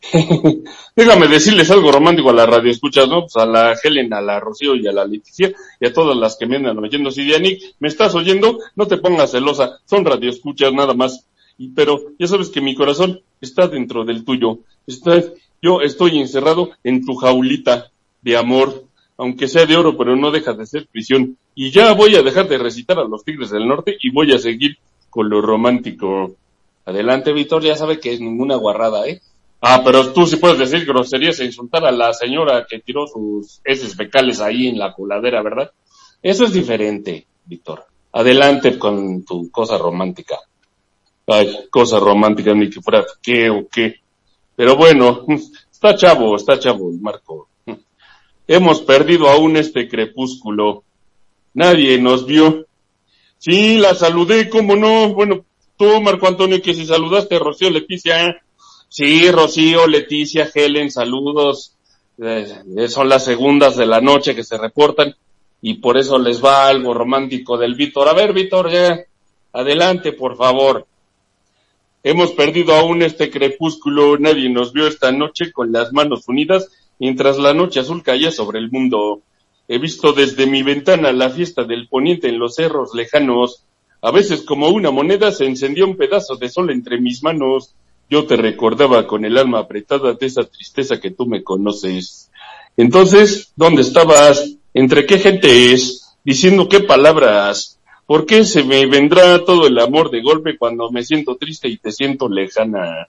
Déjame 0.95 1.27
decirles 1.27 1.71
algo 1.71 1.91
romántico 1.91 2.29
a 2.29 2.33
la 2.33 2.45
radio 2.45 2.71
escuchas, 2.71 3.07
¿no? 3.07 3.21
Pues 3.21 3.35
a 3.37 3.45
la 3.45 3.75
Helena, 3.81 4.17
a 4.17 4.21
la 4.21 4.39
Rocío 4.39 4.75
y 4.75 4.87
a 4.87 4.91
la 4.91 5.05
Leticia 5.05 5.53
y 5.79 5.87
a 5.87 5.93
todas 5.93 6.17
las 6.17 6.37
que 6.37 6.45
me 6.45 6.57
andan 6.57 6.77
oyendo. 6.77 7.11
Si 7.11 7.23
Dianic, 7.23 7.75
me 7.79 7.87
estás 7.87 8.13
oyendo, 8.15 8.59
no 8.75 8.87
te 8.87 8.97
pongas 8.97 9.31
celosa, 9.31 9.79
son 9.85 10.05
radio 10.05 10.29
escuchas 10.29 10.73
nada 10.73 10.93
más. 10.93 11.25
Pero 11.75 12.11
ya 12.19 12.27
sabes 12.27 12.49
que 12.49 12.61
mi 12.61 12.75
corazón 12.75 13.21
está 13.41 13.67
dentro 13.67 14.05
del 14.05 14.23
tuyo. 14.23 14.59
Está, 14.87 15.21
yo 15.61 15.81
estoy 15.81 16.19
encerrado 16.19 16.71
en 16.83 17.05
tu 17.05 17.15
jaulita 17.15 17.91
de 18.21 18.37
amor, 18.37 18.85
aunque 19.17 19.47
sea 19.47 19.65
de 19.65 19.77
oro, 19.77 19.97
pero 19.97 20.15
no 20.15 20.31
deja 20.31 20.53
de 20.53 20.65
ser 20.65 20.87
prisión. 20.87 21.37
Y 21.53 21.71
ya 21.71 21.93
voy 21.93 22.15
a 22.15 22.23
dejar 22.23 22.47
de 22.47 22.57
recitar 22.57 22.99
a 22.99 23.05
los 23.05 23.23
Tigres 23.23 23.49
del 23.49 23.67
Norte 23.67 23.97
y 24.01 24.11
voy 24.11 24.31
a 24.33 24.39
seguir 24.39 24.77
con 25.09 25.29
lo 25.29 25.41
romántico. 25.41 26.35
Adelante, 26.85 27.33
Víctor, 27.33 27.63
ya 27.63 27.75
sabe 27.75 27.99
que 27.99 28.13
es 28.13 28.19
ninguna 28.19 28.55
guarrada, 28.55 29.07
¿eh? 29.07 29.21
Ah, 29.61 29.81
pero 29.83 30.13
tú 30.13 30.27
sí 30.27 30.35
puedes 30.35 30.59
decir 30.59 30.85
groserías 30.85 31.39
e 31.39 31.45
insultar 31.45 31.85
a 31.85 31.91
la 31.91 32.13
señora 32.13 32.67
que 32.69 32.79
tiró 32.79 33.07
sus 33.07 33.61
heces 33.63 33.95
fecales 33.95 34.39
ahí 34.41 34.67
en 34.67 34.77
la 34.77 34.93
coladera, 34.93 35.41
¿verdad? 35.41 35.71
Eso 36.21 36.43
es 36.43 36.53
diferente, 36.53 37.25
Víctor. 37.45 37.85
Adelante 38.11 38.77
con 38.77 39.23
tu 39.25 39.49
cosa 39.49 39.77
romántica. 39.77 40.37
Ay, 41.27 41.67
cosa 41.69 41.99
romántica, 41.99 42.53
ni 42.53 42.69
que 42.69 42.81
fuera 42.81 43.05
qué 43.21 43.49
o 43.49 43.67
qué. 43.67 44.01
Pero 44.55 44.75
bueno, 44.75 45.25
está 45.71 45.95
chavo, 45.95 46.35
está 46.35 46.59
chavo, 46.59 46.91
Marco. 47.01 47.49
Hemos 48.47 48.81
perdido 48.81 49.29
aún 49.29 49.57
este 49.57 49.87
crepúsculo. 49.87 50.83
Nadie 51.53 51.99
nos 51.99 52.25
vio. 52.25 52.65
Sí, 53.39 53.77
la 53.77 53.95
saludé, 53.95 54.49
cómo 54.49 54.75
no. 54.75 55.13
Bueno, 55.13 55.45
tú, 55.77 55.99
Marco 56.01 56.27
Antonio, 56.27 56.61
que 56.61 56.73
si 56.73 56.85
saludaste 56.85 57.35
a 57.35 57.39
Rocío 57.39 57.69
Leticia. 57.69 58.41
Sí, 58.87 59.29
Rocío, 59.31 59.87
Leticia, 59.87 60.49
Helen, 60.53 60.91
saludos. 60.91 61.75
Eh, 62.17 62.87
son 62.87 63.09
las 63.09 63.25
segundas 63.25 63.75
de 63.75 63.85
la 63.85 63.99
noche 63.99 64.35
que 64.35 64.43
se 64.43 64.57
reportan 64.57 65.13
y 65.61 65.75
por 65.75 65.97
eso 65.97 66.17
les 66.17 66.43
va 66.43 66.67
algo 66.67 66.93
romántico 66.93 67.57
del 67.57 67.75
Víctor. 67.75 68.07
A 68.07 68.13
ver, 68.13 68.33
Víctor, 68.33 68.71
ya, 68.71 68.99
adelante, 69.51 70.13
por 70.13 70.37
favor. 70.37 70.85
Hemos 72.07 72.33
perdido 72.33 72.75
aún 72.75 73.01
este 73.01 73.31
crepúsculo, 73.31 74.19
nadie 74.19 74.47
nos 74.47 74.73
vio 74.73 74.85
esta 74.85 75.11
noche 75.11 75.51
con 75.51 75.71
las 75.71 75.91
manos 75.91 76.27
unidas 76.27 76.67
mientras 76.99 77.39
la 77.39 77.55
noche 77.55 77.79
azul 77.79 78.03
caía 78.03 78.29
sobre 78.29 78.59
el 78.59 78.69
mundo. 78.69 79.23
He 79.67 79.79
visto 79.79 80.13
desde 80.13 80.45
mi 80.45 80.61
ventana 80.61 81.11
la 81.11 81.31
fiesta 81.31 81.63
del 81.63 81.87
poniente 81.87 82.29
en 82.29 82.37
los 82.37 82.57
cerros 82.57 82.93
lejanos. 82.93 83.63
A 84.03 84.11
veces 84.11 84.43
como 84.43 84.69
una 84.69 84.91
moneda 84.91 85.31
se 85.31 85.45
encendió 85.45 85.87
un 85.87 85.97
pedazo 85.97 86.35
de 86.35 86.47
sol 86.47 86.69
entre 86.69 87.01
mis 87.01 87.23
manos. 87.23 87.73
Yo 88.07 88.27
te 88.27 88.35
recordaba 88.35 89.07
con 89.07 89.25
el 89.25 89.35
alma 89.35 89.61
apretada 89.61 90.13
de 90.13 90.27
esa 90.27 90.43
tristeza 90.43 90.99
que 90.99 91.09
tú 91.09 91.25
me 91.25 91.43
conoces. 91.43 92.29
Entonces, 92.77 93.51
¿dónde 93.55 93.81
estabas? 93.81 94.57
¿Entre 94.75 95.07
qué 95.07 95.17
gente 95.17 95.73
es? 95.73 96.15
Diciendo 96.23 96.69
qué 96.69 96.81
palabras. 96.81 97.74
¿Por 98.05 98.25
qué 98.25 98.45
se 98.45 98.63
me 98.63 98.85
vendrá 98.85 99.43
todo 99.43 99.65
el 99.65 99.79
amor 99.79 100.11
de 100.11 100.21
golpe 100.21 100.57
cuando 100.57 100.91
me 100.91 101.03
siento 101.03 101.37
triste 101.37 101.67
y 101.67 101.77
te 101.77 101.91
siento 101.91 102.29
lejana? 102.29 103.07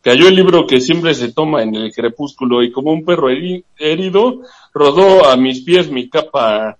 Cayó 0.00 0.28
el 0.28 0.36
libro 0.36 0.66
que 0.66 0.80
siempre 0.80 1.12
se 1.14 1.32
toma 1.32 1.62
en 1.62 1.74
el 1.74 1.92
crepúsculo 1.92 2.62
y 2.62 2.72
como 2.72 2.92
un 2.92 3.04
perro 3.04 3.28
herido 3.28 4.40
rodó 4.72 5.26
a 5.26 5.36
mis 5.36 5.60
pies 5.60 5.90
mi 5.90 6.08
capa. 6.08 6.78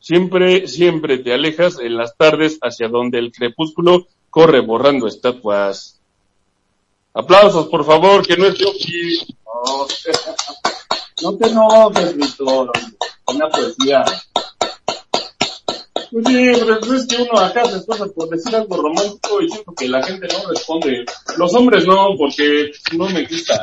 Siempre, 0.00 0.66
siempre 0.66 1.18
te 1.18 1.32
alejas 1.32 1.78
en 1.78 1.96
las 1.96 2.16
tardes 2.16 2.58
hacia 2.60 2.88
donde 2.88 3.18
el 3.18 3.30
crepúsculo 3.30 4.08
corre 4.28 4.60
borrando 4.60 5.06
estatuas. 5.06 6.00
Aplausos, 7.12 7.68
por 7.68 7.84
favor, 7.84 8.26
que 8.26 8.36
no 8.36 8.46
es 8.46 8.58
yo 8.58 8.72
No, 11.22 11.36
te 11.36 11.46
enojes, 11.46 12.16
Víctor. 12.16 12.72
Una 13.28 13.48
poesía. 13.48 14.04
Pues 16.14 16.26
sí, 16.28 16.52
pero 16.60 16.94
es 16.94 17.06
que 17.08 17.22
uno 17.22 17.40
acá 17.40 17.62
hace 17.62 17.84
cosas 17.84 18.08
por 18.12 18.28
decir 18.28 18.54
algo 18.54 18.76
romántico 18.76 19.42
y 19.42 19.48
siento 19.48 19.74
que 19.74 19.88
la 19.88 20.00
gente 20.00 20.28
no 20.28 20.48
responde. 20.48 21.04
Los 21.36 21.52
hombres 21.56 21.88
no, 21.88 22.10
porque 22.16 22.70
no 22.96 23.08
me 23.08 23.26
gusta. 23.26 23.60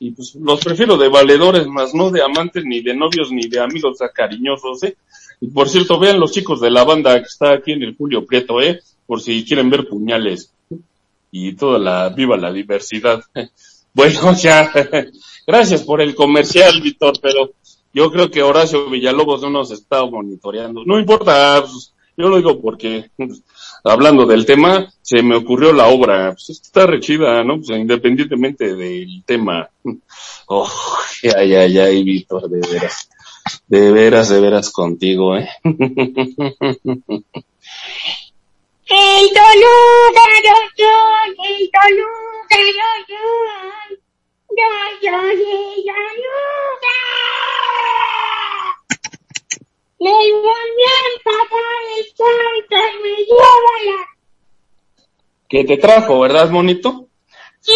Y 0.00 0.10
pues 0.10 0.34
los 0.34 0.58
prefiero 0.64 0.96
de 0.96 1.06
valedores, 1.06 1.68
más 1.68 1.94
no 1.94 2.10
de 2.10 2.24
amantes, 2.24 2.64
ni 2.64 2.80
de 2.80 2.92
novios, 2.92 3.30
ni 3.30 3.46
de 3.46 3.60
amigos 3.60 3.98
cariñosos, 4.12 4.82
¿eh? 4.82 4.96
Y 5.40 5.46
por 5.46 5.68
cierto, 5.68 6.00
vean 6.00 6.18
los 6.18 6.32
chicos 6.32 6.60
de 6.60 6.72
la 6.72 6.82
banda 6.82 7.20
que 7.20 7.28
está 7.28 7.52
aquí 7.52 7.70
en 7.70 7.84
el 7.84 7.94
Julio 7.94 8.26
Prieto, 8.26 8.60
¿eh? 8.60 8.80
Por 9.06 9.20
si 9.20 9.44
quieren 9.44 9.70
ver 9.70 9.86
puñales. 9.86 10.50
Y 11.30 11.52
toda 11.52 11.78
la, 11.78 12.08
viva 12.08 12.36
la 12.36 12.52
diversidad. 12.52 13.22
Bueno, 13.94 14.34
ya. 14.34 14.70
Gracias 15.46 15.82
por 15.84 16.02
el 16.02 16.14
comercial, 16.14 16.82
Víctor, 16.82 17.14
pero 17.22 17.52
yo 17.96 18.12
creo 18.12 18.30
que 18.30 18.42
Horacio 18.42 18.90
Villalobos 18.90 19.40
no 19.40 19.48
nos 19.48 19.70
está 19.70 20.04
monitoreando. 20.04 20.84
No 20.84 20.98
importa, 20.98 21.62
pues, 21.62 21.94
yo 22.14 22.28
lo 22.28 22.36
digo 22.36 22.60
porque, 22.60 23.10
pues, 23.16 23.42
hablando 23.84 24.26
del 24.26 24.44
tema, 24.44 24.92
se 25.00 25.22
me 25.22 25.34
ocurrió 25.34 25.72
la 25.72 25.86
obra. 25.86 26.32
Pues 26.32 26.50
está 26.50 26.86
rechida, 26.86 27.42
¿no? 27.42 27.56
Pues 27.56 27.70
independientemente 27.70 28.76
del 28.76 29.22
tema. 29.24 29.70
Oh, 30.48 30.70
ay, 31.36 31.54
ay, 31.54 31.78
ay, 31.78 32.04
Víctor, 32.04 32.50
de 32.50 32.60
veras. 32.70 33.08
De 33.66 33.90
veras, 33.90 34.28
de 34.28 34.40
veras 34.40 34.70
contigo, 34.70 35.34
¿eh? 35.34 35.48
El 35.64 35.74
Toluca, 39.32 40.22
el 41.48 41.70
Toluca. 41.72 42.16
Le 49.98 50.10
volví 50.10 50.82
a 50.84 50.98
empatar 51.14 51.82
el 51.96 52.04
santo 52.14 52.76
y 52.76 53.02
me 53.02 53.16
lleva 53.24 53.74
la... 53.86 54.16
¿Qué 55.48 55.64
te 55.64 55.76
trajo, 55.78 56.20
verdad, 56.20 56.50
monito? 56.50 57.08
Sí, 57.60 57.72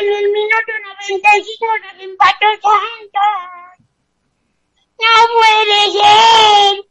en 0.00 0.12
el 0.12 0.30
minuto 0.30 0.72
95 1.00 1.66
nos 1.82 2.02
empató 2.02 2.46
Santos. 2.60 3.86
No 5.00 5.12
puede 5.32 5.92
ser. 5.92 6.84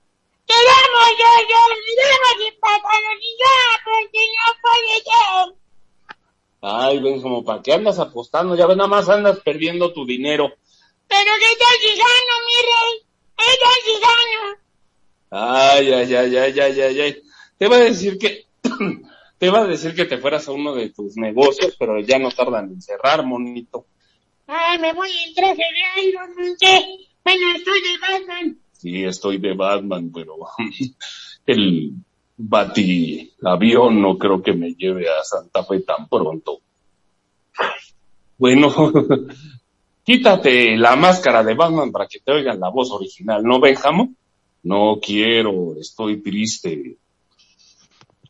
Quedamos 0.47 1.09
yo, 1.19 1.31
yo, 1.49 1.61
quedamos 1.95 2.47
empatados 2.47 3.17
y 3.21 3.37
ya, 3.39 3.57
porque 3.85 4.19
no 4.35 4.47
puede 4.61 4.95
ser. 5.05 5.61
Ay, 6.61 6.99
ven, 6.99 7.21
como 7.21 7.43
para 7.43 7.61
qué 7.61 7.73
andas 7.73 7.99
apostando, 7.99 8.55
ya 8.55 8.67
ves, 8.67 8.77
nada 8.77 8.89
más 8.89 9.09
andas 9.09 9.39
perdiendo 9.39 9.93
tu 9.93 10.05
dinero. 10.05 10.51
Pero 11.07 11.31
¿qué 11.39 11.55
tal 11.57 11.77
si 11.79 11.97
gano, 11.97 12.33
mi 12.47 12.57
rey? 12.67 13.07
¿Qué 13.37 13.57
tal 13.59 13.77
si 13.85 13.93
gano? 13.99 14.60
Ay, 15.31 15.93
ay, 15.93 16.13
ay, 16.13 16.35
ay, 16.35 16.59
ay, 16.59 16.81
ay, 16.81 16.99
ay. 16.99 17.21
Te 17.57 17.65
iba 17.65 17.77
a 17.77 17.79
decir 17.79 18.17
que, 18.17 18.47
te 19.37 19.45
iba 19.45 19.61
a 19.61 19.65
decir 19.65 19.95
que 19.95 20.03
te 20.03 20.17
fueras 20.17 20.45
a 20.47 20.51
uno 20.51 20.75
de 20.75 20.89
tus 20.89 21.15
negocios, 21.15 21.75
pero 21.79 21.99
ya 22.01 22.19
no 22.19 22.29
tardan 22.31 22.65
en 22.65 22.81
cerrar, 22.81 23.25
monito. 23.25 23.85
Ay, 24.45 24.77
me 24.79 24.91
voy 24.91 25.09
en 25.25 25.33
traje 25.33 25.55
de 25.55 26.03
Iron 26.09 26.35
Man, 26.35 26.55
¿qué? 26.59 26.81
Bueno, 27.23 27.55
estoy 27.55 27.79
de 27.81 27.97
Batman. 28.01 28.57
Sí, 28.73 29.03
estoy 29.05 29.37
de 29.37 29.53
Batman, 29.53 30.11
pero 30.13 30.35
el 31.45 31.93
bati 32.35 33.31
avión 33.43 34.01
no 34.01 34.17
creo 34.17 34.41
que 34.41 34.53
me 34.53 34.73
lleve 34.73 35.07
a 35.07 35.23
Santa 35.23 35.63
Fe 35.63 35.79
tan 35.79 36.09
pronto. 36.09 36.59
Bueno, 38.37 38.69
quítate 40.03 40.75
la 40.75 40.97
máscara 40.97 41.41
de 41.41 41.53
Batman 41.53 41.91
para 41.91 42.07
que 42.07 42.19
te 42.19 42.33
oigan 42.33 42.59
la 42.59 42.69
voz 42.69 42.91
original, 42.91 43.43
¿no, 43.43 43.61
Benjamo? 43.61 44.13
No 44.63 44.99
quiero, 45.01 45.75
estoy 45.79 46.21
triste. 46.21 46.97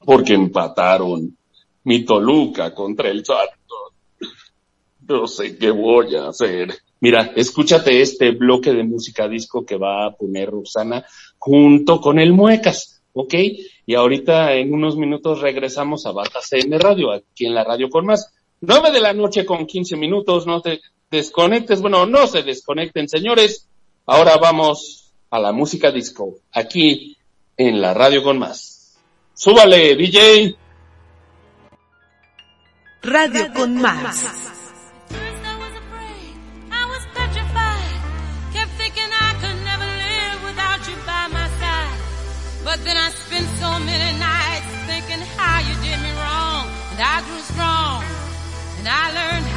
Porque 0.04 0.34
empataron 0.34 1.38
mi 1.84 2.06
Toluca 2.06 2.74
contra 2.74 3.10
el 3.10 3.26
Santos. 3.26 3.58
No 5.08 5.28
sé 5.28 5.58
qué 5.58 5.72
voy 5.72 6.16
a 6.16 6.30
hacer. 6.30 6.74
Mira, 7.00 7.34
escúchate 7.36 8.02
este 8.02 8.32
bloque 8.32 8.72
de 8.74 8.84
música 8.84 9.28
disco 9.28 9.66
que 9.66 9.76
va 9.76 10.06
a 10.06 10.12
poner 10.12 10.52
Rosana 10.52 11.04
junto 11.40 12.00
con 12.00 12.20
el 12.20 12.32
Muecas, 12.32 13.02
¿ok? 13.14 13.34
Y 13.88 13.96
ahorita 13.96 14.54
en 14.54 14.74
unos 14.74 14.96
minutos 14.96 15.42
regresamos 15.42 16.06
a 16.06 16.12
Bata 16.12 16.40
CM 16.42 16.78
Radio, 16.78 17.12
aquí 17.12 17.48
en 17.48 17.56
la 17.56 17.64
radio 17.64 17.90
con 17.90 18.06
más. 18.06 18.32
Nueve 18.62 18.92
de 18.92 19.02
la 19.02 19.14
noche 19.14 19.46
con 19.46 19.66
quince 19.66 19.98
minutos, 19.98 20.46
no 20.46 20.62
te 20.62 20.80
desconectes, 21.10 21.82
bueno, 21.82 22.06
no 22.06 22.28
se 22.28 22.44
desconecten, 22.44 23.10
señores. 23.10 23.68
Ahora 24.06 24.38
vamos 24.38 25.01
a 25.32 25.40
la 25.40 25.54
música 25.54 25.92
disco, 25.92 26.40
aquí 26.52 27.18
en 27.56 27.82
la 27.82 27.94
radio 27.94 28.22
con 28.22 28.38
más. 28.38 28.98
Súbale, 29.34 29.96
DJ. 29.96 30.56
Radio 33.02 33.54
con 33.54 33.78
más. 33.82 34.20
First 35.08 35.44
I 35.46 35.56
was 35.58 35.74
afraid, 35.84 36.36
I 36.70 36.86
was 36.86 37.04
petrified, 37.16 37.96
kept 38.54 38.72
thinking 38.78 39.10
I 39.10 39.34
could 39.40 39.60
never 39.64 39.88
live 39.88 40.38
without 40.44 40.82
you 40.88 40.96
by 41.08 41.28
my 41.32 41.48
side. 41.64 41.98
But 42.66 42.84
then 42.84 42.98
I 42.98 43.10
spent 43.12 43.48
so 43.64 43.80
many 43.80 44.20
nights 44.20 44.68
thinking 44.86 45.24
how 45.40 45.62
you 45.64 45.76
did 45.80 45.98
me 46.04 46.12
wrong, 46.12 46.68
and 46.92 47.00
I 47.00 47.24
grew 47.24 47.40
strong, 47.56 48.04
and 48.80 48.88
I 48.88 49.06
learned 49.16 49.48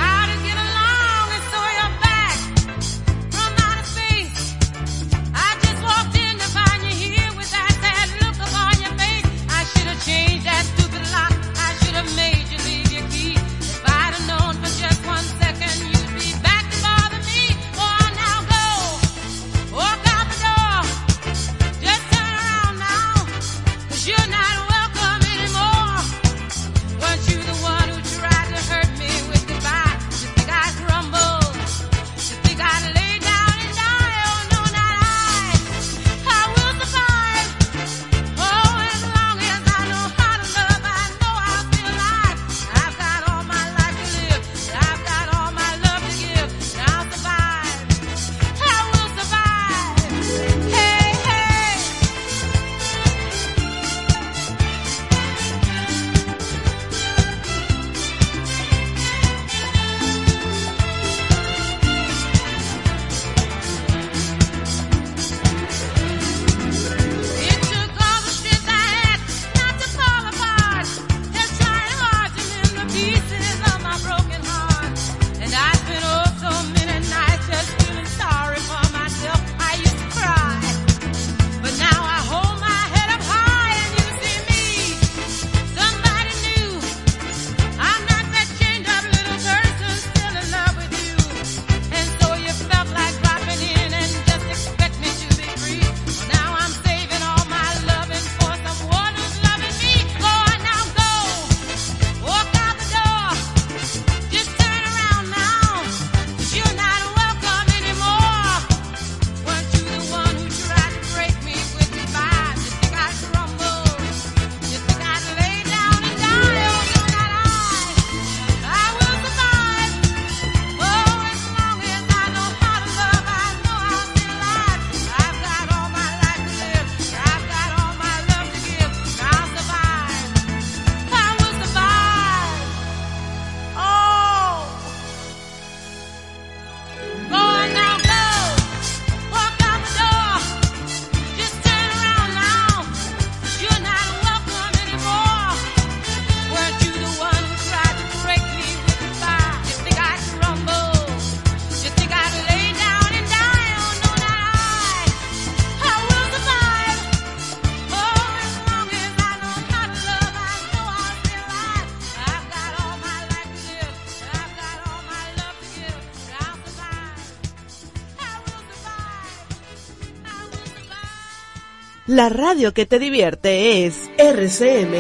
La 172.15 172.29
radio 172.29 172.73
que 172.73 172.87
te 172.87 173.01
divierte 173.01 173.87
es 173.87 174.09
RCM 174.19 174.95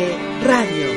Radio. 0.45 0.94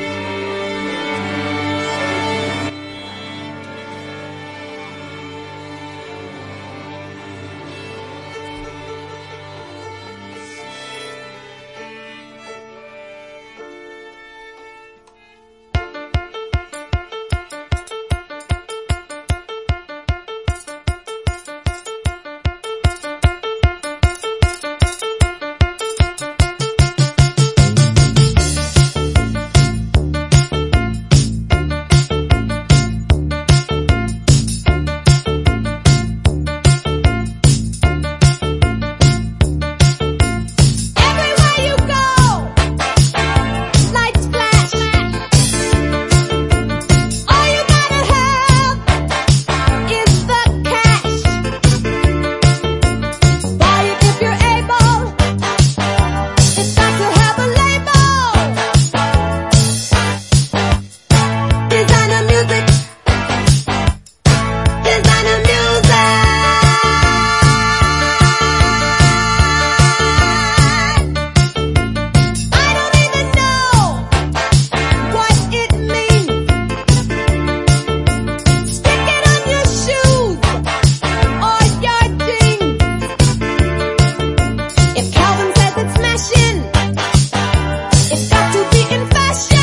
La 88.50 89.57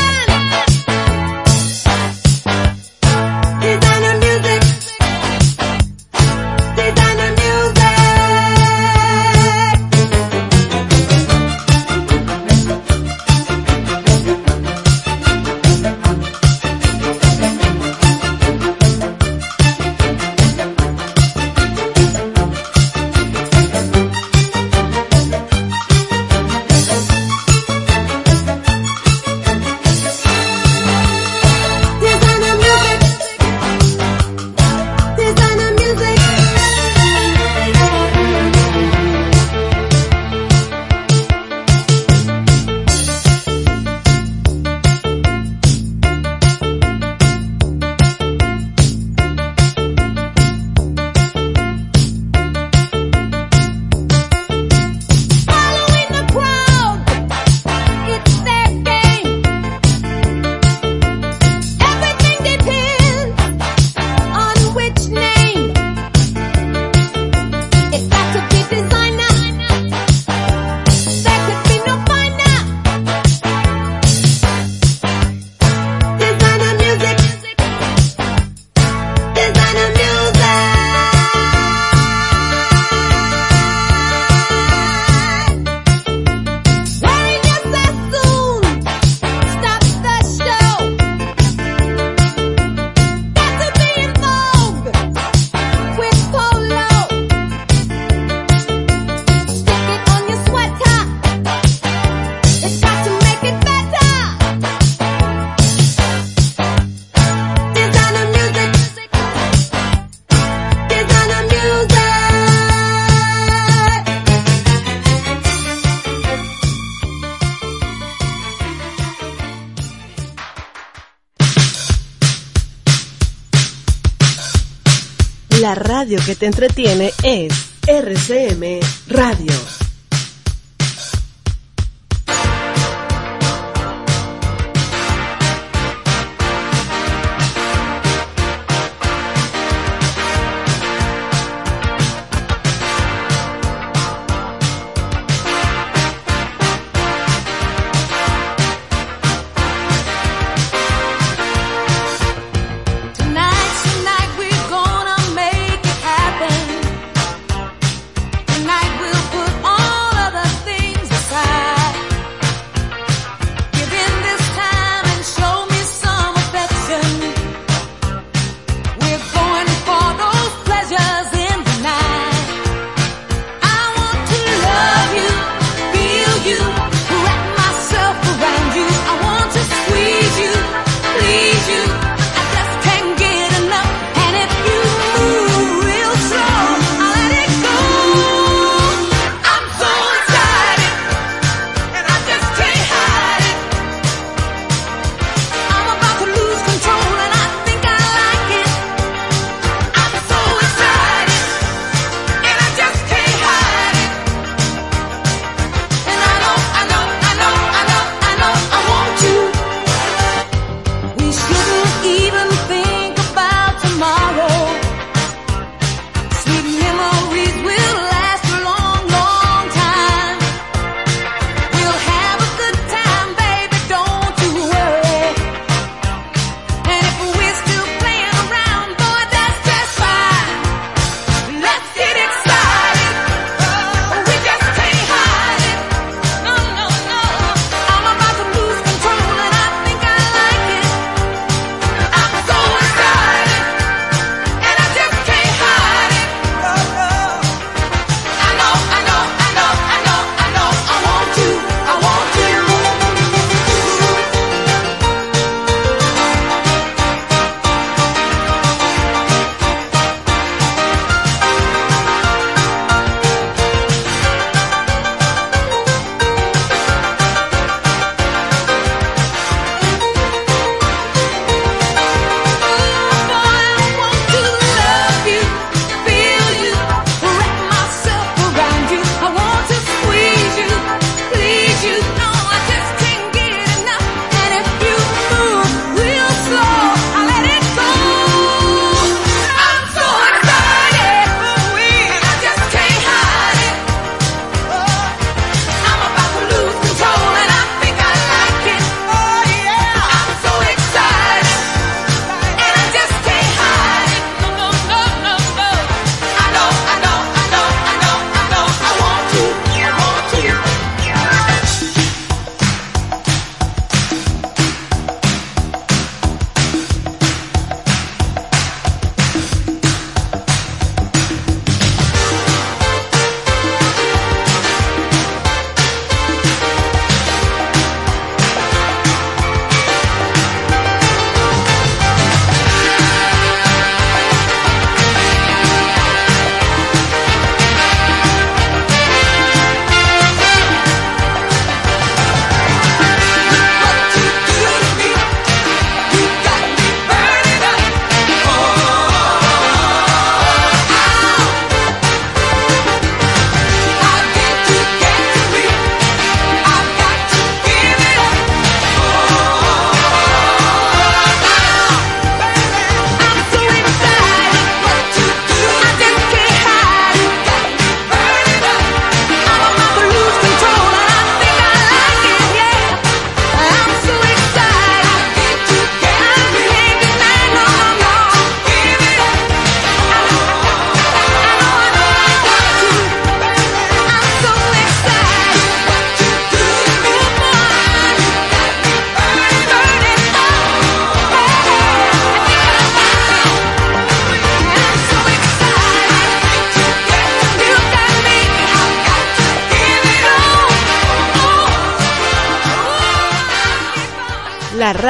radio 125.96 126.20
que 126.26 126.36
te 126.36 126.44
entretiene 126.44 127.10
es 127.22 127.54
RCM 127.86 128.80
Radio. 129.08 129.75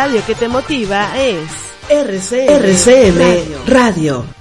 Radio 0.06 0.24
que 0.24 0.36
te 0.36 0.46
motiva 0.46 1.18
es 1.18 1.50
RCM, 1.88 2.48
radio. 3.66 4.18
On 4.18 4.35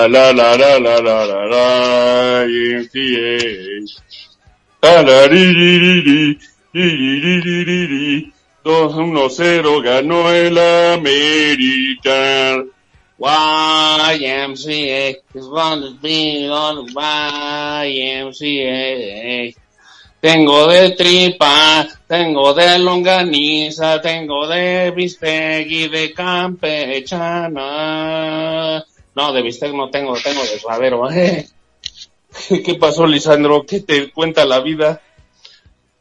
La 0.00 0.06
la 0.08 0.32
la 0.32 0.56
la 0.56 0.78
la 0.78 0.98
la 0.98 1.24
la 1.26 1.44
la. 1.44 2.46
La 4.80 5.02
la 5.02 5.26
ri 5.28 5.44
ri 5.52 6.38
2-1-0 8.64 9.82
ganó 9.82 10.30
el 10.32 10.56
American. 10.96 12.70
YMCA 13.20 15.16
is 15.34 15.46
gonna 15.48 15.90
be 16.00 16.48
on 16.48 16.88
YMCA. 17.84 18.64
Tengo 20.22 20.66
de 20.66 20.90
tripa, 20.96 21.86
tengo 22.08 22.54
de 22.54 22.78
longaniza, 22.78 24.00
tengo 24.00 24.46
de 24.46 24.92
bistec 24.92 25.66
y 25.70 25.88
de 25.88 26.14
campechana. 26.14 27.60
No, 29.20 29.34
de 29.34 29.42
bistec 29.42 29.74
no 29.74 29.90
tengo, 29.90 30.14
tengo 30.14 30.40
de 30.40 30.58
suadero. 30.58 31.10
¿eh? 31.12 31.46
¿Qué 32.64 32.74
pasó, 32.76 33.06
Lisandro? 33.06 33.66
¿Qué 33.66 33.80
te 33.80 34.10
cuenta 34.10 34.46
la 34.46 34.60
vida? 34.60 35.02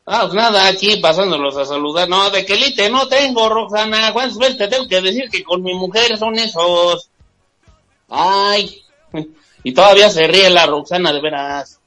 Ah, 0.05 0.21
pues 0.21 0.35
nada, 0.35 0.67
aquí 0.67 0.95
pasándolos 1.01 1.57
a 1.57 1.65
saludar. 1.65 2.07
No, 2.07 2.29
de 2.29 2.45
quelite 2.45 2.89
no 2.89 3.09
tengo, 3.09 3.49
Roxana. 3.49 4.13
¿Cuántas 4.13 4.37
veces 4.37 4.57
te 4.57 4.67
tengo 4.69 4.87
que 4.87 5.01
decir 5.01 5.29
que 5.29 5.43
con 5.43 5.61
mi 5.61 5.73
mujer 5.73 6.17
son 6.17 6.35
esos? 6.35 7.09
Ay, 8.07 8.83
y 9.63 9.73
todavía 9.73 10.09
se 10.09 10.25
ríe 10.25 10.49
la 10.49 10.65
Roxana, 10.65 11.11
de 11.11 11.19
veras. 11.19 11.81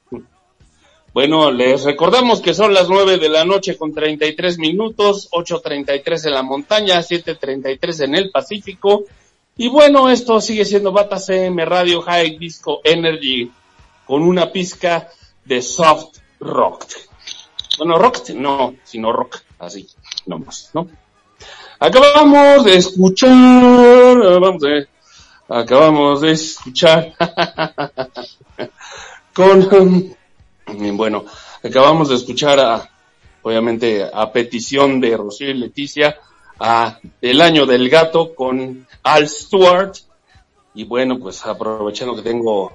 Bueno, 1.15 1.51
les 1.51 1.83
recordamos 1.83 2.41
que 2.41 2.53
son 2.53 2.75
las 2.75 2.89
nueve 2.89 3.17
de 3.17 3.29
la 3.29 3.43
noche 3.43 3.75
con 3.75 3.91
33 3.91 4.59
minutos, 4.59 5.29
8.33 5.31 6.27
en 6.27 6.33
la 6.33 6.43
montaña, 6.43 6.99
7.33 6.99 8.03
en 8.03 8.15
el 8.15 8.29
Pacífico. 8.29 9.05
Y 9.55 9.69
bueno, 9.69 10.09
esto 10.09 10.41
sigue 10.41 10.65
siendo 10.65 10.91
Bata 10.91 11.19
CM 11.19 11.63
Radio 11.63 12.01
High 12.01 12.39
Disco 12.39 12.81
Energy 12.83 13.51
con 14.05 14.23
una 14.23 14.51
pizca 14.51 15.07
de 15.45 15.61
soft 15.61 16.17
rock. 16.39 16.87
Bueno, 17.77 17.99
rock 17.99 18.31
no, 18.31 18.73
sino 18.83 19.11
rock, 19.11 19.41
así, 19.59 19.87
nomás, 20.25 20.71
¿no? 20.73 20.87
Acabamos 21.79 22.65
de 22.65 22.77
escuchar, 22.77 24.17
vamos 24.39 24.63
a 24.63 24.67
ver, 24.67 24.89
acabamos 25.47 26.21
de 26.21 26.31
escuchar 26.31 27.13
con, 29.33 30.15
bueno, 30.97 31.25
acabamos 31.63 32.09
de 32.09 32.15
escuchar 32.15 32.59
a, 32.59 32.89
obviamente, 33.43 34.03
a 34.11 34.31
petición 34.31 34.99
de 34.99 35.15
Rocío 35.15 35.51
y 35.51 35.55
Leticia, 35.55 36.17
a 36.59 36.97
El 37.21 37.41
Año 37.41 37.67
del 37.67 37.89
Gato 37.89 38.33
con 38.33 38.87
Al 39.03 39.27
Stewart, 39.27 39.97
y 40.73 40.85
bueno, 40.85 41.19
pues 41.19 41.45
aprovechando 41.45 42.15
que 42.15 42.21
tengo, 42.21 42.73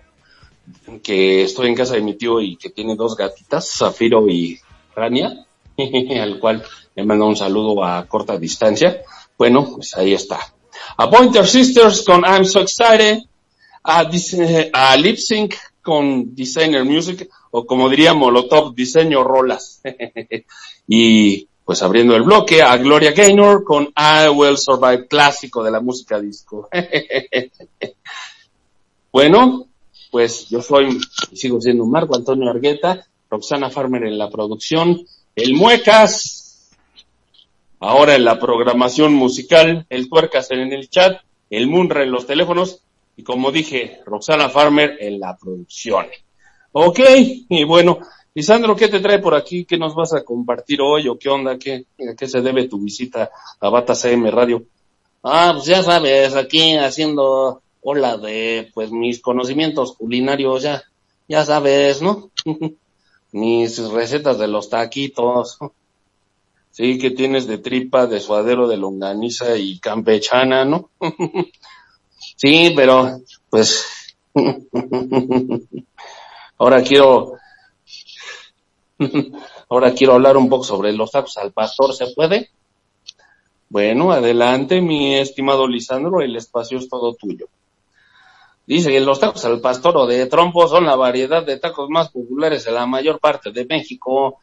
que 1.03 1.43
estoy 1.43 1.69
en 1.69 1.75
casa 1.75 1.95
de 1.95 2.03
mi 2.03 2.15
tío 2.15 2.41
y 2.41 2.57
que 2.57 2.71
tiene 2.71 2.95
dos 2.95 3.17
gatitas, 3.17 3.71
Zafiro 3.79 4.29
y 4.29 4.59
Rania, 4.95 5.47
al 6.21 6.39
cual 6.39 6.63
le 6.95 7.05
mando 7.05 7.27
un 7.27 7.37
saludo 7.37 7.85
a 7.85 8.07
corta 8.07 8.39
distancia. 8.39 9.03
Bueno, 9.37 9.75
pues 9.75 9.97
ahí 9.97 10.15
está. 10.15 10.39
A 10.97 11.11
Pointer 11.11 11.47
Sisters 11.47 12.03
con 12.03 12.23
I'm 12.25 12.45
So 12.45 12.61
Excited, 12.61 13.19
a, 13.85 14.09
a 14.73 14.97
Lip 14.97 15.17
Sync 15.17 15.55
con 15.81 16.35
Designer 16.35 16.85
Music, 16.85 17.29
o 17.51 17.65
como 17.65 17.89
diría 17.89 18.15
Molotov, 18.15 18.75
Diseño 18.75 19.25
Rolas. 19.25 19.81
y 20.89 21.49
pues 21.69 21.83
abriendo 21.83 22.17
el 22.17 22.23
bloque 22.23 22.63
a 22.63 22.79
Gloria 22.79 23.13
Gaynor 23.13 23.63
con 23.63 23.93
I 23.95 24.31
Will 24.31 24.57
Survive, 24.57 25.07
clásico 25.07 25.63
de 25.63 25.71
la 25.71 25.81
música 25.81 26.19
disco. 26.19 26.67
bueno, 29.13 29.67
pues 30.11 30.49
yo 30.49 30.63
soy 30.63 30.99
y 31.31 31.37
sigo 31.37 31.61
siendo 31.61 31.85
Marco 31.85 32.17
Antonio 32.17 32.49
Argueta, 32.49 33.07
Roxana 33.29 33.69
Farmer 33.69 34.05
en 34.05 34.17
la 34.17 34.31
producción, 34.31 34.99
el 35.37 35.53
Muecas, 35.53 36.71
ahora 37.81 38.15
en 38.15 38.25
la 38.25 38.41
programación 38.41 39.13
musical, 39.13 39.85
el 39.91 40.09
Tuercas 40.09 40.51
en 40.51 40.73
el 40.73 40.89
chat, 40.89 41.21
el 41.51 41.67
Munra 41.67 42.03
en 42.03 42.13
los 42.13 42.27
teléfonos 42.27 42.81
y 43.15 43.25
como 43.25 43.53
dije, 43.53 44.01
Roxana 44.07 44.49
Farmer 44.49 44.97
en 45.01 45.21
la 45.21 45.37
producción. 45.37 46.07
Ok, 46.73 47.01
y 47.51 47.65
bueno, 47.65 47.99
Lisandro, 48.35 48.77
¿qué 48.77 48.89
te 48.89 49.01
trae 49.01 49.19
por 49.19 49.35
aquí? 49.35 49.65
¿Qué 49.65 49.79
nos 49.79 49.95
vas 49.95 50.13
a 50.13 50.23
compartir 50.23 50.81
hoy 50.81 51.09
o 51.09 51.19
qué 51.19 51.29
onda? 51.29 51.59
¿Qué, 51.59 51.87
¿A 52.11 52.15
qué 52.15 52.29
se 52.29 52.41
debe 52.41 52.69
tu 52.69 52.79
visita 52.79 53.31
a 53.61 53.69
Bata 53.69 53.95
CM 53.95 54.31
Radio? 54.31 54.65
Ah, 55.23 55.53
pues 55.55 55.67
ya 55.67 55.83
sabes, 55.83 56.37
aquí 56.37 56.77
haciendo 56.77 57.63
hola 57.83 58.17
de 58.17 58.71
pues 58.75 58.91
mis 58.93 59.21
conocimientos 59.21 59.97
culinarios, 59.97 60.63
ya, 60.63 60.83
ya 61.27 61.45
sabes, 61.45 62.03
¿no? 62.03 62.31
mis 63.33 63.79
recetas 63.91 64.39
de 64.39 64.49
los 64.49 64.69
taquitos. 64.69 65.59
Sí, 66.71 66.99
que 66.99 67.11
tienes 67.11 67.47
de 67.47 67.59
tripa, 67.59 68.07
de 68.07 68.21
suadero, 68.21 68.69
de 68.69 68.77
longaniza 68.77 69.57
y 69.57 69.81
campechana, 69.81 70.65
¿no? 70.65 70.91
sí, 72.37 72.73
pero 72.77 73.19
pues 73.51 73.85
ahora 76.59 76.83
quiero 76.83 77.33
ahora 79.69 79.95
quiero 79.95 80.15
hablar 80.15 80.37
un 80.37 80.49
poco 80.49 80.65
sobre 80.65 80.93
los 80.93 81.11
tacos 81.11 81.37
al 81.39 81.53
pastor, 81.53 81.95
¿se 81.95 82.09
puede? 82.09 82.51
Bueno, 83.69 84.13
adelante, 84.13 84.81
mi 84.81 85.15
estimado 85.15 85.69
Lisandro, 85.69 86.21
el 86.21 86.37
espacio 86.37 86.79
es 86.79 86.89
todo 86.89 87.15
tuyo. 87.15 87.49
Dice 88.67 88.91
que 88.91 89.01
los 89.01 89.21
tacos 89.21 89.45
al 89.45 89.61
pastor 89.61 89.97
o 89.97 90.07
de 90.07 90.27
trompo 90.27 90.69
son 90.69 90.85
la 90.85 90.97
variedad 90.97 91.45
de 91.45 91.59
tacos 91.59 91.89
más 91.89 92.11
populares 92.11 92.67
en 92.67 92.75
la 92.75 92.87
mayor 92.87 93.19
parte 93.19 93.51
de 93.51 93.65
México. 93.65 94.39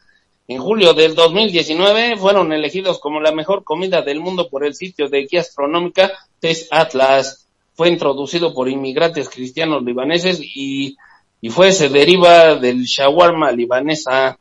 En 0.48 0.58
julio 0.58 0.94
del 0.94 1.14
2019 1.14 2.16
fueron 2.16 2.52
elegidos 2.52 2.98
como 2.98 3.20
la 3.20 3.32
mejor 3.32 3.62
comida 3.62 4.02
del 4.02 4.20
mundo 4.20 4.48
por 4.48 4.64
el 4.64 4.74
sitio 4.74 5.08
de 5.08 5.26
guía 5.26 5.40
astronómica 5.40 6.10
Test 6.40 6.72
Atlas. 6.72 7.48
Fue 7.74 7.88
introducido 7.88 8.54
por 8.54 8.68
inmigrantes 8.68 9.28
cristianos 9.28 9.84
libaneses 9.84 10.40
y, 10.40 10.96
y 11.40 11.50
fue, 11.50 11.72
se 11.72 11.88
deriva 11.88 12.56
del 12.56 12.82
shawarma 12.82 13.52
libanesa. 13.52 14.38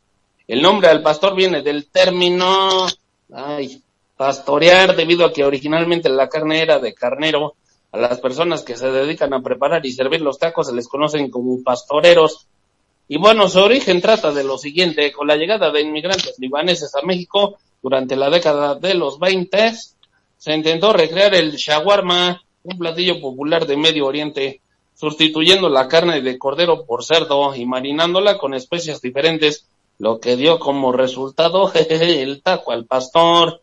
El 0.47 0.61
nombre 0.61 0.89
al 0.89 1.01
pastor 1.01 1.35
viene 1.35 1.61
del 1.61 1.87
término, 1.87 2.85
ay, 3.33 3.81
pastorear 4.15 4.95
debido 4.95 5.25
a 5.25 5.33
que 5.33 5.43
originalmente 5.43 6.07
la 6.09 6.29
carne 6.29 6.61
era 6.61 6.79
de 6.79 6.93
carnero. 6.93 7.55
A 7.91 7.97
las 7.97 8.19
personas 8.19 8.63
que 8.63 8.75
se 8.75 8.91
dedican 8.91 9.33
a 9.33 9.41
preparar 9.41 9.85
y 9.85 9.91
servir 9.91 10.21
los 10.21 10.37
tacos 10.37 10.67
se 10.67 10.75
les 10.75 10.87
conocen 10.87 11.31
como 11.31 11.63
pastoreros. 11.63 12.47
Y 13.07 13.17
bueno, 13.17 13.47
su 13.49 13.59
origen 13.59 14.01
trata 14.01 14.31
de 14.31 14.43
lo 14.43 14.57
siguiente. 14.57 15.11
Con 15.11 15.27
la 15.27 15.35
llegada 15.35 15.71
de 15.71 15.81
inmigrantes 15.81 16.37
libaneses 16.37 16.93
a 16.95 17.05
México 17.05 17.57
durante 17.81 18.15
la 18.15 18.29
década 18.29 18.75
de 18.75 18.93
los 18.93 19.17
20, 19.17 19.73
se 20.37 20.53
intentó 20.53 20.93
recrear 20.93 21.33
el 21.33 21.55
shawarma, 21.55 22.43
un 22.63 22.77
platillo 22.77 23.19
popular 23.21 23.65
de 23.65 23.77
Medio 23.77 24.05
Oriente, 24.05 24.61
sustituyendo 24.93 25.69
la 25.69 25.87
carne 25.87 26.21
de 26.21 26.37
cordero 26.37 26.85
por 26.85 27.03
cerdo 27.03 27.55
y 27.55 27.65
marinándola 27.65 28.37
con 28.37 28.53
especias 28.53 29.01
diferentes, 29.01 29.67
lo 29.97 30.19
que 30.19 30.35
dio 30.35 30.59
como 30.59 30.91
resultado 30.91 31.71
el 31.89 32.41
taco 32.41 32.71
al 32.71 32.85
pastor. 32.85 33.61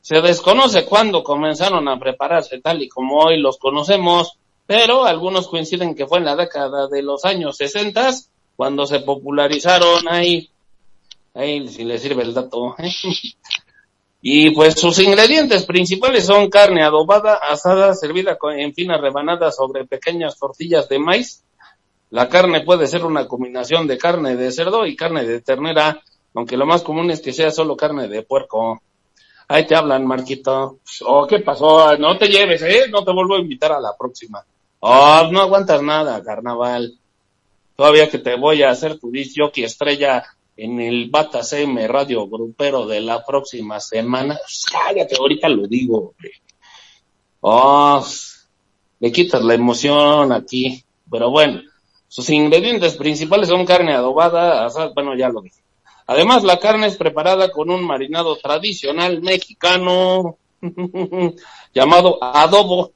Se 0.00 0.20
desconoce 0.20 0.84
cuándo 0.84 1.24
comenzaron 1.24 1.88
a 1.88 1.98
prepararse 1.98 2.60
tal 2.60 2.82
y 2.82 2.88
como 2.88 3.18
hoy 3.18 3.38
los 3.40 3.58
conocemos, 3.58 4.38
pero 4.64 5.04
algunos 5.04 5.48
coinciden 5.48 5.94
que 5.94 6.06
fue 6.06 6.18
en 6.18 6.24
la 6.24 6.36
década 6.36 6.86
de 6.88 7.02
los 7.02 7.24
años 7.24 7.56
60 7.56 8.10
cuando 8.54 8.86
se 8.86 9.00
popularizaron 9.00 10.08
ahí, 10.08 10.50
ahí 11.34 11.68
si 11.68 11.84
le 11.84 11.98
sirve 11.98 12.22
el 12.22 12.34
dato. 12.34 12.74
¿eh? 12.78 12.90
Y 14.28 14.50
pues 14.50 14.74
sus 14.74 14.98
ingredientes 14.98 15.64
principales 15.66 16.26
son 16.26 16.50
carne 16.50 16.82
adobada, 16.82 17.34
asada, 17.34 17.94
servida 17.94 18.36
en 18.56 18.74
finas 18.74 19.00
rebanadas 19.00 19.54
sobre 19.56 19.84
pequeñas 19.84 20.38
tortillas 20.38 20.88
de 20.88 20.98
maíz. 20.98 21.44
La 22.10 22.28
carne 22.28 22.62
puede 22.62 22.86
ser 22.86 23.04
una 23.04 23.26
combinación 23.26 23.86
de 23.86 23.98
carne 23.98 24.36
de 24.36 24.52
cerdo 24.52 24.86
y 24.86 24.94
carne 24.94 25.24
de 25.24 25.40
ternera, 25.40 26.00
aunque 26.34 26.56
lo 26.56 26.66
más 26.66 26.82
común 26.82 27.10
es 27.10 27.20
que 27.20 27.32
sea 27.32 27.50
solo 27.50 27.76
carne 27.76 28.08
de 28.08 28.22
puerco. 28.22 28.80
Ahí 29.48 29.66
te 29.66 29.74
hablan, 29.74 30.06
Marquito. 30.06 30.78
Oh, 31.04 31.26
¿qué 31.26 31.40
pasó? 31.40 31.96
No 31.98 32.16
te 32.18 32.28
lleves, 32.28 32.62
¿eh? 32.62 32.88
No 32.90 33.04
te 33.04 33.12
vuelvo 33.12 33.36
a 33.36 33.40
invitar 33.40 33.72
a 33.72 33.80
la 33.80 33.96
próxima. 33.96 34.44
Oh, 34.80 35.28
no 35.30 35.40
aguantas 35.40 35.82
nada, 35.82 36.22
carnaval. 36.22 36.98
Todavía 37.76 38.08
que 38.08 38.18
te 38.18 38.36
voy 38.36 38.62
a 38.62 38.70
hacer 38.70 38.98
tu 38.98 39.10
disc 39.10 39.36
jockey 39.36 39.64
estrella 39.64 40.24
en 40.56 40.80
el 40.80 41.10
Bata 41.10 41.42
CM 41.42 41.86
Radio 41.86 42.26
Grupero 42.28 42.86
de 42.86 43.00
la 43.00 43.24
próxima 43.24 43.78
semana. 43.80 44.36
Pues, 44.36 44.64
cállate, 44.70 45.16
ahorita 45.16 45.48
lo 45.48 45.66
digo. 45.66 46.14
Oh, 47.40 48.04
le 49.00 49.12
quitas 49.12 49.42
la 49.42 49.54
emoción 49.54 50.32
aquí. 50.32 50.82
Pero 51.10 51.30
bueno, 51.30 51.60
sus 52.16 52.30
ingredientes 52.30 52.96
principales 52.96 53.50
son 53.50 53.66
carne 53.66 53.92
adobada, 53.92 54.64
asada, 54.64 54.90
bueno, 54.94 55.14
ya 55.14 55.28
lo 55.28 55.42
dije. 55.42 55.60
Además, 56.06 56.44
la 56.44 56.58
carne 56.58 56.86
es 56.86 56.96
preparada 56.96 57.50
con 57.50 57.68
un 57.68 57.84
marinado 57.84 58.36
tradicional 58.36 59.20
mexicano 59.20 60.38
llamado 61.74 62.18
adobo. 62.24 62.92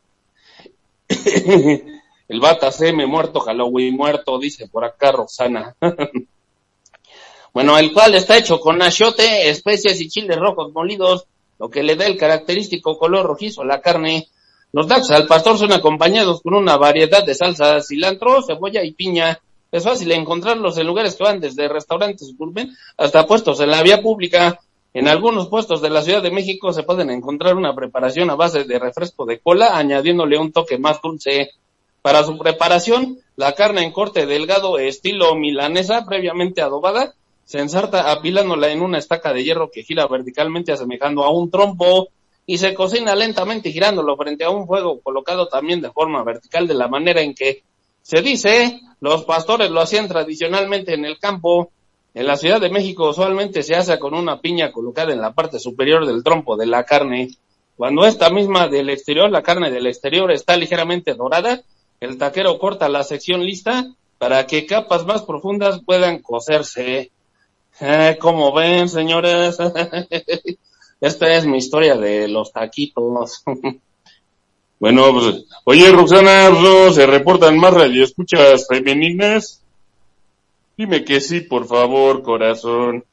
El 2.28 2.40
bata 2.40 2.70
me 2.94 3.04
muerto, 3.04 3.40
Halloween 3.40 3.94
muerto, 3.94 4.38
dice 4.38 4.68
por 4.68 4.86
acá 4.86 5.12
Roxana. 5.12 5.76
bueno, 7.52 7.76
el 7.76 7.92
cual 7.92 8.14
está 8.14 8.38
hecho 8.38 8.58
con 8.58 8.80
achiote, 8.80 9.50
especias 9.50 10.00
y 10.00 10.08
chiles 10.08 10.38
rojos 10.38 10.72
molidos, 10.72 11.26
lo 11.58 11.68
que 11.68 11.82
le 11.82 11.94
da 11.94 12.06
el 12.06 12.16
característico 12.16 12.96
color 12.96 13.26
rojizo 13.26 13.60
a 13.60 13.66
la 13.66 13.82
carne. 13.82 14.28
Los 14.72 14.86
tacos 14.86 15.10
al 15.10 15.26
pastor 15.26 15.58
son 15.58 15.72
acompañados 15.72 16.42
con 16.42 16.54
una 16.54 16.76
variedad 16.76 17.24
de 17.24 17.34
salsas, 17.34 17.88
cilantro, 17.88 18.42
cebolla 18.42 18.84
y 18.84 18.92
piña. 18.92 19.40
Es 19.72 19.82
fácil 19.82 20.12
encontrarlos 20.12 20.78
en 20.78 20.86
lugares 20.86 21.16
que 21.16 21.24
van 21.24 21.40
desde 21.40 21.68
restaurantes 21.68 22.36
gourmet 22.36 22.68
hasta 22.96 23.26
puestos 23.26 23.60
en 23.60 23.70
la 23.70 23.82
vía 23.82 24.00
pública. 24.00 24.60
En 24.94 25.08
algunos 25.08 25.48
puestos 25.48 25.82
de 25.82 25.90
la 25.90 26.02
Ciudad 26.02 26.22
de 26.22 26.30
México 26.30 26.72
se 26.72 26.84
pueden 26.84 27.10
encontrar 27.10 27.56
una 27.56 27.74
preparación 27.74 28.30
a 28.30 28.36
base 28.36 28.64
de 28.64 28.78
refresco 28.78 29.24
de 29.24 29.40
cola, 29.40 29.76
añadiéndole 29.76 30.38
un 30.38 30.52
toque 30.52 30.78
más 30.78 31.00
dulce. 31.02 31.50
Para 32.02 32.22
su 32.22 32.38
preparación, 32.38 33.18
la 33.36 33.52
carne 33.52 33.82
en 33.82 33.92
corte 33.92 34.26
delgado 34.26 34.78
estilo 34.78 35.34
milanesa, 35.34 36.04
previamente 36.06 36.62
adobada, 36.62 37.14
se 37.44 37.58
ensarta 37.58 38.12
apilándola 38.12 38.70
en 38.70 38.80
una 38.80 38.98
estaca 38.98 39.32
de 39.32 39.42
hierro 39.42 39.70
que 39.72 39.82
gira 39.82 40.06
verticalmente 40.06 40.72
asemejando 40.72 41.24
a 41.24 41.30
un 41.30 41.50
trompo 41.50 42.08
y 42.46 42.58
se 42.58 42.74
cocina 42.74 43.14
lentamente 43.14 43.70
girándolo 43.70 44.16
frente 44.16 44.44
a 44.44 44.50
un 44.50 44.66
fuego 44.66 45.00
colocado 45.00 45.48
también 45.48 45.80
de 45.80 45.90
forma 45.90 46.24
vertical 46.24 46.66
de 46.66 46.74
la 46.74 46.88
manera 46.88 47.20
en 47.20 47.34
que 47.34 47.62
se 48.02 48.22
dice 48.22 48.80
los 49.00 49.24
pastores 49.24 49.70
lo 49.70 49.80
hacían 49.80 50.08
tradicionalmente 50.08 50.94
en 50.94 51.04
el 51.04 51.18
campo. 51.18 51.70
En 52.12 52.26
la 52.26 52.36
Ciudad 52.36 52.60
de 52.60 52.70
México 52.70 53.08
usualmente 53.08 53.62
se 53.62 53.74
hace 53.74 53.98
con 53.98 54.14
una 54.14 54.40
piña 54.40 54.72
colocada 54.72 55.12
en 55.12 55.20
la 55.20 55.32
parte 55.32 55.58
superior 55.58 56.06
del 56.06 56.22
trompo 56.22 56.56
de 56.56 56.66
la 56.66 56.84
carne. 56.84 57.30
Cuando 57.76 58.04
esta 58.04 58.28
misma 58.30 58.68
del 58.68 58.90
exterior, 58.90 59.30
la 59.30 59.42
carne 59.42 59.70
del 59.70 59.86
exterior 59.86 60.30
está 60.32 60.56
ligeramente 60.56 61.14
dorada, 61.14 61.62
el 62.00 62.18
taquero 62.18 62.58
corta 62.58 62.88
la 62.88 63.04
sección 63.04 63.42
lista 63.42 63.86
para 64.18 64.46
que 64.46 64.66
capas 64.66 65.06
más 65.06 65.22
profundas 65.22 65.80
puedan 65.84 66.18
cocerse. 66.18 67.10
Eh, 67.80 68.18
como 68.20 68.52
ven, 68.52 68.88
señores, 68.90 69.56
esta 71.00 71.34
es 71.34 71.46
mi 71.46 71.58
historia 71.58 71.96
de 71.96 72.28
los 72.28 72.52
taquitos. 72.52 73.42
bueno, 74.80 75.12
pues, 75.12 75.44
oye, 75.64 75.90
Roxana, 75.90 76.50
¿no 76.50 76.92
se 76.92 77.06
reportan 77.06 77.58
más 77.58 77.74
radioescuchas 77.74 78.66
femeninas? 78.68 79.62
Dime 80.76 81.04
que 81.04 81.20
sí, 81.20 81.40
por 81.40 81.66
favor, 81.66 82.22
corazón. 82.22 83.04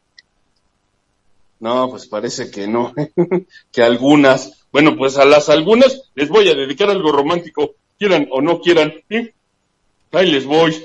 No, 1.59 1.89
pues 1.89 2.07
parece 2.07 2.51
que 2.51 2.67
no, 2.67 2.93
que 3.71 3.81
algunas. 3.81 4.65
Bueno, 4.71 4.95
pues 4.95 5.17
a 5.17 5.25
las 5.25 5.49
algunas 5.49 6.03
les 6.13 6.29
voy 6.29 6.49
a 6.49 6.55
dedicar 6.55 6.89
algo 6.89 7.11
romántico 7.11 7.75
quieran 7.97 8.27
o 8.31 8.41
no 8.41 8.59
quieran. 8.59 8.93
Ahí 10.11 10.31
les 10.31 10.45
voy. 10.45 10.75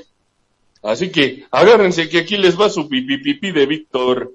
Así 0.82 1.10
que 1.10 1.44
agárrense 1.50 2.08
que 2.08 2.18
aquí 2.18 2.36
les 2.36 2.58
va 2.58 2.70
su 2.70 2.88
pipipipi 2.88 3.52
de 3.52 3.66
Víctor. 3.66 4.32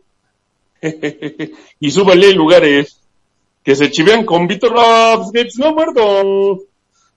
y 1.80 1.92
súbanle 1.92 2.34
lugares 2.34 3.02
que 3.64 3.76
se 3.76 3.92
chivean 3.92 4.26
con 4.26 4.48
Víctor. 4.48 4.76
Pues, 5.32 5.58
no 5.58 5.74
muerdo. 5.74 6.60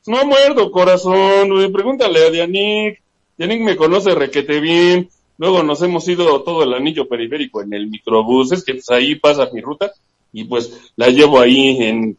No 0.06 0.24
muerdo, 0.24 0.70
corazón. 0.70 1.50
Pregúntale 1.72 2.26
a 2.26 2.30
Dianik. 2.30 3.02
Dianik 3.36 3.62
me 3.62 3.76
conoce 3.76 4.14
requete 4.14 4.60
bien. 4.60 5.08
Luego 5.38 5.62
nos 5.62 5.80
hemos 5.82 6.06
ido 6.08 6.42
todo 6.42 6.62
el 6.62 6.74
anillo 6.74 7.08
periférico 7.08 7.62
en 7.62 7.72
el 7.72 7.88
microbús. 7.88 8.52
Es 8.52 8.64
que 8.64 8.74
pues, 8.74 8.90
ahí 8.90 9.14
pasa 9.14 9.48
mi 9.52 9.60
ruta 9.60 9.92
y 10.32 10.44
pues 10.44 10.92
la 10.96 11.08
llevo 11.08 11.40
ahí 11.40 11.82
en 11.82 12.16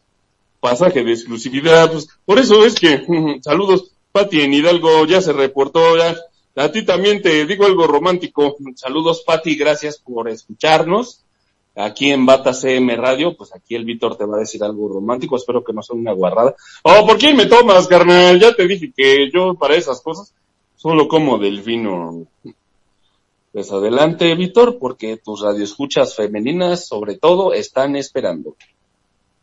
pasaje 0.62 1.02
de 1.02 1.12
exclusividad, 1.12 1.90
pues 1.90 2.08
por 2.24 2.38
eso 2.38 2.64
es 2.64 2.74
que, 2.74 3.04
saludos, 3.42 3.90
Pati 4.12 4.42
en 4.42 4.54
Hidalgo, 4.54 5.04
ya 5.06 5.20
se 5.20 5.32
reportó, 5.32 5.80
a 6.54 6.70
ti 6.70 6.84
también 6.84 7.20
te 7.20 7.44
digo 7.46 7.64
algo 7.64 7.86
romántico, 7.86 8.56
saludos 8.76 9.24
Pati, 9.26 9.56
gracias 9.56 9.98
por 9.98 10.28
escucharnos, 10.28 11.24
aquí 11.74 12.10
en 12.10 12.26
Bata 12.26 12.52
CM 12.52 12.96
Radio, 12.96 13.36
pues 13.36 13.54
aquí 13.54 13.74
el 13.74 13.84
Víctor 13.84 14.16
te 14.16 14.24
va 14.24 14.36
a 14.36 14.40
decir 14.40 14.62
algo 14.62 14.88
romántico, 14.88 15.36
espero 15.36 15.64
que 15.64 15.72
no 15.72 15.82
sea 15.82 15.96
una 15.96 16.12
guarrada. 16.12 16.54
Oh, 16.82 17.06
¿por 17.06 17.18
quién 17.18 17.36
me 17.36 17.46
tomas, 17.46 17.86
carnal? 17.86 18.38
Ya 18.38 18.54
te 18.54 18.66
dije 18.66 18.92
que 18.94 19.30
yo 19.32 19.54
para 19.54 19.74
esas 19.74 20.00
cosas 20.00 20.34
solo 20.76 21.08
como 21.08 21.38
delfino. 21.38 22.26
Pues 23.52 23.70
adelante, 23.70 24.34
Víctor, 24.34 24.78
porque 24.78 25.18
tus 25.18 25.42
radioescuchas 25.42 26.16
femeninas, 26.16 26.86
sobre 26.88 27.16
todo, 27.18 27.52
están 27.52 27.96
esperando. 27.96 28.56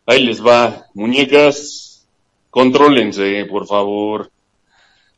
Ahí 0.05 0.23
les 0.23 0.43
va, 0.43 0.87
muñecas, 0.95 2.07
contrólense, 2.49 3.45
por 3.45 3.67
favor. 3.67 4.31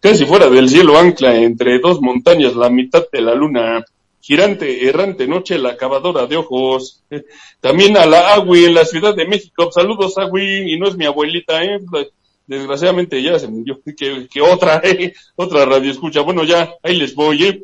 Casi 0.02 0.26
fuera 0.26 0.50
del 0.50 0.68
cielo 0.68 0.98
ancla 0.98 1.38
entre 1.38 1.80
dos 1.80 2.02
montañas 2.02 2.56
la 2.56 2.70
mitad 2.70 3.04
de 3.12 3.22
la 3.22 3.34
luna, 3.34 3.86
girante, 4.22 4.88
errante 4.88 5.28
noche, 5.28 5.58
la 5.58 5.72
acabadora 5.72 6.28
de 6.28 6.38
ojos. 6.38 7.04
También 7.60 7.98
a 7.98 8.06
la 8.06 8.34
Agui 8.34 8.66
en 8.66 8.76
la 8.76 8.86
Ciudad 8.86 9.16
de 9.16 9.28
México. 9.28 9.72
Saludos, 9.72 10.18
Agui, 10.18 10.74
y 10.74 10.80
no 10.80 10.88
es 10.88 10.96
mi 10.96 11.06
abuelita, 11.06 11.64
eh. 11.64 11.80
Desgraciadamente 12.48 13.22
ya 13.22 13.40
se 13.40 13.48
murió. 13.48 13.82
Que, 13.98 14.28
que 14.32 14.42
otra, 14.42 14.82
eh, 14.84 15.14
otra 15.36 15.66
radio 15.66 15.92
escucha. 15.92 16.22
Bueno, 16.22 16.44
ya, 16.44 16.74
ahí 16.84 16.96
les 16.98 17.16
voy, 17.16 17.44
eh. 17.44 17.64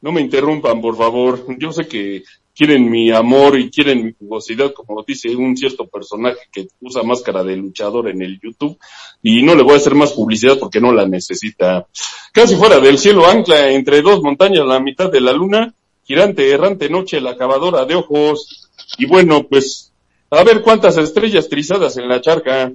No 0.00 0.12
me 0.12 0.20
interrumpan, 0.20 0.80
por 0.80 0.96
favor. 0.96 1.44
Yo 1.58 1.72
sé 1.72 1.88
que 1.88 2.22
quieren 2.56 2.90
mi 2.90 3.10
amor 3.10 3.58
y 3.58 3.70
quieren 3.70 4.04
mi 4.04 4.12
jugosidad, 4.12 4.72
como 4.72 5.04
dice 5.06 5.36
un 5.36 5.56
cierto 5.56 5.86
personaje 5.86 6.40
que 6.50 6.68
usa 6.80 7.02
máscara 7.02 7.44
de 7.44 7.56
luchador 7.56 8.08
en 8.08 8.22
el 8.22 8.40
YouTube, 8.40 8.78
y 9.22 9.42
no 9.42 9.54
le 9.54 9.62
voy 9.62 9.74
a 9.74 9.76
hacer 9.76 9.94
más 9.94 10.12
publicidad 10.12 10.58
porque 10.58 10.80
no 10.80 10.90
la 10.90 11.06
necesita. 11.06 11.86
Casi 12.32 12.56
fuera 12.56 12.80
del 12.80 12.98
cielo 12.98 13.26
ancla 13.26 13.70
entre 13.70 14.00
dos 14.00 14.22
montañas 14.22 14.66
la 14.66 14.80
mitad 14.80 15.10
de 15.10 15.20
la 15.20 15.32
luna, 15.32 15.74
girante, 16.06 16.50
errante 16.50 16.88
noche, 16.88 17.20
la 17.20 17.32
acabadora 17.32 17.84
de 17.84 17.96
ojos, 17.96 18.70
y 18.96 19.06
bueno, 19.06 19.46
pues, 19.48 19.92
a 20.30 20.44
ver 20.44 20.62
cuántas 20.62 20.96
estrellas 20.96 21.48
trizadas 21.48 21.96
en 21.96 22.08
la 22.08 22.20
charca. 22.20 22.72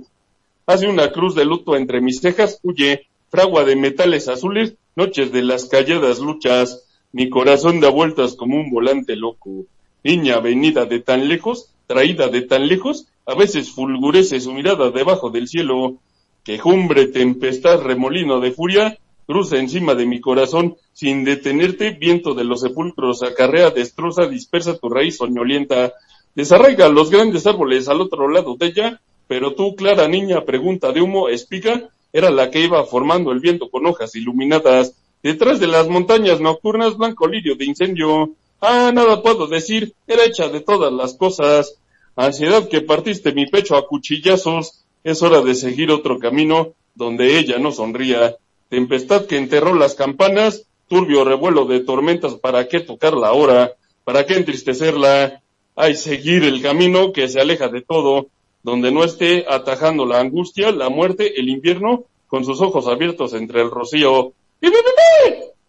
Hace 0.65 0.87
una 0.87 1.11
cruz 1.11 1.33
de 1.33 1.45
luto 1.45 1.75
entre 1.75 2.01
mis 2.01 2.19
cejas, 2.19 2.59
huye, 2.61 3.07
fragua 3.29 3.63
de 3.63 3.75
metales 3.75 4.27
azules, 4.27 4.75
noches 4.95 5.31
de 5.31 5.43
las 5.43 5.65
calladas 5.65 6.19
luchas, 6.19 6.85
mi 7.13 7.29
corazón 7.29 7.79
da 7.79 7.89
vueltas 7.89 8.35
como 8.35 8.57
un 8.57 8.69
volante 8.69 9.15
loco. 9.15 9.65
Niña 10.03 10.39
venida 10.39 10.85
de 10.85 10.99
tan 10.99 11.27
lejos, 11.27 11.69
traída 11.87 12.27
de 12.27 12.41
tan 12.41 12.67
lejos, 12.67 13.07
a 13.25 13.35
veces 13.35 13.71
fulgurece 13.71 14.39
su 14.41 14.53
mirada 14.53 14.91
debajo 14.91 15.29
del 15.29 15.47
cielo. 15.47 15.95
Quejumbre, 16.43 17.07
tempestad, 17.07 17.81
remolino 17.81 18.39
de 18.39 18.51
furia, 18.51 18.97
cruza 19.31 19.57
encima 19.57 19.95
de 19.95 20.05
mi 20.05 20.19
corazón, 20.19 20.75
sin 20.91 21.23
detenerte, 21.23 21.91
viento 21.91 22.33
de 22.33 22.43
los 22.43 22.59
sepulcros, 22.59 23.23
acarrea, 23.23 23.69
destroza, 23.69 24.27
dispersa 24.27 24.77
tu 24.77 24.89
raíz 24.89 25.15
soñolienta, 25.15 25.93
desarraiga 26.35 26.89
los 26.89 27.09
grandes 27.09 27.47
árboles 27.47 27.87
al 27.87 28.01
otro 28.01 28.27
lado 28.27 28.57
de 28.59 28.65
ella, 28.65 29.01
pero 29.27 29.53
tú, 29.53 29.73
clara 29.77 30.09
niña, 30.09 30.43
pregunta 30.43 30.91
de 30.91 31.01
humo, 31.01 31.29
espiga, 31.29 31.87
era 32.11 32.29
la 32.29 32.51
que 32.51 32.59
iba 32.59 32.83
formando 32.83 33.31
el 33.31 33.39
viento 33.39 33.69
con 33.69 33.85
hojas 33.85 34.13
iluminadas, 34.15 34.95
Detrás 35.23 35.59
de 35.59 35.67
las 35.67 35.87
montañas 35.87 36.41
nocturnas, 36.41 36.97
blanco 36.97 37.27
lirio 37.27 37.55
de 37.55 37.65
incendio. 37.65 38.31
Ah, 38.59 38.91
nada 38.91 39.21
puedo 39.21 39.45
decir, 39.45 39.93
era 40.07 40.25
hecha 40.25 40.49
de 40.49 40.61
todas 40.61 40.91
las 40.91 41.13
cosas. 41.13 41.77
Ansiedad 42.15 42.67
que 42.67 42.81
partiste 42.81 43.31
mi 43.31 43.45
pecho 43.45 43.75
a 43.75 43.87
cuchillazos. 43.87 44.83
Es 45.03 45.21
hora 45.21 45.41
de 45.41 45.53
seguir 45.53 45.91
otro 45.91 46.17
camino 46.17 46.73
donde 46.95 47.37
ella 47.37 47.59
no 47.59 47.71
sonría. 47.71 48.35
Tempestad 48.71 49.25
que 49.25 49.35
enterró 49.35 49.75
las 49.75 49.95
campanas, 49.95 50.65
turbio 50.87 51.25
revuelo 51.25 51.65
de 51.65 51.81
tormentas, 51.81 52.35
¿para 52.35 52.69
qué 52.69 52.79
tocarla 52.79 53.27
ahora? 53.27 53.73
¿Para 54.05 54.25
qué 54.25 54.37
entristecerla? 54.37 55.41
Hay 55.75 55.95
seguir 55.97 56.45
el 56.45 56.61
camino 56.61 57.11
que 57.11 57.27
se 57.27 57.41
aleja 57.41 57.67
de 57.67 57.81
todo, 57.81 58.27
donde 58.63 58.93
no 58.93 59.03
esté 59.03 59.45
atajando 59.49 60.05
la 60.05 60.21
angustia, 60.21 60.71
la 60.71 60.87
muerte, 60.87 61.37
el 61.37 61.49
invierno, 61.49 62.05
con 62.27 62.45
sus 62.45 62.61
ojos 62.61 62.87
abiertos 62.87 63.33
entre 63.33 63.61
el 63.61 63.69
rocío. 63.69 64.31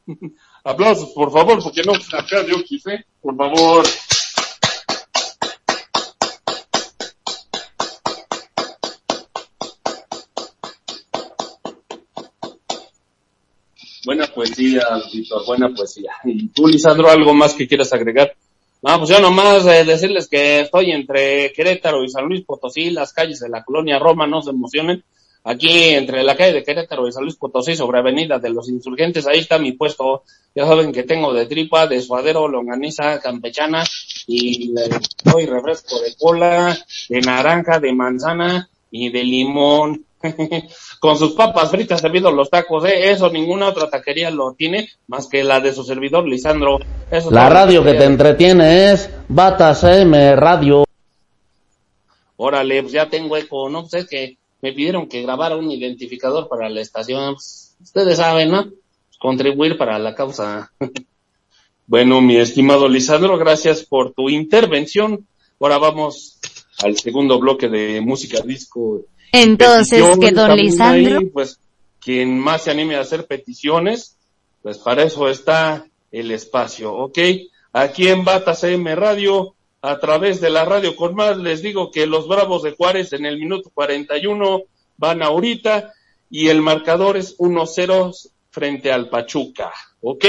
Aplausos, 0.62 1.10
por 1.10 1.32
favor, 1.32 1.60
porque 1.60 1.82
no 1.82 1.94
acá 1.94 2.44
de 2.44 2.52
¿eh? 2.52 3.04
Por 3.20 3.36
favor. 3.36 3.84
Buena 14.04 14.26
poesía, 14.26 14.82
Víctor, 15.12 15.46
buena 15.46 15.68
poesía. 15.68 16.10
¿Y 16.24 16.48
tú, 16.48 16.66
Lisandro, 16.66 17.08
algo 17.08 17.32
más 17.34 17.54
que 17.54 17.68
quieras 17.68 17.92
agregar? 17.92 18.34
No, 18.82 18.98
pues 18.98 19.10
yo 19.10 19.20
nomás 19.20 19.64
eh, 19.66 19.84
decirles 19.84 20.26
que 20.26 20.62
estoy 20.62 20.90
entre 20.90 21.52
Querétaro 21.52 22.02
y 22.02 22.08
San 22.08 22.24
Luis 22.24 22.44
Potosí, 22.44 22.90
las 22.90 23.12
calles 23.12 23.38
de 23.38 23.48
la 23.48 23.62
colonia 23.62 24.00
Roma, 24.00 24.26
no 24.26 24.42
se 24.42 24.50
emocionen 24.50 25.04
aquí 25.44 25.90
entre 25.90 26.24
la 26.24 26.36
calle 26.36 26.52
de 26.52 26.64
Querétaro 26.64 27.06
y 27.06 27.12
San 27.12 27.22
Luis 27.22 27.36
Potosí 27.36 27.76
sobre 27.76 28.00
Avenida 28.00 28.40
de 28.40 28.50
los 28.50 28.68
Insurgentes, 28.68 29.26
ahí 29.28 29.38
está 29.38 29.58
mi 29.58 29.72
puesto. 29.72 30.24
Ya 30.54 30.66
saben 30.66 30.92
que 30.92 31.04
tengo 31.04 31.32
de 31.32 31.46
tripa, 31.46 31.86
de 31.86 32.00
suadero, 32.02 32.48
longaniza, 32.48 33.20
campechana 33.20 33.84
y 34.26 34.74
doy 35.24 35.46
refresco 35.46 36.00
de 36.00 36.14
cola, 36.18 36.76
de 37.08 37.20
naranja, 37.20 37.78
de 37.78 37.92
manzana 37.92 38.68
y 38.90 39.10
de 39.10 39.22
limón. 39.22 40.04
con 41.00 41.18
sus 41.18 41.32
papas 41.32 41.70
fritas 41.70 42.00
servidos 42.00 42.32
los 42.32 42.50
tacos, 42.50 42.84
¿eh? 42.84 43.10
Eso 43.10 43.30
ninguna 43.30 43.68
otra 43.68 43.90
taquería 43.90 44.30
lo 44.30 44.52
tiene 44.54 44.88
más 45.08 45.26
que 45.26 45.44
la 45.44 45.60
de 45.60 45.72
su 45.72 45.84
servidor 45.84 46.26
Lisandro. 46.26 46.78
Eso 47.10 47.30
La 47.30 47.48
radio 47.48 47.82
que 47.82 47.94
te 47.94 48.04
entretiene 48.04 48.92
es 48.92 49.10
Batas 49.28 49.84
M 49.84 50.36
Radio. 50.36 50.84
Órale, 52.36 52.82
pues 52.82 52.92
ya 52.92 53.08
tengo 53.08 53.36
eco, 53.36 53.68
¿no? 53.68 53.82
Pues 53.82 53.94
es 53.94 54.08
que 54.08 54.36
me 54.60 54.72
pidieron 54.72 55.08
que 55.08 55.22
grabara 55.22 55.56
un 55.56 55.70
identificador 55.70 56.48
para 56.48 56.68
la 56.68 56.80
estación. 56.80 57.34
Pues, 57.34 57.76
ustedes 57.82 58.16
saben, 58.16 58.50
¿no? 58.50 58.70
Contribuir 59.18 59.76
para 59.76 59.98
la 59.98 60.14
causa. 60.14 60.72
bueno, 61.86 62.20
mi 62.20 62.36
estimado 62.36 62.88
Lisandro, 62.88 63.36
gracias 63.38 63.84
por 63.84 64.12
tu 64.12 64.28
intervención. 64.30 65.26
Ahora 65.60 65.78
vamos 65.78 66.38
al 66.82 66.96
segundo 66.96 67.38
bloque 67.38 67.68
de 67.68 68.00
música 68.00 68.40
disco. 68.40 69.02
Entonces, 69.32 70.04
que 70.18 70.30
don 70.30 70.54
Lisandro, 70.54 71.18
ahí, 71.18 71.26
pues, 71.26 71.58
quien 71.98 72.38
más 72.38 72.64
se 72.64 72.70
anime 72.70 72.96
a 72.96 73.00
hacer 73.00 73.26
peticiones, 73.26 74.16
pues 74.62 74.78
para 74.78 75.04
eso 75.04 75.28
está 75.28 75.86
el 76.10 76.30
espacio, 76.30 76.94
¿ok? 76.94 77.18
Aquí 77.72 78.08
en 78.08 78.24
Bata 78.24 78.54
CM 78.54 78.94
Radio, 78.94 79.54
a 79.80 79.98
través 79.98 80.40
de 80.40 80.50
la 80.50 80.64
radio 80.64 80.94
con 80.94 81.14
más, 81.14 81.38
les 81.38 81.62
digo 81.62 81.90
que 81.90 82.06
los 82.06 82.28
Bravos 82.28 82.62
de 82.62 82.72
Juárez 82.72 83.12
en 83.12 83.24
el 83.24 83.38
minuto 83.38 83.70
41 83.72 84.62
van 84.98 85.22
ahorita 85.22 85.92
y 86.30 86.48
el 86.48 86.60
marcador 86.60 87.16
es 87.16 87.36
1-0 87.38 88.30
frente 88.50 88.92
al 88.92 89.08
Pachuca, 89.08 89.72
¿ok? 90.02 90.24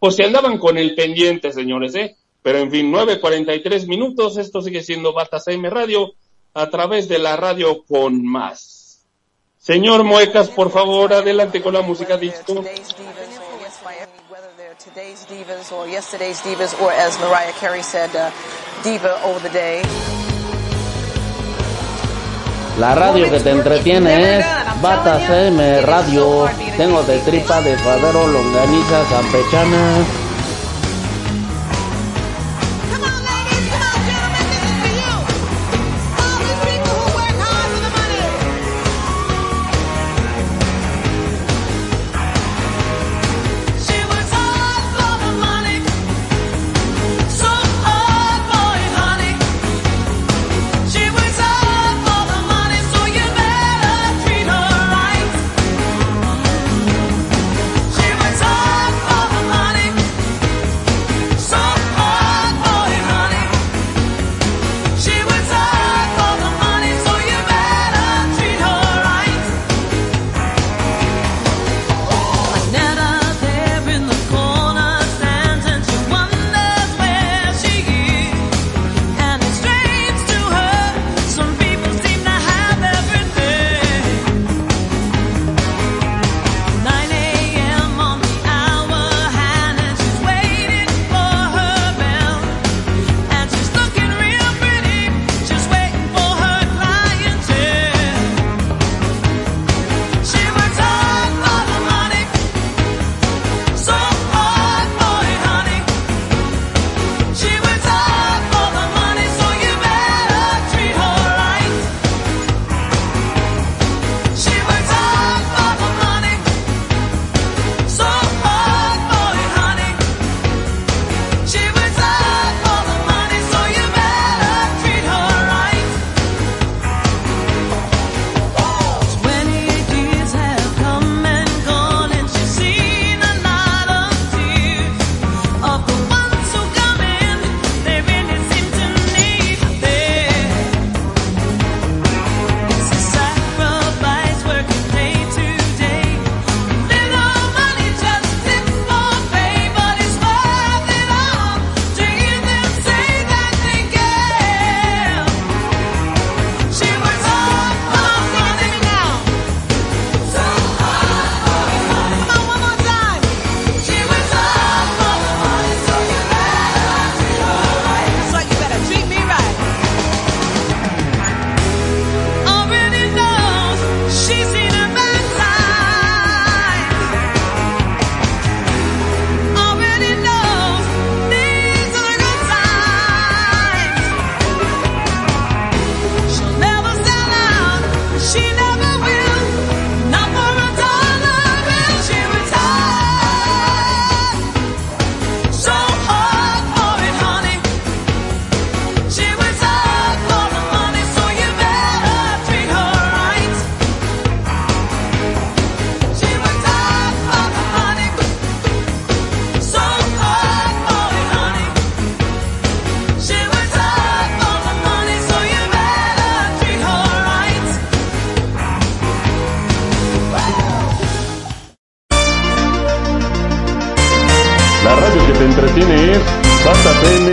Pues 0.00 0.16
se 0.16 0.24
andaban 0.24 0.58
con 0.58 0.78
el 0.78 0.94
pendiente, 0.94 1.52
señores, 1.52 1.94
¿eh? 1.94 2.16
Pero 2.42 2.58
en 2.58 2.70
fin, 2.70 2.92
9.43 2.92 3.86
minutos, 3.86 4.38
esto 4.38 4.62
sigue 4.62 4.82
siendo 4.82 5.12
Bata 5.12 5.38
CM 5.38 5.68
Radio, 5.68 6.14
a 6.56 6.70
través 6.70 7.06
de 7.06 7.18
la 7.18 7.36
radio 7.36 7.84
con 7.84 8.24
más. 8.24 9.04
Señor 9.58 10.04
Muecas, 10.04 10.48
por 10.48 10.70
favor, 10.70 11.12
adelante 11.12 11.62
con 11.62 11.74
la 11.74 11.82
música 11.82 12.16
disco. 12.16 12.64
Today's 14.94 15.26
divas 15.28 15.72
or 15.72 15.88
yesterday's 15.88 16.40
divas, 16.44 16.74
or 16.80 16.92
as 16.92 17.18
Mariah 17.18 17.52
Carey 17.58 17.82
said, 17.82 18.14
uh, 18.14 18.30
diva 18.84 19.20
over 19.24 19.40
the 19.40 19.50
day. 19.50 19.82
La 22.78 22.94
radio 22.94 23.28
que 23.30 23.40
te 23.40 23.50
entretiene 23.50 24.38
es 24.38 24.46
Batas 24.80 25.28
M 25.28 25.80
Radio. 25.82 26.48
Tengo 26.76 27.02
de 27.02 27.18
tripa 27.20 27.60
de 27.62 27.76
suadero, 27.78 28.26
longaniza, 28.28 29.02
campechana. 29.10 30.25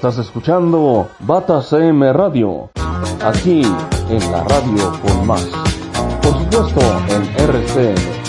Estás 0.00 0.16
escuchando 0.16 1.10
Bata 1.18 1.60
CM 1.60 2.10
Radio, 2.14 2.70
aquí 3.22 3.60
en 4.08 4.32
la 4.32 4.42
radio 4.44 4.98
con 5.02 5.26
más. 5.26 5.46
Por 6.22 6.38
supuesto 6.38 6.80
en 7.10 7.22
RCN 7.36 8.19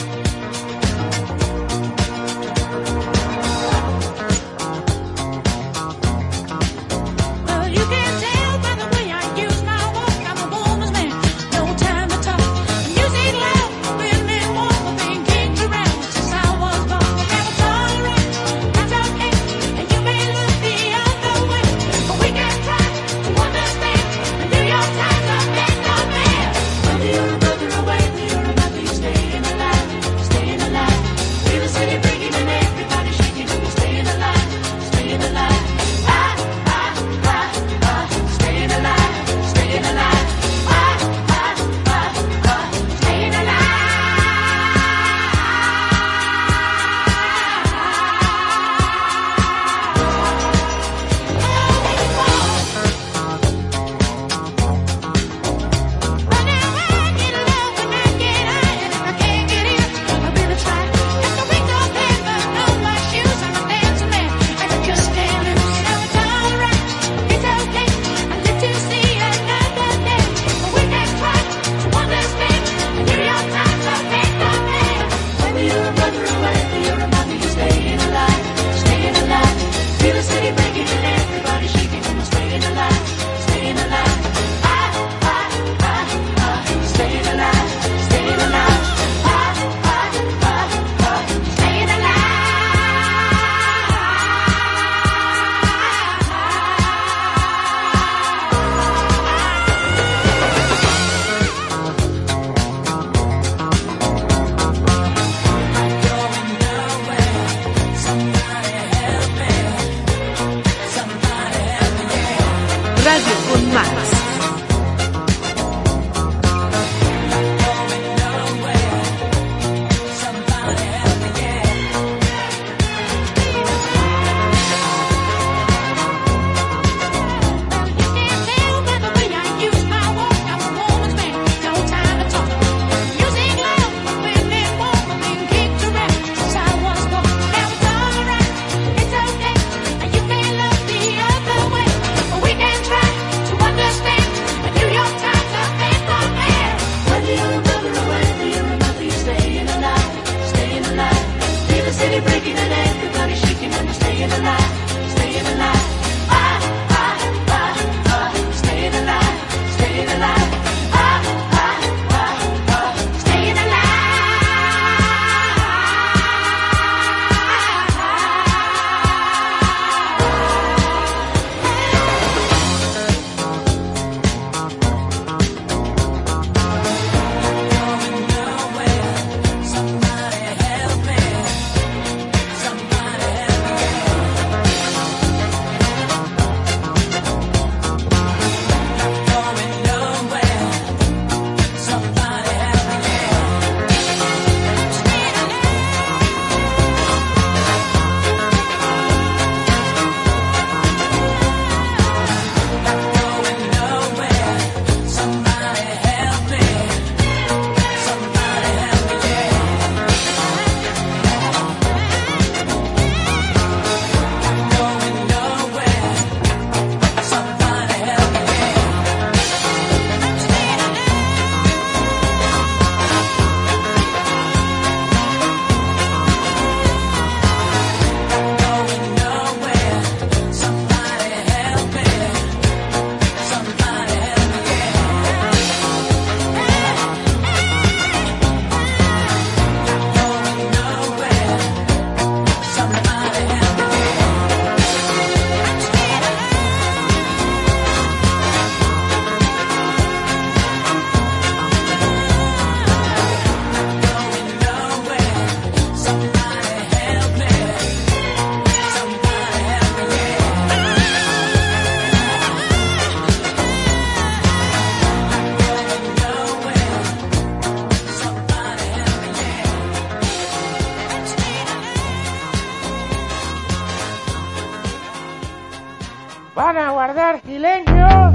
van 276.62 276.78
a 276.78 276.92
guardar 276.92 277.42
silencio, 277.42 278.32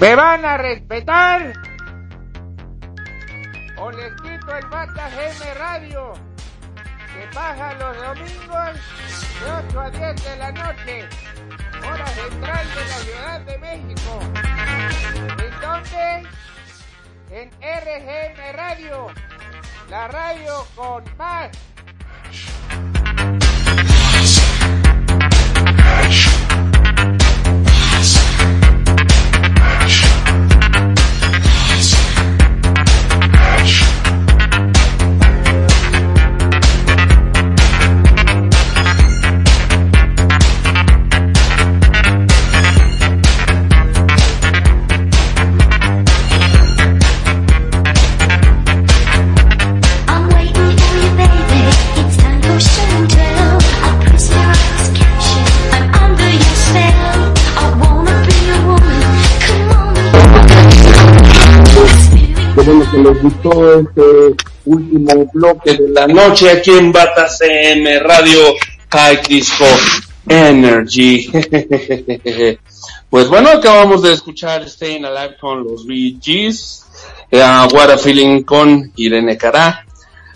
me 0.00 0.16
van 0.16 0.44
a 0.44 0.56
respetar 0.56 1.52
o 3.76 3.90
les 3.92 4.12
quito 4.14 4.56
el 4.56 4.66
Bata 4.66 5.08
GM 5.10 5.54
Radio 5.56 6.14
que 7.14 7.26
baja 7.32 7.74
los 7.74 7.96
domingos 7.96 8.74
de 9.38 9.52
8 9.68 9.80
a 9.80 9.90
10 9.90 10.24
de 10.24 10.36
la 10.36 10.50
noche, 10.50 11.08
hora 11.78 12.06
central 12.08 12.66
de 12.74 12.84
la 12.88 12.98
Ciudad 13.06 13.40
de 13.42 13.58
México. 13.58 14.18
Entonces, 15.38 16.26
en 17.30 17.50
RGM 17.60 18.56
Radio, 18.56 19.06
la 19.88 20.08
radio 20.08 20.66
con 20.74 21.04
más 21.16 21.50
que 62.90 62.98
les 62.98 63.22
gustó 63.22 63.80
este 63.80 64.02
último 64.64 65.30
bloque 65.32 65.74
de 65.74 65.90
la 65.90 66.06
noche 66.08 66.50
aquí 66.50 66.70
en 66.72 66.90
Bata 66.90 67.28
CM 67.28 68.00
Radio 68.00 68.54
High 68.90 69.22
Disco 69.28 69.64
Energy. 70.28 71.30
pues 73.10 73.28
bueno, 73.28 73.50
acabamos 73.50 74.02
de 74.02 74.12
escuchar 74.12 74.68
Staying 74.68 75.04
Alive 75.04 75.36
con 75.40 75.62
los 75.62 75.86
VGs, 75.86 76.86
eh, 77.30 77.68
What 77.72 77.90
a 77.90 77.98
Feeling 77.98 78.42
con 78.42 78.92
Irene 78.96 79.36
Cara, 79.36 79.86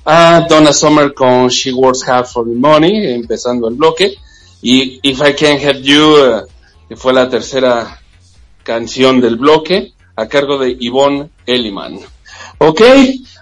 a 0.05 0.47
Donna 0.49 0.73
Summer 0.73 1.13
con 1.13 1.49
She 1.49 1.73
Works 1.73 2.09
Hard 2.09 2.27
for 2.27 2.45
the 2.45 2.55
Money, 2.55 3.15
empezando 3.15 3.69
el 3.69 3.75
bloque, 3.75 4.15
y 4.63 5.01
If 5.03 5.21
I 5.21 5.35
Can't 5.35 5.61
Help 5.61 5.83
You, 5.83 6.17
eh, 6.17 6.43
que 6.89 6.97
fue 6.97 7.13
la 7.13 7.29
tercera 7.29 8.01
canción 8.63 9.21
del 9.21 9.37
bloque, 9.37 9.93
a 10.15 10.29
cargo 10.29 10.59
de 10.59 10.77
Yvonne 10.79 11.31
Elliman. 11.47 12.14
Ok, 12.59 12.81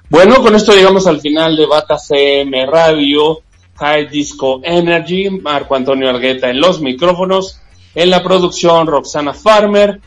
bueno, 0.09 0.43
con 0.43 0.55
esto 0.55 0.73
llegamos 0.73 1.07
al 1.07 1.21
final 1.21 1.57
de 1.57 1.67
Bata 1.67 1.99
CM 1.99 2.67
Radio, 2.67 3.41
High 3.77 4.09
Disco 4.09 4.61
Energy, 4.63 5.31
Marco 5.31 5.75
Antonio 5.75 6.09
Argueta 6.09 6.51
en 6.51 6.61
los 6.61 6.81
micrófonos, 6.81 7.61
en 7.95 8.11
la 8.11 8.23
producción 8.23 8.87
Roxana 8.87 9.35
Farmer, 9.35 10.01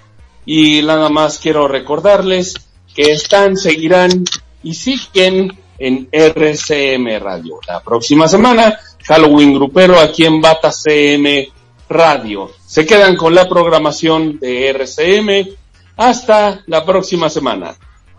y 0.45 0.81
nada 0.83 1.09
más 1.09 1.39
quiero 1.39 1.67
recordarles 1.67 2.55
que 2.93 3.11
están, 3.11 3.57
seguirán 3.57 4.25
y 4.63 4.73
siguen 4.73 5.57
en 5.77 6.07
RCM 6.11 7.19
Radio. 7.19 7.59
La 7.67 7.81
próxima 7.81 8.27
semana, 8.27 8.79
Halloween 9.03 9.53
Grupero 9.53 9.99
aquí 9.99 10.25
en 10.25 10.41
Bata 10.41 10.71
CM 10.71 11.49
Radio. 11.89 12.51
Se 12.65 12.85
quedan 12.85 13.15
con 13.15 13.35
la 13.35 13.47
programación 13.47 14.39
de 14.39 14.69
RCM. 14.69 15.55
Hasta 15.97 16.63
la 16.67 16.83
próxima 16.85 17.29
semana. 17.29 17.75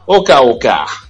Oka 0.06 0.40
Oka. 0.40 1.05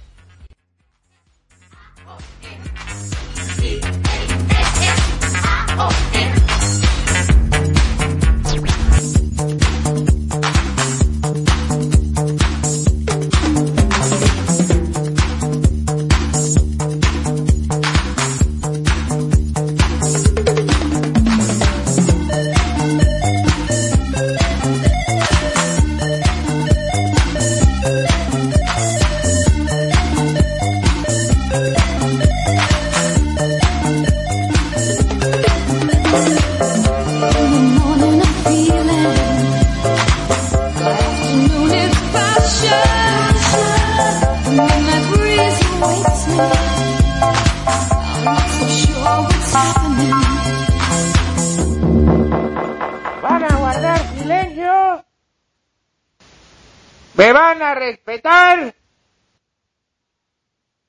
¿Me 57.17 57.33
van 57.33 57.59
a 57.63 57.73
respetar? 57.73 58.75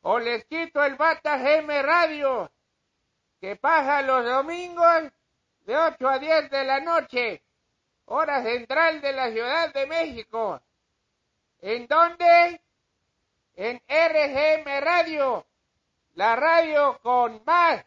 ¿O 0.02 0.18
les 0.18 0.44
quito 0.44 0.84
el 0.84 0.96
Bata 0.96 1.38
GM 1.38 1.82
Radio? 1.82 2.52
Que 3.40 3.56
pasa 3.56 4.02
los 4.02 4.26
domingos 4.26 5.04
de 5.64 5.74
8 5.74 6.06
a 6.06 6.18
10 6.18 6.50
de 6.50 6.64
la 6.64 6.80
noche, 6.80 7.42
hora 8.04 8.42
central 8.42 9.00
de 9.00 9.12
la 9.14 9.30
Ciudad 9.30 9.72
de 9.72 9.86
México. 9.86 10.60
¿En 11.62 11.86
dónde? 11.86 12.60
En 13.56 13.80
RGM 13.88 14.80
Radio, 14.84 15.46
la 16.14 16.36
radio 16.36 16.98
con 17.02 17.42
más. 17.46 17.86